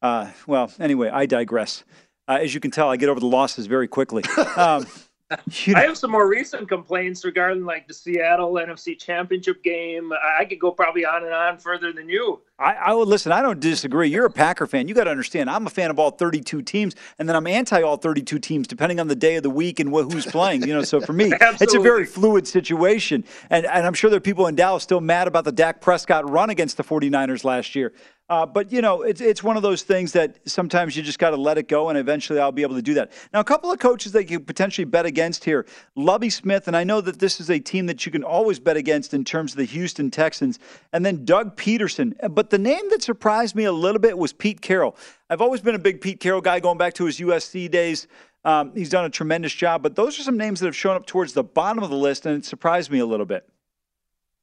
Uh, 0.02 0.30
well, 0.46 0.70
anyway, 0.82 1.12
I 1.12 1.26
digress. 1.28 1.86
Uh, 2.28 2.40
as 2.42 2.54
you 2.54 2.60
can 2.60 2.72
tell, 2.72 2.90
I 2.90 2.98
get 2.98 3.08
over 3.08 3.22
the 3.22 3.26
losses 3.26 3.68
very 3.68 3.88
quickly. 3.88 4.24
Um. 4.58 4.86
I 5.32 5.82
have 5.82 5.98
some 5.98 6.12
more 6.12 6.28
recent 6.28 6.68
complaints 6.70 7.26
regarding 7.26 7.66
like 7.66 7.88
the 7.88 7.94
Seattle 7.94 8.54
NFC 8.54 9.00
Championship 9.00 9.64
game. 9.64 10.12
I 10.40 10.46
could 10.46 10.60
go 10.60 10.72
probably 10.72 11.06
on 11.06 11.24
and 11.24 11.34
on 11.34 11.58
further 11.58 11.92
than 11.92 12.10
you. 12.10 12.42
I, 12.60 12.74
I 12.74 12.94
would 12.94 13.08
listen. 13.08 13.32
I 13.32 13.42
don't 13.42 13.60
disagree. 13.60 14.10
You're 14.10 14.26
a 14.26 14.32
Packer 14.32 14.68
fan. 14.68 14.88
You 14.88 14.94
got 14.94 15.06
to 15.06 15.10
understand. 15.10 15.50
I'm 15.50 15.66
a 15.66 15.70
fan 15.70 15.90
of 15.90 15.98
all 15.98 16.12
32 16.12 16.62
teams, 16.62 16.96
and 17.18 17.28
then 17.28 17.36
I'm 17.36 17.48
anti 17.48 17.82
all 17.82 17.98
32 17.98 18.40
teams 18.40 18.68
depending 18.68 19.00
on 19.00 19.08
the 19.08 19.16
day 19.16 19.36
of 19.36 19.44
the 19.44 19.50
week 19.50 19.80
and 19.80 19.90
wh- 19.90 20.12
who's 20.12 20.26
playing. 20.26 20.64
You 20.68 20.74
know, 20.76 20.84
so 20.84 21.02
for 21.02 21.14
me, 21.14 21.32
it's 21.42 21.74
a 21.74 21.80
very 21.80 22.06
fluid 22.06 22.48
situation. 22.48 23.24
And 23.50 23.66
and 23.66 23.86
I'm 23.88 23.94
sure 23.94 24.10
there 24.10 24.18
are 24.18 24.22
people 24.22 24.48
in 24.48 24.56
Dallas 24.56 24.84
still 24.84 25.02
mad 25.02 25.28
about 25.28 25.46
the 25.46 25.52
Dak 25.52 25.82
Prescott 25.82 26.30
run 26.30 26.50
against 26.50 26.78
the 26.78 26.84
49ers 26.84 27.44
last 27.44 27.76
year. 27.76 27.94
Uh, 28.34 28.48
but 28.48 28.72
you 28.72 28.82
know, 28.82 29.04
it's 29.04 29.22
it's 29.22 29.44
one 29.44 29.58
of 29.58 29.62
those 29.62 29.84
things 29.84 30.12
that 30.14 30.40
sometimes 30.50 30.98
you 30.98 31.04
just 31.04 31.20
got 31.20 31.30
to 31.30 31.36
let 31.36 31.60
it 31.60 31.68
go, 31.68 31.90
and 31.90 32.00
eventually 32.00 32.40
I'll 32.40 32.52
be 32.52 32.64
able 32.64 32.74
to 32.74 32.82
do 32.82 32.96
that. 32.96 33.12
Now, 33.32 33.42
a 33.42 33.44
couple 33.44 33.72
of 33.72 33.78
coaches 33.78 34.12
that 34.14 34.28
you 34.32 34.40
potentially 34.40 34.86
bet 34.86 35.06
against 35.06 35.44
here: 35.44 35.68
Lovie 35.96 36.32
Smith, 36.32 36.68
and 36.68 36.76
I 36.76 36.84
know 36.84 37.00
that 37.00 37.20
this 37.20 37.40
is 37.40 37.52
a 37.52 37.60
team 37.60 37.86
that 37.86 38.08
you 38.08 38.12
can 38.12 38.24
always 38.24 38.60
bet 38.60 38.76
against 38.76 39.14
in 39.14 39.24
terms 39.24 39.52
of 39.52 39.58
the 39.58 39.66
Houston 39.66 40.10
Texans, 40.10 40.58
and 40.94 41.06
then 41.06 41.26
Doug 41.26 41.56
Pederson. 41.58 42.16
But 42.34 42.50
the 42.50 42.58
name 42.58 42.90
that 42.90 43.04
surprised 43.04 43.54
me 43.56 43.66
a 43.66 43.72
little 43.72 44.02
bit 44.02 44.18
was 44.18 44.34
Pete 44.34 44.62
Carroll. 44.62 44.98
I've 45.30 45.42
always 45.42 45.62
been 45.62 45.76
a 45.76 45.80
big 45.80 46.02
Pete 46.02 46.20
Carroll 46.20 46.42
guy, 46.42 46.60
going 46.60 46.80
back 46.80 46.96
to 46.96 47.06
his 47.06 47.20
USC 47.20 47.70
days. 47.70 48.08
Um, 48.46 48.72
he's 48.74 48.90
done 48.90 49.06
a 49.06 49.12
tremendous 49.12 49.54
job, 49.54 49.84
but 49.84 49.96
those 49.96 50.20
are 50.20 50.24
some 50.24 50.38
names 50.38 50.60
that 50.62 50.66
have 50.66 50.76
shown 50.76 50.96
up 50.96 51.06
towards 51.06 51.34
the 51.34 51.44
bottom 51.44 51.84
of 51.84 51.92
the 51.92 51.96
list, 51.96 52.26
and 52.26 52.40
it 52.40 52.46
surprised 52.46 52.90
me 52.90 52.98
a 52.98 53.06
little 53.06 53.28
bit. 53.28 53.48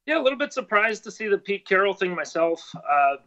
Yeah, 0.05 0.17
a 0.17 0.23
little 0.23 0.39
bit 0.39 0.53
surprised 0.53 1.03
to 1.03 1.11
see 1.11 1.27
the 1.27 1.37
Pete 1.37 1.67
Carroll 1.67 1.93
thing 1.93 2.15
myself. 2.15 2.73
Uh, 2.75 3.17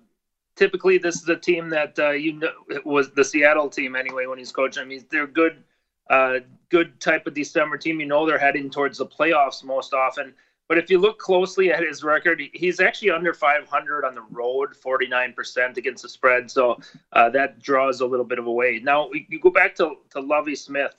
typically 0.56 0.98
this 0.98 1.16
is 1.22 1.28
a 1.28 1.36
team 1.36 1.68
that 1.70 1.98
uh, 1.98 2.10
you 2.10 2.34
know 2.34 2.50
was 2.84 3.10
the 3.10 3.24
Seattle 3.24 3.68
team 3.68 3.96
anyway 3.96 4.26
when 4.26 4.38
he's 4.38 4.52
coaching. 4.52 4.82
I 4.82 4.86
mean, 4.86 5.04
they're 5.10 5.26
good 5.26 5.62
uh, 6.10 6.40
good 6.70 7.00
type 7.00 7.26
of 7.26 7.34
December 7.34 7.76
team. 7.76 8.00
You 8.00 8.06
know 8.06 8.26
they're 8.26 8.38
heading 8.38 8.70
towards 8.70 8.98
the 8.98 9.06
playoffs 9.06 9.64
most 9.64 9.94
often. 9.94 10.34
But 10.66 10.78
if 10.78 10.88
you 10.88 10.98
look 10.98 11.18
closely 11.18 11.72
at 11.72 11.82
his 11.82 12.02
record, 12.02 12.40
he's 12.54 12.80
actually 12.80 13.10
under 13.10 13.34
500 13.34 14.04
on 14.04 14.14
the 14.14 14.22
road, 14.30 14.70
49% 14.74 15.76
against 15.76 16.02
the 16.02 16.08
spread. 16.08 16.50
So 16.50 16.80
uh, 17.12 17.28
that 17.30 17.60
draws 17.60 18.00
a 18.00 18.06
little 18.06 18.24
bit 18.24 18.38
of 18.38 18.46
a 18.46 18.50
weight. 18.50 18.82
Now, 18.82 19.10
you 19.12 19.38
go 19.38 19.50
back 19.50 19.74
to, 19.76 19.96
to 20.10 20.20
Lovie 20.20 20.56
Smith. 20.56 20.94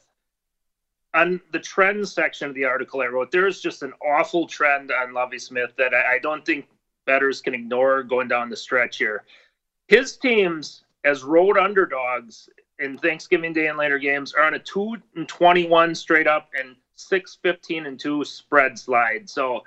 On 1.16 1.42
the 1.52 1.60
trend 1.60 2.08
section 2.08 2.48
of 2.48 2.54
the 2.54 2.66
article 2.66 3.02
I 3.02 3.08
wrote, 3.08 3.32
there's 3.32 3.60
just 3.60 3.82
an 3.82 3.94
awful 4.06 4.46
trend 4.46 4.92
on 4.92 5.14
Lovie 5.14 5.40
Smith 5.40 5.72
that 5.78 5.96
I, 5.96 6.16
I 6.16 6.20
don't 6.20 6.46
think 6.46 6.68
bettors 7.06 7.42
can 7.42 7.54
ignore 7.54 8.04
going 8.04 8.28
down 8.28 8.50
the 8.50 8.58
stretch 8.58 8.98
here. 8.98 9.24
His 9.88 10.18
teams, 10.18 10.84
as 11.04 11.24
road 11.24 11.58
underdogs 11.58 12.50
in 12.80 12.98
Thanksgiving 12.98 13.54
Day 13.54 13.68
and 13.68 13.78
later 13.78 14.00
games, 14.00 14.34
are 14.34 14.44
on 14.44 14.56
a 14.56 14.60
2 14.60 14.98
and 15.16 15.28
21 15.28 15.96
straight 15.96 16.28
up 16.28 16.50
and 16.60 16.76
six, 16.96 17.38
15, 17.44 17.86
and 17.86 18.00
two 18.00 18.24
spread 18.24 18.80
slide. 18.80 19.30
So, 19.30 19.64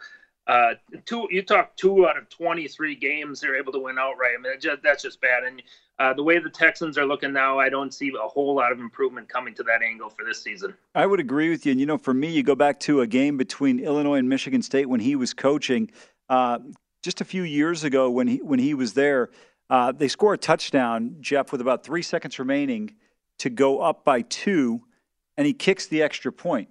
uh, 0.46 0.74
two, 1.04 1.28
you 1.30 1.42
talk 1.42 1.76
two 1.76 2.08
out 2.08 2.16
of 2.16 2.28
23 2.30 2.96
games 2.96 3.40
they're 3.40 3.56
able 3.56 3.72
to 3.72 3.78
win 3.78 3.98
outright. 3.98 4.32
I 4.38 4.42
mean, 4.42 4.52
just, 4.58 4.82
that's 4.82 5.02
just 5.02 5.20
bad. 5.20 5.44
And 5.44 5.62
uh, 5.98 6.14
the 6.14 6.22
way 6.22 6.38
the 6.38 6.48
Texans 6.48 6.96
are 6.96 7.04
looking 7.04 7.32
now, 7.32 7.58
I 7.58 7.68
don't 7.68 7.92
see 7.92 8.08
a 8.08 8.28
whole 8.28 8.54
lot 8.54 8.72
of 8.72 8.80
improvement 8.80 9.28
coming 9.28 9.54
to 9.54 9.62
that 9.64 9.82
angle 9.82 10.08
for 10.08 10.24
this 10.24 10.42
season. 10.42 10.74
I 10.94 11.04
would 11.06 11.20
agree 11.20 11.50
with 11.50 11.66
you. 11.66 11.72
And, 11.72 11.80
you 11.80 11.86
know, 11.86 11.98
for 11.98 12.14
me, 12.14 12.30
you 12.30 12.42
go 12.42 12.54
back 12.54 12.80
to 12.80 13.02
a 13.02 13.06
game 13.06 13.36
between 13.36 13.78
Illinois 13.78 14.16
and 14.16 14.28
Michigan 14.28 14.62
State 14.62 14.88
when 14.88 15.00
he 15.00 15.16
was 15.16 15.34
coaching 15.34 15.90
uh, 16.30 16.58
just 17.02 17.20
a 17.20 17.24
few 17.24 17.42
years 17.42 17.84
ago 17.84 18.10
when 18.10 18.26
he, 18.26 18.38
when 18.38 18.58
he 18.58 18.74
was 18.74 18.94
there. 18.94 19.28
Uh, 19.70 19.92
they 19.92 20.08
score 20.08 20.34
a 20.34 20.38
touchdown, 20.38 21.16
Jeff, 21.20 21.52
with 21.52 21.60
about 21.60 21.84
three 21.84 22.02
seconds 22.02 22.38
remaining 22.38 22.94
to 23.38 23.50
go 23.50 23.80
up 23.80 24.04
by 24.04 24.22
two, 24.22 24.82
and 25.36 25.46
he 25.46 25.52
kicks 25.52 25.86
the 25.86 26.02
extra 26.02 26.32
point. 26.32 26.68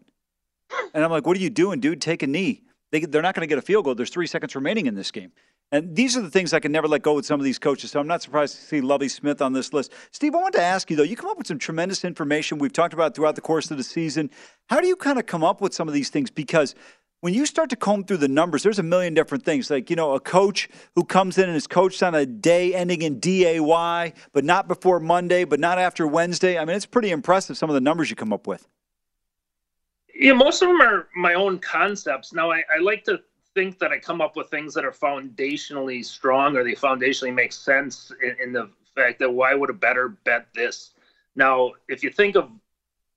And 0.94 1.04
I'm 1.04 1.12
like, 1.12 1.26
what 1.26 1.38
are 1.38 1.40
you 1.40 1.50
doing, 1.50 1.80
dude? 1.80 2.02
Take 2.02 2.24
a 2.24 2.28
knee. 2.28 2.64
They, 2.92 3.02
they're 3.02 3.22
not 3.22 3.36
going 3.36 3.48
to 3.48 3.48
get 3.48 3.58
a 3.58 3.62
field 3.62 3.86
goal. 3.86 3.96
There's 3.96 4.10
three 4.10 4.28
seconds 4.28 4.56
remaining 4.56 4.86
in 4.86 4.96
this 4.96 5.12
game. 5.12 5.32
And 5.72 5.96
these 5.96 6.16
are 6.16 6.22
the 6.22 6.30
things 6.30 6.54
I 6.54 6.62
can 6.62 6.72
never 6.72 6.88
let 6.88 7.02
go 7.02 7.14
with 7.14 7.26
some 7.26 7.42
of 7.42 7.44
these 7.44 7.60
coaches. 7.60 7.92
So 7.92 8.00
I'm 8.00 8.08
not 8.08 8.22
surprised 8.22 8.56
to 8.56 8.62
see 8.62 8.80
Lovie 8.80 9.10
Smith 9.10 9.42
on 9.42 9.52
this 9.52 9.74
list. 9.74 9.92
Steve, 10.12 10.34
I 10.34 10.38
wanted 10.38 10.60
to 10.60 10.64
ask 10.64 10.90
you, 10.90 10.96
though, 10.96 11.04
you 11.04 11.18
come 11.18 11.30
up 11.30 11.38
with 11.38 11.48
some 11.48 11.60
tremendous 11.60 12.06
information 12.06 12.58
we've 12.58 12.72
talked 12.72 12.94
about 12.94 13.16
throughout 13.16 13.36
the 13.36 13.42
course 13.42 13.70
of 13.70 13.78
the 13.78 13.84
season. 13.84 14.30
How 14.70 14.80
do 14.80 14.88
you 14.88 14.96
kind 14.96 15.20
of 15.20 15.26
come 15.26 15.44
up 15.44 15.60
with 15.60 15.74
some 15.74 15.90
of 15.90 15.94
these 15.94 16.10
things? 16.10 16.30
Because 16.30 16.74
when 17.22 17.34
you 17.34 17.46
start 17.46 17.70
to 17.72 17.76
comb 17.76 18.04
through 18.04 18.18
the 18.18 18.28
numbers, 18.28 18.64
there's 18.64 18.80
a 18.80 18.84
million 18.84 19.14
different 19.14 19.44
things. 19.44 19.70
Like, 19.72 19.90
you 19.90 19.96
know, 19.96 20.14
a 20.14 20.20
coach 20.20 20.70
who 20.96 21.04
comes 21.04 21.38
in 21.38 21.46
and 21.46 21.56
is 21.56 21.66
coached 21.66 22.04
on 22.04 22.14
a 22.14 22.26
day 22.26 22.76
ending 22.76 23.02
in 23.02 23.20
DAY, 23.20 24.14
but 24.34 24.44
not 24.44 24.68
before 24.68 25.00
Monday, 25.00 25.44
but 25.44 25.60
not 25.60 25.80
after 25.80 26.06
Wednesday. 26.06 26.58
I 26.58 26.66
mean, 26.66 26.76
it's 26.76 26.86
pretty 26.86 27.10
impressive, 27.10 27.58
some 27.58 27.70
of 27.70 27.74
the 27.74 27.82
numbers 27.82 28.10
you 28.10 28.16
come 28.16 28.32
up 28.32 28.46
with. 28.46 28.68
Yeah, 30.14 30.34
most 30.34 30.62
of 30.62 30.68
them 30.68 30.82
are 30.82 31.08
my 31.16 31.34
own 31.34 31.60
concepts. 31.60 32.34
Now, 32.34 32.52
I, 32.52 32.64
I 32.74 32.80
like 32.80 33.04
to 33.06 33.20
think 33.54 33.80
that 33.80 33.92
I 33.92 33.98
come 33.98 34.22
up 34.22 34.36
with 34.36 34.50
things 34.50 34.74
that 34.76 34.86
are 34.86 34.92
foundationally 34.92 36.06
strong 36.06 36.56
or 36.56 36.64
they 36.64 36.74
foundationally 36.74 37.34
make 37.34 37.52
sense 37.52 38.12
in, 38.24 38.36
in 38.42 38.54
the 38.54 38.70
fact 38.96 39.20
that 39.20 39.32
why 39.32 39.56
would 39.56 39.70
a 39.70 39.74
better 39.74 40.10
bet 40.10 40.48
this? 40.54 40.92
Now, 41.36 41.72
if 41.88 42.04
you 42.04 42.12
think 42.12 42.36
of 42.36 42.50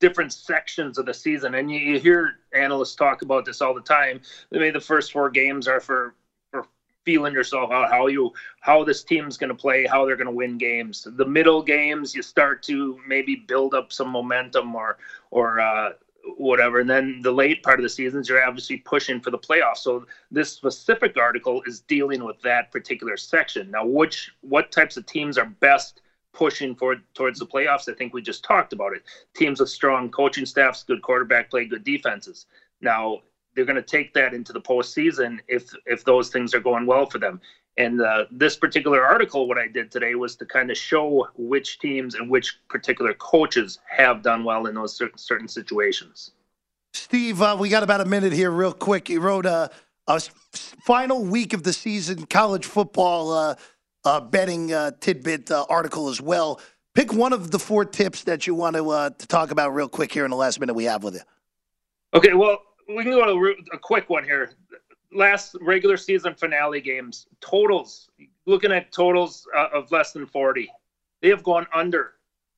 different 0.00 0.32
sections 0.32 0.98
of 0.98 1.06
the 1.06 1.14
season, 1.14 1.54
and 1.54 1.70
you, 1.70 1.78
you 1.78 2.00
hear 2.00 2.38
analysts 2.54 2.94
talk 2.96 3.22
about 3.22 3.44
this 3.44 3.60
all 3.60 3.74
the 3.74 3.80
time, 3.80 4.20
maybe 4.50 4.70
the 4.70 4.80
first 4.80 5.12
four 5.12 5.30
games 5.30 5.68
are 5.68 5.80
for 5.80 6.14
for 6.50 6.66
feeling 7.04 7.32
yourself 7.32 7.70
out 7.70 7.90
how 7.90 8.08
you 8.08 8.30
how 8.60 8.84
this 8.84 9.02
team's 9.02 9.36
going 9.36 9.48
to 9.48 9.54
play 9.54 9.86
how 9.86 10.04
they're 10.04 10.16
going 10.16 10.26
to 10.26 10.32
win 10.32 10.58
games 10.58 11.06
the 11.16 11.24
middle 11.24 11.62
games 11.62 12.14
you 12.14 12.20
start 12.20 12.62
to 12.62 13.00
maybe 13.08 13.36
build 13.36 13.72
up 13.72 13.90
some 13.90 14.08
momentum 14.08 14.74
or 14.74 14.98
or 15.30 15.60
uh, 15.60 15.90
whatever. 16.36 16.80
And 16.80 16.90
then 16.90 17.20
the 17.22 17.32
late 17.32 17.62
part 17.62 17.78
of 17.78 17.82
the 17.82 17.88
seasons, 17.88 18.28
you're 18.28 18.44
obviously 18.44 18.78
pushing 18.78 19.20
for 19.20 19.30
the 19.30 19.38
playoffs. 19.38 19.78
So 19.78 20.06
this 20.30 20.52
specific 20.52 21.16
article 21.16 21.62
is 21.66 21.80
dealing 21.80 22.24
with 22.24 22.40
that 22.42 22.70
particular 22.70 23.16
section. 23.16 23.70
Now, 23.70 23.86
which 23.86 24.32
what 24.42 24.72
types 24.72 24.96
of 24.96 25.06
teams 25.06 25.38
are 25.38 25.46
best 25.46 26.02
pushing 26.32 26.74
for 26.74 26.96
towards 27.14 27.38
the 27.38 27.46
playoffs? 27.46 27.88
I 27.88 27.94
think 27.94 28.14
we 28.14 28.22
just 28.22 28.44
talked 28.44 28.72
about 28.72 28.92
it. 28.94 29.02
Teams 29.34 29.60
with 29.60 29.68
strong 29.68 30.10
coaching 30.10 30.46
staffs, 30.46 30.82
good 30.82 31.02
quarterback 31.02 31.50
play, 31.50 31.64
good 31.66 31.84
defenses. 31.84 32.46
Now 32.80 33.20
they're 33.54 33.64
going 33.64 33.76
to 33.76 33.82
take 33.82 34.14
that 34.14 34.34
into 34.34 34.52
the 34.52 34.60
postseason 34.60 35.40
if 35.48 35.72
if 35.86 36.04
those 36.04 36.28
things 36.30 36.54
are 36.54 36.60
going 36.60 36.86
well 36.86 37.06
for 37.06 37.18
them. 37.18 37.40
And 37.76 38.02
uh, 38.02 38.24
this 38.30 38.56
particular 38.56 39.04
article, 39.04 39.48
what 39.48 39.56
I 39.56 39.68
did 39.68 39.90
today 39.90 40.14
was 40.14 40.36
to 40.36 40.44
kind 40.44 40.70
of 40.70 40.76
show 40.76 41.28
which 41.36 41.78
teams 41.78 42.14
and 42.14 42.28
which 42.28 42.58
particular 42.68 43.14
coaches 43.14 43.78
have 43.88 44.22
done 44.22 44.44
well 44.44 44.66
in 44.66 44.74
those 44.74 44.94
certain, 44.94 45.16
certain 45.16 45.48
situations. 45.48 46.32
Steve, 46.92 47.40
uh, 47.40 47.56
we 47.58 47.68
got 47.68 47.82
about 47.82 48.00
a 48.00 48.04
minute 48.04 48.32
here, 48.32 48.50
real 48.50 48.72
quick. 48.72 49.08
You 49.08 49.20
wrote 49.20 49.46
a, 49.46 49.70
a 50.08 50.20
final 50.84 51.24
week 51.24 51.52
of 51.52 51.62
the 51.62 51.72
season 51.72 52.26
college 52.26 52.66
football 52.66 53.32
uh, 53.32 53.54
uh 54.04 54.20
betting 54.20 54.72
uh, 54.72 54.92
tidbit 55.00 55.50
uh, 55.50 55.66
article 55.68 56.08
as 56.08 56.20
well. 56.20 56.60
Pick 56.94 57.12
one 57.12 57.32
of 57.32 57.50
the 57.50 57.58
four 57.58 57.84
tips 57.84 58.24
that 58.24 58.46
you 58.46 58.54
want 58.54 58.76
to, 58.76 59.14
to 59.16 59.26
talk 59.28 59.50
about 59.50 59.74
real 59.74 59.88
quick 59.88 60.12
here 60.12 60.24
in 60.24 60.30
the 60.30 60.36
last 60.36 60.58
minute 60.58 60.74
we 60.74 60.84
have 60.84 61.04
with 61.04 61.14
you. 61.14 61.20
Okay, 62.12 62.34
well, 62.34 62.58
we 62.88 63.04
can 63.04 63.12
go 63.12 63.24
to 63.24 63.54
a 63.72 63.78
quick 63.78 64.10
one 64.10 64.24
here 64.24 64.50
last 65.12 65.56
regular 65.60 65.96
season 65.96 66.34
finale 66.34 66.80
games, 66.80 67.26
totals, 67.40 68.08
looking 68.46 68.72
at 68.72 68.92
totals 68.92 69.46
uh, 69.56 69.68
of 69.72 69.90
less 69.90 70.12
than 70.12 70.26
40, 70.26 70.70
they 71.20 71.28
have 71.28 71.42
gone 71.42 71.66
under 71.74 72.14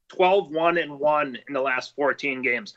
12 0.08 0.50
1 0.50 0.78
and 0.78 0.98
1 0.98 1.38
in 1.48 1.54
the 1.54 1.60
last 1.60 1.94
14 1.96 2.42
games. 2.42 2.74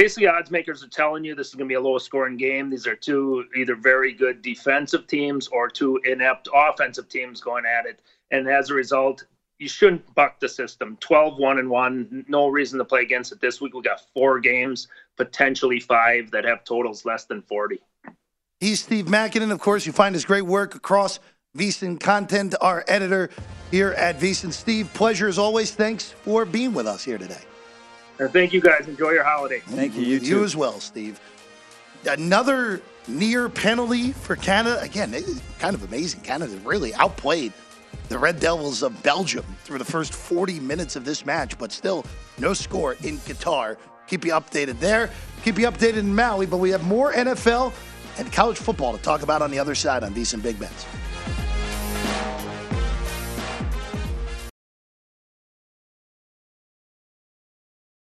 Basically, 0.00 0.28
odds 0.28 0.50
makers 0.50 0.82
are 0.82 0.88
telling 0.88 1.24
you 1.24 1.34
this 1.34 1.48
is 1.48 1.54
going 1.54 1.68
to 1.68 1.70
be 1.70 1.74
a 1.74 1.80
low 1.80 1.98
scoring 1.98 2.38
game. 2.38 2.70
These 2.70 2.86
are 2.86 2.96
two 2.96 3.44
either 3.54 3.76
very 3.76 4.14
good 4.14 4.40
defensive 4.40 5.06
teams 5.06 5.46
or 5.48 5.68
two 5.68 6.00
inept 6.06 6.48
offensive 6.54 7.06
teams 7.10 7.42
going 7.42 7.66
at 7.66 7.84
it. 7.84 8.00
And 8.30 8.48
as 8.48 8.70
a 8.70 8.74
result, 8.74 9.26
you 9.58 9.68
shouldn't 9.68 10.14
buck 10.14 10.40
the 10.40 10.48
system. 10.48 10.96
12 11.00 11.38
1 11.38 11.58
and 11.58 11.68
1, 11.68 12.24
no 12.28 12.48
reason 12.48 12.78
to 12.78 12.84
play 12.86 13.02
against 13.02 13.30
it 13.30 13.42
this 13.42 13.60
week. 13.60 13.74
We 13.74 13.82
got 13.82 14.00
four 14.14 14.40
games, 14.40 14.88
potentially 15.18 15.80
five, 15.80 16.30
that 16.30 16.46
have 16.46 16.64
totals 16.64 17.04
less 17.04 17.26
than 17.26 17.42
40. 17.42 17.78
He's 18.58 18.82
Steve 18.82 19.04
Makinen. 19.04 19.52
Of 19.52 19.60
course, 19.60 19.84
you 19.84 19.92
find 19.92 20.14
his 20.14 20.24
great 20.24 20.46
work 20.46 20.74
across 20.74 21.20
VSiN 21.58 22.00
Content, 22.00 22.54
our 22.62 22.86
editor 22.88 23.28
here 23.70 23.90
at 23.98 24.18
VSiN. 24.18 24.50
Steve, 24.50 24.90
pleasure 24.94 25.28
as 25.28 25.38
always. 25.38 25.72
Thanks 25.72 26.10
for 26.10 26.46
being 26.46 26.72
with 26.72 26.86
us 26.86 27.04
here 27.04 27.18
today. 27.18 27.42
Uh, 28.20 28.28
thank 28.28 28.52
you, 28.52 28.60
guys. 28.60 28.86
Enjoy 28.86 29.10
your 29.10 29.24
holiday. 29.24 29.60
Thank 29.60 29.94
you. 29.94 30.02
You, 30.02 30.18
you 30.18 30.44
as 30.44 30.54
well, 30.54 30.78
Steve. 30.80 31.18
Another 32.06 32.82
near 33.08 33.48
penalty 33.48 34.12
for 34.12 34.36
Canada. 34.36 34.80
Again, 34.80 35.14
kind 35.58 35.74
of 35.74 35.82
amazing. 35.84 36.20
Canada 36.20 36.56
really 36.64 36.94
outplayed 36.94 37.52
the 38.08 38.18
Red 38.18 38.40
Devils 38.40 38.82
of 38.82 39.02
Belgium 39.02 39.44
through 39.64 39.78
the 39.78 39.84
first 39.84 40.12
40 40.12 40.60
minutes 40.60 40.96
of 40.96 41.04
this 41.04 41.24
match, 41.24 41.56
but 41.58 41.72
still 41.72 42.04
no 42.38 42.52
score 42.52 42.94
in 42.94 43.18
Qatar. 43.18 43.76
Keep 44.06 44.24
you 44.24 44.32
updated 44.32 44.80
there. 44.80 45.10
Keep 45.44 45.58
you 45.58 45.66
updated 45.70 45.98
in 45.98 46.14
Maui, 46.14 46.46
but 46.46 46.58
we 46.58 46.70
have 46.70 46.84
more 46.84 47.12
NFL 47.12 47.72
and 48.18 48.30
college 48.32 48.58
football 48.58 48.96
to 48.96 49.02
talk 49.02 49.22
about 49.22 49.40
on 49.42 49.50
the 49.50 49.58
other 49.58 49.74
side 49.74 50.02
on 50.02 50.12
VSiN 50.12 50.42
Big 50.42 50.58
Bets. 50.58 50.84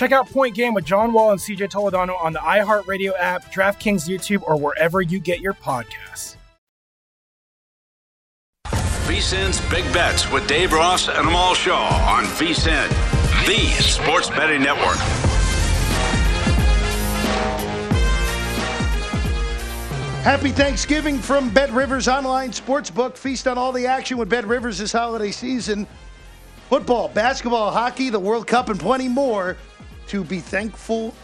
Check 0.00 0.12
out 0.12 0.30
Point 0.30 0.54
Game 0.54 0.72
with 0.72 0.86
John 0.86 1.12
Wall 1.12 1.32
and 1.32 1.38
CJ 1.38 1.70
Toledano 1.70 2.18
on 2.24 2.32
the 2.32 2.38
iHeartRadio 2.38 3.12
app, 3.18 3.52
DraftKings 3.52 4.08
YouTube, 4.08 4.42
or 4.44 4.56
wherever 4.56 5.02
you 5.02 5.20
get 5.20 5.40
your 5.40 5.52
podcasts. 5.52 6.36
VSIN's 8.64 9.60
Big 9.68 9.84
Bets 9.92 10.32
with 10.32 10.48
Dave 10.48 10.72
Ross 10.72 11.08
and 11.10 11.28
Amal 11.28 11.52
Shaw 11.52 11.88
on 12.08 12.24
VSIN, 12.24 12.88
the 13.44 13.58
sports 13.82 14.30
betting 14.30 14.62
network. 14.62 14.96
Happy 20.24 20.48
Thanksgiving 20.48 21.18
from 21.18 21.50
Bet 21.50 21.70
Rivers 21.72 22.08
Online 22.08 22.52
Sportsbook. 22.52 23.18
Feast 23.18 23.46
on 23.46 23.58
all 23.58 23.70
the 23.70 23.86
action 23.86 24.16
with 24.16 24.30
Bet 24.30 24.46
Rivers 24.46 24.78
this 24.78 24.92
holiday 24.92 25.30
season. 25.30 25.86
Football, 26.70 27.08
basketball, 27.08 27.70
hockey, 27.70 28.08
the 28.08 28.18
World 28.18 28.46
Cup, 28.46 28.70
and 28.70 28.80
plenty 28.80 29.06
more 29.06 29.58
to 30.10 30.24
be 30.24 30.40
thankful 30.40 31.14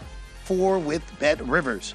for 0.45 0.79
with 0.79 1.03
Bet 1.19 1.45
Rivers. 1.45 1.93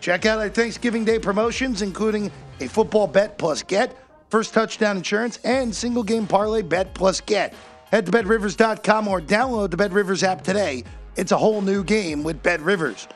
Check 0.00 0.24
out 0.24 0.38
our 0.38 0.48
Thanksgiving 0.48 1.04
Day 1.04 1.18
promotions, 1.18 1.82
including 1.82 2.30
a 2.60 2.68
football 2.68 3.08
bet 3.08 3.38
plus 3.38 3.64
get, 3.64 3.96
first 4.30 4.54
touchdown 4.54 4.98
insurance, 4.98 5.40
and 5.42 5.74
single 5.74 6.04
game 6.04 6.28
parlay 6.28 6.62
bet 6.62 6.94
plus 6.94 7.20
get. 7.20 7.54
Head 7.90 8.06
to 8.06 8.12
betrivers.com 8.12 9.08
or 9.08 9.20
download 9.20 9.72
the 9.72 9.76
Bet 9.76 9.90
Rivers 9.90 10.22
app 10.22 10.44
today. 10.44 10.84
It's 11.16 11.32
a 11.32 11.36
whole 11.36 11.60
new 11.60 11.82
game 11.82 12.22
with 12.22 12.40
Bet 12.40 12.60
Rivers. 12.60 13.08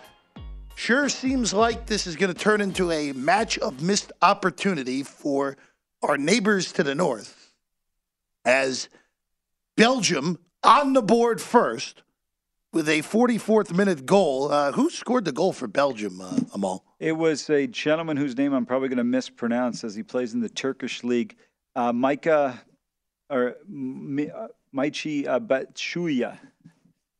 Sure 0.74 1.08
seems 1.08 1.54
like 1.54 1.86
this 1.86 2.08
is 2.08 2.16
going 2.16 2.32
to 2.32 2.38
turn 2.38 2.60
into 2.60 2.90
a 2.90 3.12
match 3.12 3.56
of 3.58 3.82
missed 3.82 4.10
opportunity 4.20 5.04
for 5.04 5.56
our 6.02 6.18
neighbors 6.18 6.72
to 6.72 6.82
the 6.82 6.96
north 6.96 7.52
as 8.44 8.88
Belgium 9.76 10.40
on 10.64 10.92
the 10.92 11.02
board 11.02 11.40
first 11.40 12.02
with 12.72 12.88
a 12.88 13.02
44th 13.02 13.74
minute 13.74 14.06
goal. 14.06 14.50
Uh, 14.50 14.72
who 14.72 14.90
scored 14.90 15.24
the 15.24 15.32
goal 15.32 15.52
for 15.52 15.66
Belgium, 15.68 16.20
uh, 16.20 16.38
Amal? 16.54 16.84
It 16.98 17.12
was 17.12 17.48
a 17.50 17.66
gentleman 17.66 18.16
whose 18.16 18.36
name 18.36 18.52
I'm 18.52 18.66
probably 18.66 18.88
going 18.88 18.98
to 18.98 19.04
mispronounce 19.04 19.84
as 19.84 19.94
he 19.94 20.02
plays 20.02 20.34
in 20.34 20.40
the 20.40 20.48
Turkish 20.48 21.04
league, 21.04 21.36
uh, 21.76 21.92
Micah 21.92 22.60
or 23.30 23.56
Mi- 23.68 24.30
uh, 24.30 24.48
Maichi 24.74 25.26
uh, 25.26 25.40
Batshuya 25.40 26.38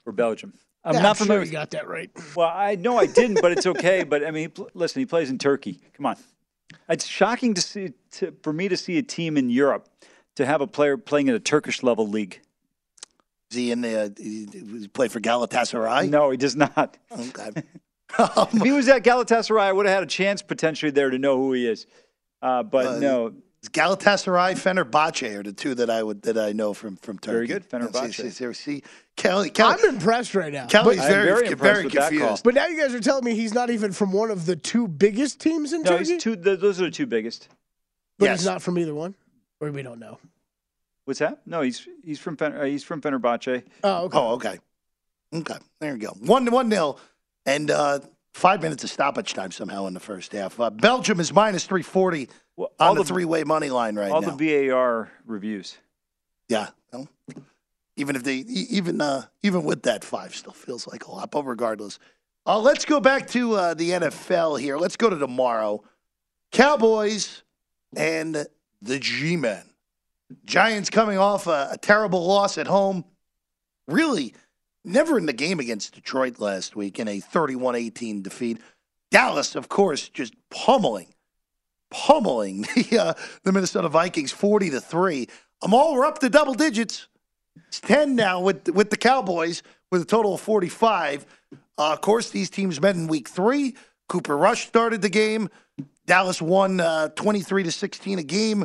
for 0.05 0.12
Belgium. 0.12 0.55
I'm 0.84 0.94
Yeah, 0.94 1.03
not 1.03 1.09
I'm 1.11 1.14
sure 1.16 1.26
familiar. 1.26 1.44
you 1.46 1.53
got 1.53 1.70
that 1.72 1.86
right. 1.88 2.11
Well, 2.34 2.50
I 2.53 2.74
know 2.74 2.98
I 2.98 3.07
didn't, 3.07 3.40
but 3.40 3.53
it's 3.53 3.66
okay. 3.66 4.03
But 4.05 4.24
I 4.26 4.30
mean, 4.30 4.42
he 4.42 4.48
pl- 4.48 4.70
listen, 4.74 5.00
he 5.00 5.07
plays 5.07 5.30
in 5.30 5.38
Turkey. 5.38 5.78
Come 5.96 6.07
on, 6.07 6.16
it's 6.88 7.07
shocking 7.07 7.55
to 7.55 7.61
see 7.61 7.92
to, 8.12 8.34
for 8.42 8.53
me 8.53 8.68
to 8.68 8.76
see 8.76 8.98
a 8.98 9.03
team 9.03 9.36
in 9.36 9.48
Europe 9.48 9.88
to 10.36 10.46
have 10.46 10.61
a 10.61 10.66
player 10.66 10.96
playing 10.96 11.28
in 11.28 11.34
a 11.34 11.40
Turkish 11.40 11.82
level 11.82 12.09
league. 12.09 12.40
Is 13.53 13.57
he 13.57 13.70
in 13.70 13.82
the, 13.82 14.14
he 14.16 14.48
he 14.80 14.88
play 14.88 15.09
for 15.09 15.20
Galatasaray? 15.20 16.09
No, 16.09 16.30
he 16.30 16.36
does 16.38 16.57
not. 16.57 16.96
Okay. 17.12 17.50
if 18.18 18.62
he 18.62 18.72
was 18.72 18.88
at 18.88 19.03
Galatasaray, 19.05 19.61
I 19.61 19.72
would 19.72 19.86
have 19.86 19.94
had 19.94 20.03
a 20.03 20.07
chance 20.07 20.42
potentially 20.42 20.90
there 20.90 21.11
to 21.11 21.18
know 21.18 21.36
who 21.36 21.53
he 21.53 21.66
is. 21.66 21.86
Uh, 22.40 22.62
but 22.62 22.86
Uh, 22.86 22.98
no, 22.98 23.32
It's 23.61 23.68
Galatasaray, 23.68 24.53
Fenerbahce 24.55 25.34
are 25.38 25.42
the 25.42 25.53
two 25.53 25.74
that 25.76 25.88
I 25.90 26.03
would 26.03 26.22
that 26.22 26.36
I 26.38 26.53
know 26.53 26.72
from 26.74 26.96
from 26.96 27.18
Turkey. 27.18 27.34
Very 27.34 27.46
good, 27.46 27.68
Fenerbahce. 27.68 28.14
See, 28.14 28.30
see, 28.30 28.53
see, 28.55 28.82
Kelly, 29.16 29.50
Kelly, 29.50 29.76
I'm 29.82 29.94
impressed 29.94 30.34
right 30.34 30.53
now. 30.53 30.66
Kelly's 30.66 30.98
But- 30.98 31.09
very, 31.09 31.24
very 31.26 31.34
very, 31.40 31.48
impressed 31.53 31.84
with 31.84 31.92
that 31.92 32.00
call. 32.00 32.09
confused. 32.18 32.44
But 32.44 32.55
now 32.55 32.66
you 32.68 32.78
guys 32.80 32.94
are 32.94 33.00
telling 33.00 33.24
me 33.24 33.34
he's 33.34 33.55
not 33.55 33.68
even 33.70 33.92
from 33.92 34.12
one 34.12 34.30
of 34.30 34.46
the 34.46 34.57
two 34.57 34.88
biggest 34.88 35.40
teams 35.40 35.72
in 35.74 35.82
no, 35.82 35.90
Turkey, 35.98 36.12
he's 36.14 36.22
two. 36.22 36.36
Those 36.36 36.80
are 36.80 36.84
the 36.84 36.90
two 36.90 37.07
biggest. 37.07 37.48
but 38.18 38.26
Yes. 38.26 38.40
he's 38.40 38.46
not 38.46 38.62
from 38.62 38.78
either 38.78 38.94
one, 38.94 39.14
or 39.61 39.70
we 39.70 39.82
don't 39.82 40.00
know. 40.00 40.18
What's 41.05 41.18
that? 41.20 41.40
No, 41.46 41.62
he's 41.62 41.86
he's 42.05 42.18
from 42.20 42.36
Fen- 42.36 42.55
uh, 42.57 42.64
he's 42.64 42.84
from 42.84 43.00
Fenerbahce. 43.00 43.64
Oh, 43.82 44.05
okay. 44.05 44.18
Oh, 44.18 44.28
okay. 44.34 44.59
Okay. 45.34 45.57
There 45.80 45.92
you 45.96 45.98
go. 45.98 46.11
One 46.20 46.46
one 46.50 46.68
nil, 46.68 46.98
and 47.46 47.70
uh, 47.70 48.00
five 48.34 48.62
minutes 48.62 48.84
of 48.84 48.90
stoppage 48.90 49.34
time 49.34 49.50
somehow 49.50 49.86
in 49.86 49.94
the 49.94 50.00
first 50.00 50.32
half. 50.32 50.59
Uh, 50.61 50.70
Belgium 50.70 51.18
is 51.20 51.32
minus 51.32 51.64
three 51.66 51.82
forty 51.82 52.28
Well, 52.57 52.70
on 52.78 52.96
the, 52.96 53.03
the- 53.03 53.09
three 53.09 53.24
way 53.24 53.42
money 53.44 53.70
line 53.70 53.96
right 53.96 54.12
All 54.12 54.20
now. 54.20 54.30
All 54.30 54.36
the 54.36 54.68
VAR 54.68 55.11
reviews. 55.26 55.76
yeah. 56.48 56.68
Well, 56.92 57.09
even 57.96 58.14
if 58.16 58.22
they 58.22 58.36
even 58.36 59.00
uh, 59.00 59.24
even 59.42 59.64
with 59.64 59.82
that 59.82 60.05
five, 60.05 60.34
still 60.34 60.53
feels 60.53 60.86
like 60.86 61.07
a 61.07 61.11
lot. 61.11 61.30
But 61.30 61.44
regardless, 61.44 61.98
uh, 62.46 62.59
let's 62.61 62.84
go 62.84 63.00
back 63.00 63.26
to 63.28 63.55
uh, 63.55 63.74
the 63.74 63.90
NFL 63.90 64.61
here. 64.61 64.76
Let's 64.78 64.96
go 64.96 65.11
to 65.11 65.18
tomorrow. 65.18 65.82
Cowboys 66.53 67.42
and 67.96 68.46
the 68.82 68.98
G 68.98 69.36
Men. 69.36 69.62
Giants 70.45 70.91
coming 70.91 71.18
off 71.18 71.47
a, 71.47 71.70
a 71.72 71.78
terrible 71.78 72.26
loss 72.26 72.59
at 72.59 72.66
home. 72.66 73.05
Really, 73.89 74.35
never 74.85 75.18
in 75.18 75.26
the 75.26 75.33
game 75.33 75.61
against 75.61 75.95
Detroit 75.95 76.39
last 76.39 76.76
week 76.76 76.99
in 76.99 77.09
a 77.09 77.20
31 77.20 77.76
18 77.76 78.22
defeat. 78.22 78.61
Dallas, 79.11 79.55
of 79.55 79.68
course, 79.68 80.09
just 80.09 80.35
pummeling, 80.51 81.14
pummeling 81.91 82.62
the, 82.74 82.99
uh, 82.99 83.14
the 83.43 83.53
Minnesota 83.53 83.89
Vikings 83.89 84.33
40 84.33 84.70
to 84.70 84.80
3. 84.80 85.28
I'm 85.62 85.74
all 85.74 86.03
up 86.03 86.18
to 86.20 86.28
double 86.28 86.55
digits. 86.55 87.09
It's 87.68 87.80
10 87.80 88.16
now 88.16 88.41
with, 88.41 88.68
with 88.70 88.91
the 88.91 88.97
Cowboys 88.97 89.62
with 89.91 90.03
a 90.03 90.07
total 90.07 90.35
of 90.35 90.41
45. 90.41 91.26
Uh, 91.78 91.93
of 91.93 92.01
course, 92.01 92.30
these 92.30 92.51
teams 92.51 92.80
met 92.80 92.97
in 92.97 93.07
week 93.07 93.28
three. 93.28 93.76
Cooper 94.09 94.37
Rush 94.37 94.66
started 94.66 95.03
the 95.03 95.09
game. 95.09 95.49
Dallas 96.07 96.43
won 96.43 96.80
uh, 96.80 97.09
23 97.09 97.62
to 97.64 97.72
16, 97.72 98.18
a 98.18 98.22
game 98.22 98.64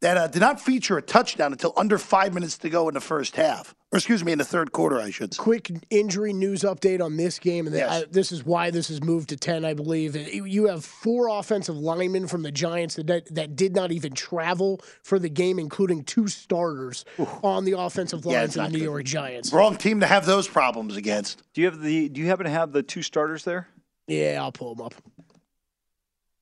that 0.00 0.16
uh, 0.16 0.26
did 0.28 0.40
not 0.40 0.60
feature 0.60 0.96
a 0.98 1.02
touchdown 1.02 1.52
until 1.52 1.72
under 1.76 1.98
five 1.98 2.32
minutes 2.34 2.58
to 2.58 2.70
go 2.70 2.88
in 2.88 2.94
the 2.94 3.00
first 3.00 3.34
half. 3.36 3.74
Or 3.90 3.96
excuse 3.96 4.22
me, 4.22 4.32
in 4.32 4.38
the 4.38 4.44
third 4.44 4.70
quarter, 4.72 5.00
I 5.00 5.10
should 5.10 5.32
say. 5.32 5.42
Quick 5.42 5.70
injury 5.88 6.32
news 6.34 6.60
update 6.60 7.02
on 7.02 7.16
this 7.16 7.38
game, 7.38 7.66
and 7.66 7.74
Yes. 7.74 7.90
I, 7.90 8.04
this 8.10 8.32
is 8.32 8.44
why 8.44 8.70
this 8.70 8.90
is 8.90 9.02
moved 9.02 9.30
to 9.30 9.36
ten, 9.36 9.64
I 9.64 9.72
believe. 9.72 10.14
You 10.14 10.66
have 10.66 10.84
four 10.84 11.28
offensive 11.28 11.76
linemen 11.76 12.26
from 12.28 12.42
the 12.42 12.52
Giants 12.52 12.96
that 12.96 13.34
that 13.34 13.56
did 13.56 13.74
not 13.74 13.90
even 13.90 14.12
travel 14.12 14.80
for 15.02 15.18
the 15.18 15.30
game, 15.30 15.58
including 15.58 16.04
two 16.04 16.28
starters 16.28 17.04
on 17.42 17.64
the 17.64 17.78
offensive 17.78 18.26
line 18.26 18.34
Yeah, 18.34 18.46
for 18.46 18.52
the 18.58 18.68
New 18.68 18.78
good. 18.78 18.84
York 18.84 19.04
Giants. 19.04 19.52
Wrong 19.54 19.74
team 19.76 20.00
to 20.00 20.06
have 20.06 20.26
those 20.26 20.46
problems 20.46 20.96
against. 20.96 21.42
Do 21.54 21.62
you 21.62 21.66
have 21.70 21.80
the? 21.80 22.08
Do 22.10 22.20
you 22.20 22.26
happen 22.26 22.44
to 22.44 22.50
have 22.50 22.72
the 22.72 22.82
two 22.82 23.02
starters 23.02 23.44
there? 23.44 23.68
Yeah, 24.06 24.38
I'll 24.42 24.52
pull 24.52 24.74
them 24.74 24.84
up. 24.86 24.94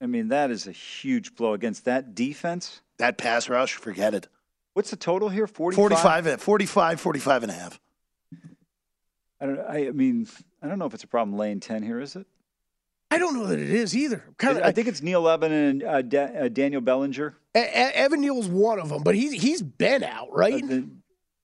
I 0.01 0.07
mean, 0.07 0.29
that 0.29 0.51
is 0.51 0.67
a 0.67 0.73
huge 0.73 1.37
blow 1.37 1.53
against 1.55 1.85
that 1.87 2.15
defense. 2.15 2.81
That 2.99 3.19
pass 3.19 3.49
rush, 3.49 3.75
forget 3.75 4.15
it. 4.15 4.29
What's 4.75 4.91
the 4.91 4.97
total 4.97 5.29
here? 5.29 5.47
45? 5.47 5.77
45, 5.77 6.27
and- 6.27 6.41
45, 6.41 7.01
45 7.01 7.43
and 7.45 7.53
a 7.53 7.55
half. 7.55 7.81
I 9.41 9.47
don't. 9.47 9.61
I, 9.61 9.89
I 9.89 9.91
mean, 9.91 10.27
I 10.63 10.67
don't 10.69 10.79
know 10.79 10.87
if 10.87 10.95
it's 10.95 11.05
a 11.05 11.09
problem 11.09 11.37
laying 11.37 11.61
ten 11.61 11.83
here. 11.83 12.01
Is 12.01 12.17
it? 12.17 12.27
I 13.11 13.19
don't 13.19 13.35
know 13.35 13.47
that 13.47 13.59
it 13.59 13.69
is 13.71 13.95
either. 13.95 14.25
Kind 14.39 14.57
of, 14.59 14.65
I 14.65 14.73
think 14.73 14.89
it's 14.89 15.03
Neil 15.03 15.29
Evan 15.29 15.53
and 15.53 15.83
uh, 15.83 16.01
da- 16.03 16.25
uh, 16.45 16.49
Daniel 16.49 16.81
Bellinger. 16.81 17.37
E- 17.55 17.61
E- 17.61 17.63
Evan 17.63 18.23
Neal's 18.23 18.49
one 18.49 18.79
of 18.81 18.89
them, 18.89 19.03
but 19.03 19.15
he's 19.15 19.33
he's 19.41 19.61
been 19.63 20.03
out, 20.03 20.29
right? 20.33 20.65
Uh, 20.65 20.67
the- 20.67 20.89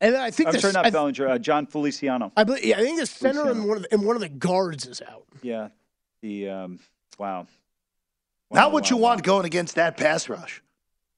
and 0.00 0.14
then 0.14 0.16
I 0.22 0.30
think 0.30 0.48
I'm 0.48 0.58
sorry, 0.58 0.72
not 0.72 0.86
I, 0.86 0.90
Bellinger. 0.90 1.28
Uh, 1.28 1.38
John 1.38 1.66
Feliciano. 1.66 2.32
I, 2.34 2.44
believe, 2.44 2.64
yeah, 2.64 2.78
I 2.78 2.80
think 2.80 2.98
the 2.98 3.06
center 3.06 3.42
Feliciano. 3.42 3.60
and 3.60 3.68
one 3.68 3.76
of 3.76 3.82
the, 3.84 3.92
and 3.94 4.06
one 4.06 4.16
of 4.16 4.22
the 4.22 4.28
guards 4.30 4.86
is 4.86 5.02
out. 5.02 5.26
Yeah. 5.42 5.68
The 6.22 6.48
um, 6.48 6.80
wow. 7.18 7.46
Not 8.50 8.72
what 8.72 8.88
you 8.90 8.96
want 8.96 9.22
going 9.22 9.44
against 9.44 9.74
that 9.76 9.96
pass 9.98 10.28
rush. 10.30 10.62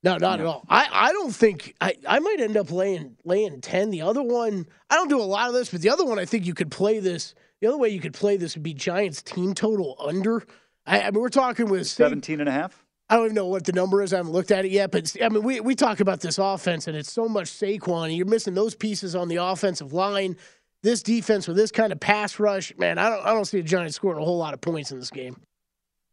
No, 0.05 0.19
not 0.19 0.39
at 0.39 0.45
all. 0.45 0.67
I, 0.69 0.87
I 0.93 1.13
don't 1.13 1.35
think 1.35 1.75
I, 1.81 1.95
I 2.07 2.19
might 2.19 2.39
end 2.39 2.59
up 2.59 2.71
laying 2.71 3.17
laying 3.25 3.63
ten. 3.63 3.91
The 3.91 4.03
other 4.03 4.23
one, 4.23 4.67
I 4.91 4.97
don't 4.97 5.09
do 5.09 5.19
a 5.19 5.23
lot 5.23 5.49
of 5.49 5.55
this, 5.55 5.71
but 5.71 5.81
the 5.81 5.89
other 5.89 6.05
one, 6.05 6.19
I 6.19 6.27
think 6.27 6.45
you 6.45 6.53
could 6.53 6.71
play 6.71 7.01
this. 7.01 7.35
The 7.61 7.69
other 7.69 7.79
way 7.79 7.89
you 7.89 8.01
could 8.01 8.13
play 8.13 8.37
this 8.37 8.55
would 8.55 8.63
be 8.63 8.75
Giants 8.75 9.23
team 9.23 9.55
total 9.55 9.97
under. 9.99 10.45
I, 10.85 11.01
I 11.01 11.11
mean, 11.11 11.23
we're 11.23 11.31
talking 11.31 11.71
with 11.71 11.87
Sa- 11.87 12.05
17 12.05 12.41
and 12.41 12.49
a 12.49 12.53
half. 12.53 12.85
I 13.09 13.17
don't 13.17 13.27
even 13.27 13.35
know 13.35 13.47
what 13.47 13.65
the 13.65 13.73
number 13.73 14.03
is. 14.03 14.13
I 14.13 14.19
haven't 14.19 14.33
looked 14.33 14.51
at 14.51 14.67
it 14.67 14.71
yet, 14.71 14.91
but 14.91 15.15
I 15.23 15.31
mean, 15.31 15.43
we 15.43 15.61
we 15.61 15.75
talk 15.75 16.01
about 16.01 16.21
this 16.21 16.39
offense, 16.39 16.87
and 16.87 16.97
it's 16.97 17.11
so 17.11 17.27
much 17.27 17.47
Saquon, 17.47 18.07
and 18.07 18.17
you're 18.17 18.27
missing 18.27 18.55
those 18.55 18.75
pieces 18.75 19.15
on 19.15 19.29
the 19.29 19.37
offensive 19.37 19.95
line. 19.95 20.37
This 20.83 21.03
defense 21.03 21.49
with 21.49 21.57
this 21.57 21.71
kind 21.71 21.93
of 21.93 22.01
pass 22.01 22.39
rush, 22.39 22.77
man, 22.77 22.99
I 22.99 23.09
don't 23.09 23.25
I 23.25 23.33
don't 23.33 23.47
see 23.47 23.63
the 23.63 23.67
Giants 23.67 23.97
scoring 23.97 24.21
a 24.21 24.25
whole 24.25 24.37
lot 24.37 24.53
of 24.53 24.61
points 24.61 24.91
in 24.91 24.99
this 24.99 25.11
game. 25.11 25.37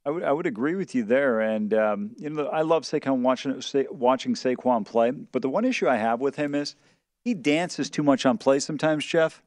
I 0.05 0.09
would 0.09 0.23
I 0.23 0.31
would 0.31 0.47
agree 0.47 0.75
with 0.75 0.95
you 0.95 1.03
there, 1.03 1.41
and 1.41 1.73
um, 1.73 2.11
you 2.17 2.29
know 2.29 2.47
I 2.47 2.61
love 2.61 2.83
Saquon 2.83 3.21
watching 3.21 3.61
watching 3.91 4.33
Saquon 4.33 4.85
play. 4.85 5.11
But 5.11 5.41
the 5.41 5.49
one 5.49 5.65
issue 5.65 5.87
I 5.87 5.97
have 5.97 6.19
with 6.21 6.35
him 6.35 6.55
is 6.55 6.75
he 7.23 7.33
dances 7.33 7.89
too 7.89 8.03
much 8.03 8.25
on 8.25 8.37
play 8.37 8.59
sometimes, 8.59 9.05
Jeff. 9.05 9.43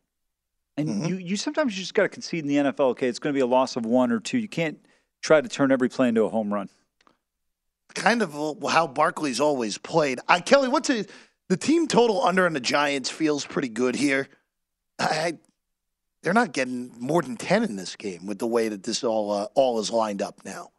And 0.77 1.09
you 1.09 1.17
you 1.17 1.37
sometimes 1.37 1.77
you 1.77 1.83
just 1.83 1.95
got 1.95 2.03
to 2.03 2.09
concede 2.09 2.45
in 2.45 2.49
the 2.49 2.57
NFL. 2.57 2.91
Okay, 2.91 3.09
it's 3.09 3.19
going 3.19 3.33
to 3.33 3.37
be 3.37 3.43
a 3.43 3.47
loss 3.47 3.77
of 3.77 3.85
one 3.85 4.13
or 4.13 4.21
two. 4.21 4.39
You 4.39 4.49
can't 4.49 4.79
try 5.23 5.41
to 5.41 5.49
turn 5.49 5.73
every 5.73 5.89
play 5.89 6.09
into 6.09 6.25
a 6.25 6.29
home 6.29 6.53
run. 6.53 6.69
Kind 7.95 8.23
of 8.23 8.33
how 8.69 8.87
Barkley's 8.87 9.41
always 9.41 9.79
played. 9.79 10.19
I 10.29 10.41
Kelly, 10.41 10.69
what's 10.69 10.91
it? 10.91 11.11
The 11.49 11.57
team 11.57 11.87
total 11.87 12.25
under 12.25 12.47
on 12.47 12.55
the 12.55 12.61
Giants 12.61 13.11
feels 13.11 13.45
pretty 13.45 13.69
good 13.69 13.95
here. 13.95 14.29
I, 14.99 15.39
they're 16.25 16.33
not 16.33 16.53
getting 16.53 16.91
more 16.99 17.23
than 17.23 17.37
ten 17.37 17.63
in 17.63 17.77
this 17.77 17.95
game 17.97 18.27
with 18.27 18.39
the 18.39 18.47
way 18.47 18.69
that 18.69 18.83
this 18.83 19.05
all 19.05 19.31
uh, 19.31 19.47
all 19.55 19.79
is 19.79 19.91
lined 19.91 20.23
up 20.23 20.41
now. 20.45 20.71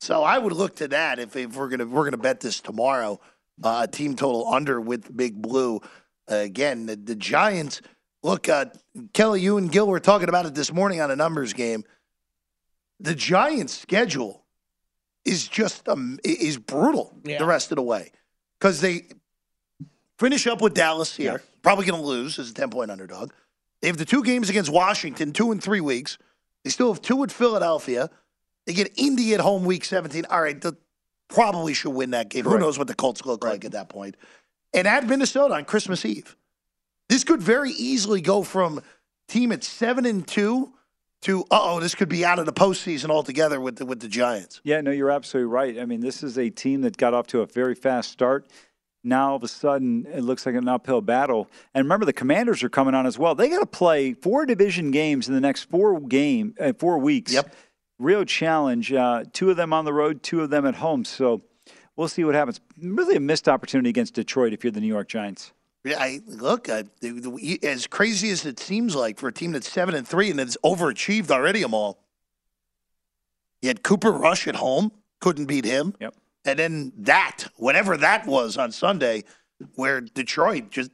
So 0.00 0.22
I 0.22 0.38
would 0.38 0.54
look 0.54 0.76
to 0.76 0.88
that 0.88 1.18
if, 1.18 1.36
if 1.36 1.54
we're 1.54 1.68
gonna 1.68 1.86
we're 1.86 2.04
gonna 2.04 2.16
bet 2.16 2.40
this 2.40 2.60
tomorrow. 2.60 3.20
Uh, 3.62 3.86
team 3.86 4.16
total 4.16 4.48
under 4.48 4.80
with 4.80 5.14
Big 5.14 5.40
Blue. 5.40 5.82
Uh, 6.30 6.36
again, 6.36 6.86
the, 6.86 6.96
the 6.96 7.14
Giants. 7.14 7.82
Look, 8.22 8.48
uh, 8.48 8.66
Kelly, 9.12 9.42
you 9.42 9.58
and 9.58 9.70
Gil 9.70 9.86
were 9.86 10.00
talking 10.00 10.30
about 10.30 10.46
it 10.46 10.54
this 10.54 10.72
morning 10.72 11.02
on 11.02 11.10
a 11.10 11.16
numbers 11.16 11.52
game. 11.52 11.84
The 13.00 13.14
Giants' 13.14 13.78
schedule 13.78 14.46
is 15.26 15.46
just 15.46 15.88
um, 15.90 16.18
is 16.24 16.56
brutal 16.56 17.14
the 17.38 17.44
rest 17.44 17.70
of 17.70 17.76
the 17.76 17.82
way 17.82 18.12
because 18.58 18.80
they 18.80 19.08
finish 20.18 20.46
up 20.46 20.62
with 20.62 20.72
Dallas 20.72 21.14
here, 21.14 21.42
probably 21.62 21.84
going 21.84 22.00
to 22.00 22.06
lose 22.06 22.38
as 22.38 22.50
a 22.50 22.54
ten 22.54 22.70
point 22.70 22.90
underdog. 22.90 23.32
They 23.80 23.88
have 23.88 23.96
the 23.96 24.04
two 24.04 24.22
games 24.22 24.50
against 24.50 24.70
Washington, 24.70 25.32
two 25.32 25.52
in 25.52 25.60
three 25.60 25.80
weeks. 25.80 26.18
They 26.64 26.70
still 26.70 26.92
have 26.92 27.02
two 27.02 27.22
at 27.22 27.32
Philadelphia. 27.32 28.10
They 28.66 28.74
get 28.74 28.92
Indy 28.96 29.34
at 29.34 29.40
home 29.40 29.64
week 29.64 29.84
17. 29.84 30.26
All 30.26 30.42
right, 30.42 30.60
they 30.60 30.70
probably 31.28 31.74
should 31.74 31.90
win 31.90 32.10
that 32.10 32.28
game. 32.28 32.44
Who 32.44 32.58
knows 32.58 32.78
what 32.78 32.88
the 32.88 32.94
Colts 32.94 33.24
look 33.24 33.44
like 33.44 33.64
at 33.64 33.72
that 33.72 33.88
point? 33.88 34.16
And 34.74 34.86
at 34.86 35.06
Minnesota 35.06 35.54
on 35.54 35.64
Christmas 35.64 36.04
Eve. 36.04 36.36
This 37.08 37.24
could 37.24 37.42
very 37.42 37.72
easily 37.72 38.20
go 38.20 38.42
from 38.42 38.82
team 39.26 39.50
at 39.50 39.64
seven 39.64 40.06
and 40.06 40.26
two 40.26 40.72
to 41.22 41.42
uh 41.50 41.58
oh, 41.60 41.80
this 41.80 41.94
could 41.94 42.08
be 42.08 42.24
out 42.24 42.38
of 42.38 42.46
the 42.46 42.52
postseason 42.52 43.10
altogether 43.10 43.60
with 43.60 43.76
the, 43.76 43.86
with 43.86 44.00
the 44.00 44.08
Giants. 44.08 44.60
Yeah, 44.64 44.80
no, 44.80 44.90
you're 44.90 45.10
absolutely 45.10 45.52
right. 45.52 45.78
I 45.78 45.84
mean, 45.86 46.00
this 46.00 46.22
is 46.22 46.38
a 46.38 46.50
team 46.50 46.82
that 46.82 46.96
got 46.96 47.12
off 47.12 47.26
to 47.28 47.40
a 47.40 47.46
very 47.46 47.74
fast 47.74 48.10
start. 48.10 48.46
Now 49.02 49.30
all 49.30 49.36
of 49.36 49.42
a 49.42 49.48
sudden, 49.48 50.06
it 50.12 50.20
looks 50.22 50.44
like 50.44 50.54
an 50.54 50.68
uphill 50.68 51.00
battle. 51.00 51.48
And 51.74 51.84
remember, 51.84 52.04
the 52.04 52.12
Commanders 52.12 52.62
are 52.62 52.68
coming 52.68 52.94
on 52.94 53.06
as 53.06 53.18
well. 53.18 53.34
They 53.34 53.48
got 53.48 53.60
to 53.60 53.66
play 53.66 54.12
four 54.12 54.44
division 54.44 54.90
games 54.90 55.26
in 55.28 55.34
the 55.34 55.40
next 55.40 55.64
four 55.70 55.98
game 56.00 56.54
uh, 56.60 56.72
four 56.78 56.98
weeks. 56.98 57.32
Yep. 57.32 57.54
Real 57.98 58.24
challenge. 58.24 58.92
Uh, 58.92 59.24
two 59.32 59.50
of 59.50 59.56
them 59.56 59.72
on 59.72 59.84
the 59.84 59.92
road, 59.92 60.22
two 60.22 60.42
of 60.42 60.50
them 60.50 60.66
at 60.66 60.74
home. 60.74 61.04
So 61.04 61.42
we'll 61.96 62.08
see 62.08 62.24
what 62.24 62.34
happens. 62.34 62.60
Really 62.78 63.16
a 63.16 63.20
missed 63.20 63.48
opportunity 63.48 63.88
against 63.90 64.14
Detroit 64.14 64.52
if 64.52 64.64
you're 64.64 64.70
the 64.70 64.80
New 64.80 64.86
York 64.86 65.08
Giants. 65.08 65.52
Yeah, 65.82 65.96
I 65.98 66.20
look 66.26 66.68
I, 66.68 66.84
the- 67.00 67.58
as 67.62 67.86
crazy 67.86 68.28
as 68.30 68.44
it 68.44 68.60
seems 68.60 68.94
like 68.94 69.18
for 69.18 69.28
a 69.28 69.32
team 69.32 69.52
that's 69.52 69.70
seven 69.70 69.94
and 69.94 70.06
three 70.06 70.30
and 70.30 70.38
has 70.38 70.58
overachieved 70.62 71.30
already. 71.30 71.62
Them 71.62 71.72
all. 71.72 71.98
You 73.62 73.68
had 73.68 73.82
Cooper 73.82 74.10
Rush 74.12 74.46
at 74.46 74.56
home, 74.56 74.92
couldn't 75.20 75.46
beat 75.46 75.64
him. 75.64 75.94
Yep. 76.00 76.14
And 76.44 76.58
then 76.58 76.92
that, 76.98 77.44
whatever 77.56 77.96
that 77.96 78.26
was 78.26 78.56
on 78.56 78.72
Sunday, 78.72 79.24
where 79.74 80.00
Detroit 80.00 80.70
just 80.70 80.90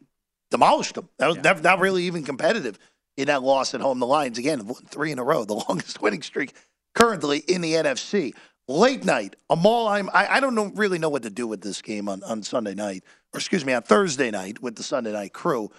demolished 0.51 0.94
them. 0.94 1.09
That 1.18 1.28
was 1.28 1.36
never, 1.38 1.62
not 1.62 1.78
really 1.78 2.05
even 2.05 2.24
competitive 2.24 2.78
in 3.16 3.26
that 3.26 3.42
loss 3.42 3.74
at 3.74 3.80
home. 3.80 3.99
The 3.99 4.07
Lions 4.07 4.38
again 4.38 4.66
won 4.66 4.82
three 4.86 5.12
in 5.12 5.18
a 5.18 5.24
row, 5.24 5.44
the 5.44 5.55
longest 5.68 6.01
winning 6.03 6.22
streak 6.22 6.53
currently 6.94 7.38
in 7.38 7.61
the 7.61 7.74
NFC. 7.74 8.34
Late 8.68 9.05
night, 9.05 9.36
Amal, 9.49 9.86
I'm, 9.86 10.11
I, 10.12 10.26
I 10.26 10.40
don't 10.40 10.57
know, 10.57 10.72
really 10.74 10.99
know 10.99 11.09
what 11.09 11.22
to 11.22 11.30
do 11.30 11.47
with 11.47 11.61
this 11.61 11.80
game 11.80 12.09
on, 12.09 12.24
on 12.24 12.42
Sunday 12.42 12.74
night, 12.74 13.05
or 13.32 13.38
excuse 13.38 13.64
me, 13.64 13.72
on 13.72 13.82
Thursday 13.82 14.30
night 14.32 14.61
with 14.61 14.74
the 14.74 14.82
Sunday 14.82 15.12
night 15.12 15.32
crew. 15.32 15.70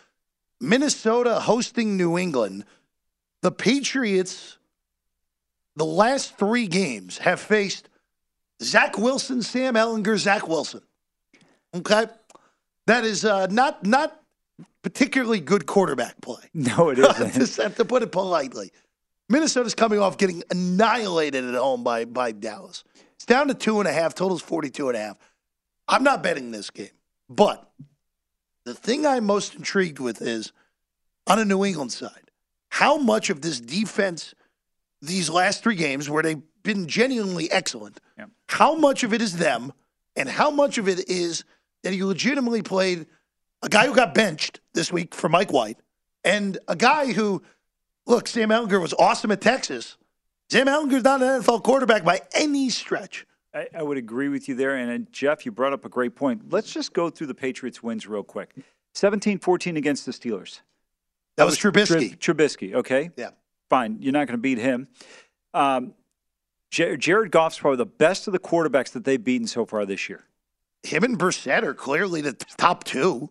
Minnesota 0.62 1.40
hosting 1.42 1.98
New 1.98 2.18
England. 2.18 2.66
The 3.42 3.52
Patriots, 3.52 4.58
the 5.76 5.86
last 5.86 6.38
three 6.38 6.68
games, 6.68 7.18
have 7.20 7.42
faced 7.42 7.90
Zach 8.62 8.98
Wilson, 8.98 9.42
Sam 9.42 9.76
Ehlinger, 9.76 10.18
Zach 10.18 10.48
Wilson. 10.48 10.82
Okay, 11.76 12.06
that 12.88 13.04
is 13.04 13.26
uh, 13.26 13.48
not 13.48 13.86
not 13.86 14.20
particularly 14.82 15.40
good 15.40 15.66
quarterback 15.66 16.20
play. 16.22 16.44
No, 16.54 16.90
it 16.90 17.00
isn't. 17.00 17.34
Just 17.36 17.58
have 17.62 17.76
to 17.76 17.86
put 17.86 18.04
it 18.04 18.12
politely. 18.12 18.72
Minnesota's 19.30 19.76
coming 19.76 20.00
off 20.00 20.18
getting 20.18 20.44
annihilated 20.50 21.44
at 21.46 21.56
home 21.56 21.84
by 21.84 22.06
by 22.06 22.32
Dallas. 22.32 22.84
It's 23.16 23.26
down 23.26 23.48
to 23.50 23.54
two 23.54 23.80
and 23.80 23.88
a 23.88 23.92
half. 23.92 24.16
Total's 24.16 24.42
42 24.42 24.90
and 24.90 24.98
a 24.98 25.02
half. 25.02 25.18
I'm 25.88 26.04
not 26.04 26.24
betting 26.24 26.52
this 26.52 26.70
game, 26.70 26.90
but 27.30 27.70
the 28.66 28.74
thing 28.74 29.06
I'm 29.06 29.26
most 29.26 29.56
intrigued 29.56 30.00
with 30.00 30.22
is 30.22 30.52
on 31.28 31.40
a 31.40 31.46
New 31.46 31.64
England 31.64 31.92
side, 31.92 32.32
how 32.70 32.98
much 32.98 33.30
of 33.30 33.42
this 33.42 33.60
defense, 33.60 34.34
these 35.02 35.30
last 35.30 35.64
three 35.64 35.76
games 35.76 36.10
where 36.10 36.24
they've 36.24 36.42
been 36.68 36.86
genuinely 36.86 37.50
excellent, 37.50 38.00
how 38.50 38.76
much 38.76 39.04
of 39.04 39.14
it 39.14 39.22
is 39.22 39.38
them, 39.38 39.72
and 40.18 40.28
how 40.28 40.52
much 40.52 40.78
of 40.78 40.90
it 40.90 41.10
is 41.10 41.46
that 41.84 41.94
he 41.94 42.04
legitimately 42.04 42.62
played 42.62 43.08
a 43.64 43.70
guy 43.70 43.88
who 43.88 43.96
got 43.96 44.14
benched 44.14 44.60
this 44.74 44.92
week 44.92 45.16
for 45.16 45.30
Mike 45.30 45.52
White, 45.52 45.78
and 46.26 46.58
a 46.68 46.76
guy 46.76 47.14
who, 47.14 47.42
look, 48.06 48.28
Sam 48.28 48.50
Ehlinger 48.50 48.82
was 48.82 48.94
awesome 49.00 49.32
at 49.32 49.40
Texas. 49.40 49.98
Sam 50.50 50.68
Ehlinger's 50.68 51.06
not 51.06 51.22
an 51.22 51.42
NFL 51.42 51.64
quarterback 51.64 52.04
by 52.04 52.20
any 52.36 52.70
stretch. 52.70 53.26
I, 53.54 53.68
I 53.74 53.82
would 53.82 53.98
agree 53.98 54.28
with 54.28 54.50
you 54.50 54.56
there. 54.56 54.76
And 54.76 55.08
uh, 55.08 55.10
Jeff, 55.12 55.46
you 55.46 55.54
brought 55.54 55.72
up 55.72 55.86
a 55.86 55.90
great 55.90 56.16
point. 56.16 56.52
Let's 56.52 56.72
just 56.72 56.92
go 56.92 57.10
through 57.10 57.28
the 57.28 57.34
Patriots' 57.34 57.82
wins 57.82 58.06
real 58.08 58.24
quick 58.24 58.54
17 58.94 59.40
14 59.40 59.78
against 59.78 60.06
the 60.06 60.12
Steelers. 60.12 60.60
That 61.38 61.46
was 61.46 61.58
Trubisky. 61.58 62.18
Trub- 62.18 62.36
Trubisky, 62.36 62.74
okay? 62.76 63.12
Yeah. 63.16 63.30
Fine. 63.70 63.98
You're 64.02 64.14
not 64.14 64.28
going 64.28 64.38
to 64.38 64.42
beat 64.42 64.58
him. 64.58 64.88
Um, 65.54 65.94
Jar- 66.72 66.98
Jared 66.98 67.32
Goff's 67.32 67.60
probably 67.60 67.78
the 67.78 67.86
best 67.86 68.28
of 68.28 68.34
the 68.34 68.40
quarterbacks 68.40 68.92
that 68.92 69.04
they've 69.04 69.24
beaten 69.24 69.48
so 69.48 69.66
far 69.66 69.86
this 69.86 70.10
year. 70.10 70.26
Him 70.84 71.04
and 71.04 71.18
Brissett 71.18 71.64
are 71.64 71.74
clearly 71.74 72.22
the 72.22 72.34
top 72.34 72.84
two. 72.84 73.30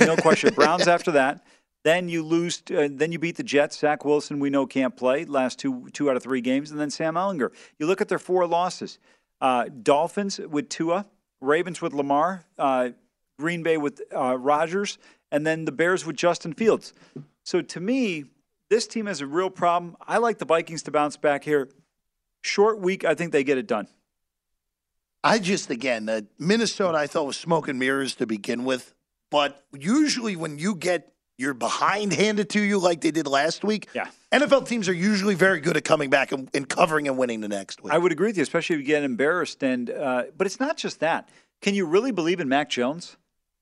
No 0.00 0.16
question. 0.16 0.52
Browns 0.54 0.88
after 0.96 1.12
that. 1.12 1.44
Then 1.82 2.08
you 2.08 2.22
lose. 2.22 2.62
Uh, 2.70 2.88
then 2.90 3.10
you 3.10 3.18
beat 3.18 3.36
the 3.36 3.42
Jets. 3.42 3.78
Zach 3.78 4.04
Wilson, 4.04 4.38
we 4.38 4.50
know 4.50 4.66
can't 4.66 4.94
play 4.94 5.24
last 5.24 5.58
two 5.58 5.88
two 5.94 6.10
out 6.10 6.16
of 6.16 6.22
three 6.22 6.42
games, 6.42 6.70
and 6.70 6.78
then 6.78 6.90
Sam 6.90 7.14
Ehlinger. 7.14 7.50
You 7.78 7.86
look 7.86 8.02
at 8.02 8.08
their 8.08 8.18
four 8.18 8.46
losses: 8.46 8.98
uh, 9.40 9.66
Dolphins 9.82 10.38
with 10.38 10.68
Tua, 10.68 11.06
Ravens 11.40 11.80
with 11.80 11.94
Lamar, 11.94 12.44
uh, 12.58 12.90
Green 13.38 13.62
Bay 13.62 13.78
with 13.78 14.02
uh, 14.14 14.36
Rodgers, 14.36 14.98
and 15.32 15.46
then 15.46 15.64
the 15.64 15.72
Bears 15.72 16.04
with 16.04 16.16
Justin 16.16 16.52
Fields. 16.52 16.92
So 17.44 17.62
to 17.62 17.80
me, 17.80 18.24
this 18.68 18.86
team 18.86 19.06
has 19.06 19.22
a 19.22 19.26
real 19.26 19.48
problem. 19.48 19.96
I 20.06 20.18
like 20.18 20.36
the 20.36 20.44
Vikings 20.44 20.82
to 20.82 20.90
bounce 20.90 21.16
back 21.16 21.44
here. 21.44 21.70
Short 22.42 22.80
week, 22.80 23.04
I 23.04 23.14
think 23.14 23.32
they 23.32 23.44
get 23.44 23.58
it 23.58 23.66
done. 23.66 23.88
I 25.22 25.38
just 25.38 25.70
again, 25.70 26.08
uh, 26.08 26.22
Minnesota, 26.38 26.96
I 26.96 27.06
thought 27.06 27.26
was 27.26 27.36
smoke 27.36 27.68
and 27.68 27.78
mirrors 27.78 28.14
to 28.16 28.26
begin 28.26 28.64
with, 28.64 28.94
but 29.30 29.64
usually 29.72 30.34
when 30.34 30.58
you 30.58 30.74
get 30.74 31.12
your 31.36 31.54
behind 31.54 32.12
handed 32.12 32.50
to 32.50 32.60
you 32.60 32.78
like 32.78 33.00
they 33.00 33.10
did 33.10 33.26
last 33.26 33.64
week, 33.64 33.88
yeah. 33.94 34.08
NFL 34.32 34.68
teams 34.68 34.88
are 34.88 34.94
usually 34.94 35.34
very 35.34 35.60
good 35.60 35.76
at 35.76 35.84
coming 35.84 36.10
back 36.10 36.32
and, 36.32 36.48
and 36.54 36.68
covering 36.68 37.08
and 37.08 37.18
winning 37.18 37.40
the 37.40 37.48
next 37.48 37.82
week. 37.82 37.92
I 37.92 37.98
would 37.98 38.12
agree 38.12 38.28
with 38.28 38.36
you, 38.36 38.42
especially 38.42 38.76
if 38.76 38.80
you 38.80 38.86
get 38.86 39.02
embarrassed. 39.02 39.62
And 39.62 39.90
uh, 39.90 40.24
but 40.36 40.46
it's 40.46 40.60
not 40.60 40.76
just 40.76 41.00
that. 41.00 41.28
Can 41.60 41.74
you 41.74 41.86
really 41.86 42.12
believe 42.12 42.40
in 42.40 42.48
Mac 42.48 42.70
Jones? 42.70 43.16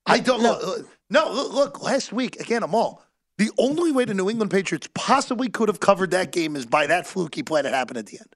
I 0.07 0.21
don't 0.21 0.43
know. 0.43 0.85
No, 1.11 1.33
look, 1.33 1.53
look, 1.53 1.83
last 1.83 2.13
week 2.13 2.39
again, 2.41 2.63
I'm 2.63 2.75
all. 2.75 3.03
The 3.39 3.51
only 3.57 3.93
way 3.93 4.05
the 4.05 4.15
New 4.15 4.29
England 4.29 4.51
Patriots 4.51 4.89
possibly 4.95 5.49
could 5.49 5.69
have 5.69 5.81
covered 5.81 6.11
that 6.11 6.33
game 6.33 6.57
is 6.57 6.67
by 6.67 6.89
that 6.89 7.07
fluky 7.07 7.43
play 7.43 7.63
that 7.63 7.73
happened 7.73 7.99
at 7.99 8.07
the 8.07 8.19
end. 8.19 8.35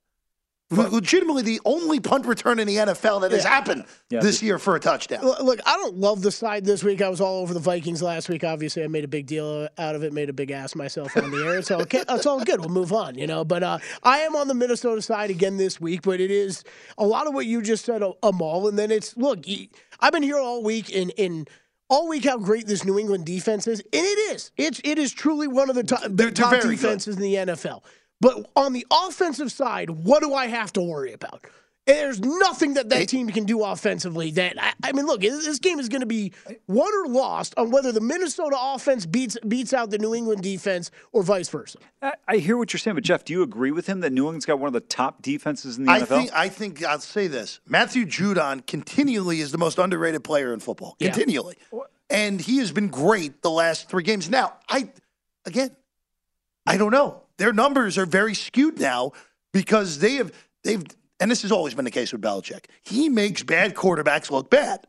Legitimately 0.73 1.43
the 1.43 1.61
only 1.65 2.01
punt 2.01 2.27
return 2.27 2.59
in 2.59 2.67
the 2.67 2.77
NFL 2.77 3.21
that 3.23 3.33
has 3.33 3.45
happened 3.45 3.85
Yeah. 4.11 4.21
this 4.21 4.43
year 4.43 4.59
for 4.59 4.75
a 4.77 4.81
touchdown. 4.81 5.23
Look, 5.25 5.61
I 5.67 5.77
don't 5.77 5.97
love 5.97 6.23
the 6.23 6.31
side 6.31 6.65
this 6.65 6.83
week. 6.83 7.03
I 7.03 7.09
was 7.09 7.21
all 7.21 7.41
over 7.43 7.55
the 7.55 7.61
Vikings 7.61 8.03
last 8.03 8.29
week. 8.29 8.45
Obviously, 8.45 8.83
I 8.85 8.89
made 8.89 9.05
a 9.05 9.09
big 9.09 9.27
deal 9.27 9.69
out 9.79 9.95
of 9.95 10.03
it, 10.03 10.13
made 10.13 10.29
a 10.29 10.33
big 10.33 10.51
ass 10.51 10.75
myself 10.75 11.17
on 11.17 11.31
the 11.31 11.45
air. 11.45 11.59
It's 11.59 11.71
all, 11.71 11.83
okay, 11.83 12.03
it's 12.09 12.27
all 12.27 12.43
good. 12.45 12.61
We'll 12.61 12.69
move 12.71 12.93
on, 12.93 13.17
you 13.17 13.27
know. 13.27 13.45
But 13.45 13.63
uh, 13.63 13.79
I 14.03 14.19
am 14.21 14.35
on 14.37 14.49
the 14.49 14.55
Minnesota 14.55 15.03
side 15.03 15.31
again 15.31 15.57
this 15.57 15.81
week. 15.81 16.03
But 16.03 16.21
it 16.21 16.31
is 16.31 16.65
a 16.99 17.07
lot 17.07 17.27
of 17.27 17.35
what 17.35 17.47
you 17.47 17.63
just 17.63 17.85
said, 17.85 18.03
Amal. 18.23 18.69
And 18.69 18.79
then 18.79 18.91
it's 18.91 19.17
look, 19.17 19.45
I've 20.01 20.13
been 20.13 20.23
here 20.23 20.39
all 20.39 20.63
week 20.63 20.91
in 20.91 21.11
in. 21.11 21.47
All 21.89 22.09
week, 22.09 22.25
how 22.25 22.39
great 22.39 22.67
this 22.67 22.87
New 22.87 22.99
England 22.99 23.27
defense 23.27 23.67
is, 23.67 23.81
and 23.81 23.89
it 23.93 24.33
is. 24.35 24.51
It's 24.57 24.81
it 24.83 24.99
is 24.99 25.13
truly 25.13 25.47
one 25.47 25.69
of 25.69 25.77
the 25.77 25.83
top, 25.85 26.01
top 26.01 26.11
very 26.15 26.31
good. 26.31 26.71
defenses 26.71 27.17
in 27.17 27.21
the 27.23 27.35
NFL. 27.35 27.83
But 28.23 28.49
on 28.55 28.73
the 28.73 28.87
offensive 28.89 29.51
side, 29.51 29.91
what 29.91 30.23
do 30.23 30.33
I 30.33 30.47
have 30.47 30.73
to 30.75 30.81
worry 30.81 31.13
about? 31.13 31.45
There's 31.87 32.21
nothing 32.21 32.75
that 32.75 32.89
that 32.91 33.09
team 33.09 33.29
can 33.31 33.45
do 33.45 33.65
offensively. 33.65 34.31
That 34.31 34.55
I, 34.63 34.73
I 34.85 34.93
mean, 34.93 35.07
look, 35.07 35.23
this 35.23 35.59
game 35.59 35.81
is 35.81 35.89
going 35.89 36.03
to 36.03 36.07
be 36.07 36.33
won 36.69 36.89
or 36.95 37.09
lost 37.09 37.53
on 37.57 37.73
whether 37.73 37.91
the 37.91 38.01
Minnesota 38.01 38.57
offense 38.57 39.05
beats 39.05 39.37
beats 39.49 39.73
out 39.73 39.91
the 39.91 39.99
New 39.99 40.15
England 40.15 40.45
defense 40.45 40.93
or 41.11 41.25
vice 41.25 41.49
versa. 41.49 41.79
I, 42.01 42.13
I 42.29 42.37
hear 42.37 42.57
what 42.57 42.73
you're 42.73 42.79
saying, 42.79 42.95
but 42.95 43.03
Jeff, 43.03 43.25
do 43.25 43.33
you 43.33 43.43
agree 43.43 43.73
with 43.73 43.89
him 43.89 43.99
that 44.01 44.13
New 44.13 44.23
England's 44.27 44.47
got 44.47 44.61
one 44.61 44.69
of 44.69 44.75
the 44.75 44.81
top 44.81 45.23
defenses 45.23 45.77
in 45.77 45.87
the 45.87 45.91
I 45.91 46.03
NFL? 46.03 46.07
think 46.07 46.31
I 46.33 46.49
think 46.49 46.85
I'll 46.85 47.01
say 47.01 47.27
this: 47.27 47.59
Matthew 47.67 48.07
Judon 48.07 48.65
continually 48.65 49.41
is 49.41 49.51
the 49.51 49.59
most 49.59 49.81
underrated 49.81 50.23
player 50.23 50.55
in 50.55 50.61
football. 50.61 50.95
Yeah. 51.01 51.11
Continually, 51.11 51.57
and 52.09 52.41
he 52.41 52.59
has 52.59 52.71
been 52.71 52.89
great 52.91 53.43
the 53.43 53.51
last 53.51 53.89
three 53.89 54.05
games. 54.05 54.31
Now, 54.31 54.55
I 54.69 54.89
again, 55.45 55.75
I 56.65 56.77
don't 56.77 56.93
know. 56.93 57.23
Their 57.43 57.53
numbers 57.53 57.99
are 57.99 58.07
very 58.07 58.35
skewed 58.35 58.79
now 58.79 59.11
because 59.53 59.99
they 59.99 60.15
have 60.15 60.31
they've, 60.63 60.85
and 61.19 61.29
this 61.29 61.43
has 61.43 61.51
always 61.51 61.75
been 61.75 61.85
the 61.85 61.91
case 61.91 62.13
with 62.13 62.21
Belichick. 62.21 62.67
He 62.85 63.09
makes 63.09 63.43
bad 63.43 63.75
quarterbacks 63.75 64.31
look 64.31 64.49
bad, 64.49 64.87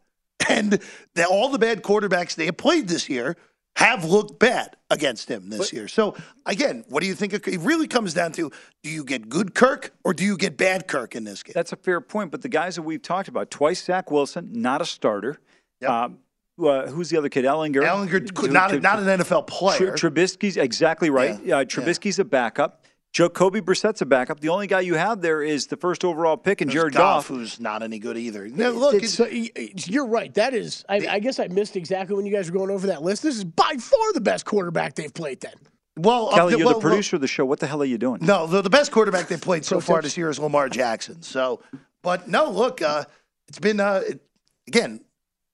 and 0.48 0.80
the, 1.16 1.26
all 1.26 1.50
the 1.50 1.58
bad 1.58 1.82
quarterbacks 1.82 2.36
they 2.36 2.46
have 2.46 2.58
played 2.58 2.88
this 2.88 3.10
year 3.10 3.38
have 3.76 4.06
looked 4.06 4.38
bad 4.38 4.78
against 4.92 5.30
him 5.30 5.50
this 5.50 5.74
year. 5.74 5.88
So 5.88 6.16
again, 6.46 6.86
what 6.90 7.02
do 7.02 7.08
you 7.08 7.16
think? 7.16 7.34
It 7.34 7.48
it 7.48 7.60
really 7.62 7.88
comes 7.88 8.14
down 8.14 8.34
to: 8.34 8.52
Do 8.84 8.90
you 8.92 9.04
get 9.04 9.30
good 9.30 9.56
Kirk 9.56 9.92
or 10.04 10.14
do 10.14 10.24
you 10.24 10.38
get 10.38 10.56
bad 10.56 10.88
Kirk 10.88 11.16
in 11.16 11.24
this 11.24 11.42
game? 11.42 11.54
That's 11.56 11.74
a 11.74 11.78
fair 11.78 12.02
point. 12.02 12.30
But 12.30 12.44
the 12.44 12.50
guys 12.50 12.76
that 12.76 12.84
we've 12.84 13.02
talked 13.02 13.30
about, 13.30 13.50
twice 13.50 13.84
Zach 13.84 14.12
Wilson, 14.12 14.52
not 14.52 14.80
a 14.80 14.86
starter. 14.86 15.40
Um, 15.84 16.20
uh, 16.60 16.88
who's 16.88 17.10
the 17.10 17.18
other 17.18 17.30
kid? 17.30 17.46
Ehlinger. 17.46 17.84
Ehlinger, 17.84 18.34
could- 18.34 18.52
not 18.52 18.72
a- 18.72 18.80
not 18.80 19.00
an 19.00 19.06
NFL 19.20 19.48
player. 19.48 19.96
Tr- 19.96 20.08
Trubisky's 20.08 20.58
exactly 20.58 21.10
right. 21.10 21.36
Uh, 21.36 21.66
Trubisky's 21.66 22.20
a 22.20 22.26
backup. 22.26 22.86
Jacoby 23.12 23.60
Brissett's 23.60 24.02
a 24.02 24.08
backup. 24.08 24.40
The 24.40 24.50
only 24.50 24.66
guy 24.66 24.80
you 24.80 24.96
have 24.96 25.22
there 25.22 25.44
is 25.44 25.68
the 25.68 25.78
first 25.78 26.04
overall 26.04 26.36
pick, 26.36 26.62
and 26.62 26.70
There's 26.70 26.82
Jared 26.82 26.94
Goff, 26.96 27.28
Goff. 27.28 27.28
who's 27.28 27.60
not 27.60 27.84
any 27.84 28.00
good 28.00 28.18
either. 28.18 28.48
Now, 28.48 28.70
look, 28.70 28.96
It's- 28.96 29.14
so, 29.14 29.26
y- 29.26 29.52
y- 29.56 29.70
you're 29.76 30.08
right. 30.08 30.34
That 30.34 30.56
is, 30.56 30.84
I, 30.90 30.96
I 31.08 31.20
guess 31.20 31.40
I 31.40 31.46
missed 31.48 31.76
exactly 31.76 32.16
when 32.16 32.26
you 32.26 32.32
guys 32.34 32.50
were 32.50 32.58
going 32.58 32.72
over 32.72 32.88
that 32.88 33.04
list. 33.04 33.22
This 33.22 33.36
is 33.38 33.44
by 33.44 33.76
far 33.80 34.14
the 34.14 34.22
best 34.22 34.46
quarterback 34.46 34.96
they've 34.96 35.14
played. 35.14 35.42
Then, 35.42 35.54
well, 35.96 36.30
uh, 36.30 36.36
Kelly, 36.38 36.54
the- 36.54 36.58
you're 36.60 36.66
well, 36.68 36.80
the 36.80 36.82
producer 36.90 37.16
of 37.18 37.22
the 37.22 37.28
show. 37.28 37.46
What 37.46 37.60
the 37.60 37.68
hell 37.68 37.84
are 37.84 37.86
you 37.86 38.00
doing? 38.00 38.18
No, 38.24 38.48
the, 38.48 38.64
the 38.64 38.70
best 38.72 38.92
quarterback 38.92 39.28
they 39.28 39.38
played 39.38 39.64
so 39.64 39.80
far 39.80 40.02
this 40.02 40.18
year 40.18 40.32
is 40.32 40.40
Lamar 40.40 40.68
Jackson. 40.68 41.22
So, 41.22 41.62
but 42.02 42.28
no, 42.28 42.50
look, 42.50 42.82
uh, 42.82 43.06
it's 43.48 43.60
been 43.60 43.80
uh, 43.80 44.02
it, 44.08 44.22
again. 44.68 45.02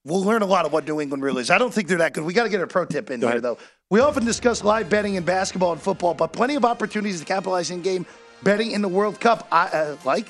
We'll 0.04 0.24
learn 0.24 0.40
a 0.42 0.46
lot 0.46 0.64
of 0.64 0.72
what 0.72 0.86
New 0.86 1.00
England 1.00 1.22
really 1.22 1.42
is. 1.42 1.50
I 1.50 1.58
don't 1.58 1.72
think 1.72 1.88
they're 1.88 1.98
that 1.98 2.14
good. 2.14 2.24
We 2.24 2.32
got 2.32 2.44
to 2.44 2.48
get 2.48 2.60
a 2.62 2.66
pro 2.66 2.86
tip 2.86 3.10
in 3.10 3.20
Go 3.20 3.26
here, 3.26 3.32
ahead. 3.34 3.42
though. 3.42 3.58
We 3.90 4.00
often 4.00 4.24
discuss 4.24 4.64
live 4.64 4.88
betting 4.88 5.16
in 5.16 5.24
basketball 5.24 5.72
and 5.72 5.80
football, 5.80 6.14
but 6.14 6.32
plenty 6.32 6.54
of 6.54 6.64
opportunities 6.64 7.20
to 7.20 7.26
capitalize 7.26 7.70
in 7.70 7.82
game 7.82 8.06
betting 8.42 8.70
in 8.70 8.80
the 8.80 8.88
World 8.88 9.20
Cup, 9.20 9.46
I, 9.52 9.66
uh, 9.66 9.96
like 10.04 10.28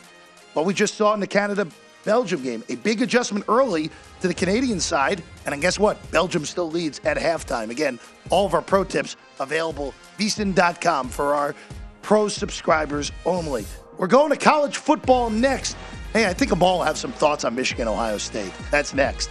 what 0.54 0.66
we 0.66 0.74
just 0.74 0.94
saw 0.94 1.14
in 1.14 1.20
the 1.20 1.26
Canada 1.26 1.68
Belgium 2.04 2.42
game. 2.42 2.64
A 2.68 2.76
big 2.76 3.02
adjustment 3.02 3.44
early 3.48 3.90
to 4.22 4.28
the 4.28 4.34
Canadian 4.34 4.80
side, 4.80 5.22
and 5.46 5.60
guess 5.60 5.78
what? 5.78 5.98
Belgium 6.10 6.44
still 6.44 6.70
leads 6.70 7.00
at 7.04 7.16
halftime. 7.16 7.70
Again, 7.70 8.00
all 8.30 8.46
of 8.46 8.54
our 8.54 8.62
pro 8.62 8.82
tips 8.82 9.16
available 9.38 9.94
VSIN.com 10.18 11.08
for 11.08 11.34
our 11.34 11.54
pro 12.02 12.28
subscribers 12.28 13.12
only. 13.24 13.66
We're 13.98 14.06
going 14.06 14.30
to 14.30 14.36
college 14.36 14.78
football 14.78 15.30
next. 15.30 15.76
Hey, 16.12 16.26
I 16.26 16.32
think 16.32 16.50
Amal 16.50 16.78
will 16.78 16.84
have 16.84 16.98
some 16.98 17.12
thoughts 17.12 17.44
on 17.44 17.54
Michigan, 17.54 17.86
Ohio 17.86 18.18
State. 18.18 18.52
That's 18.70 18.94
next. 18.94 19.30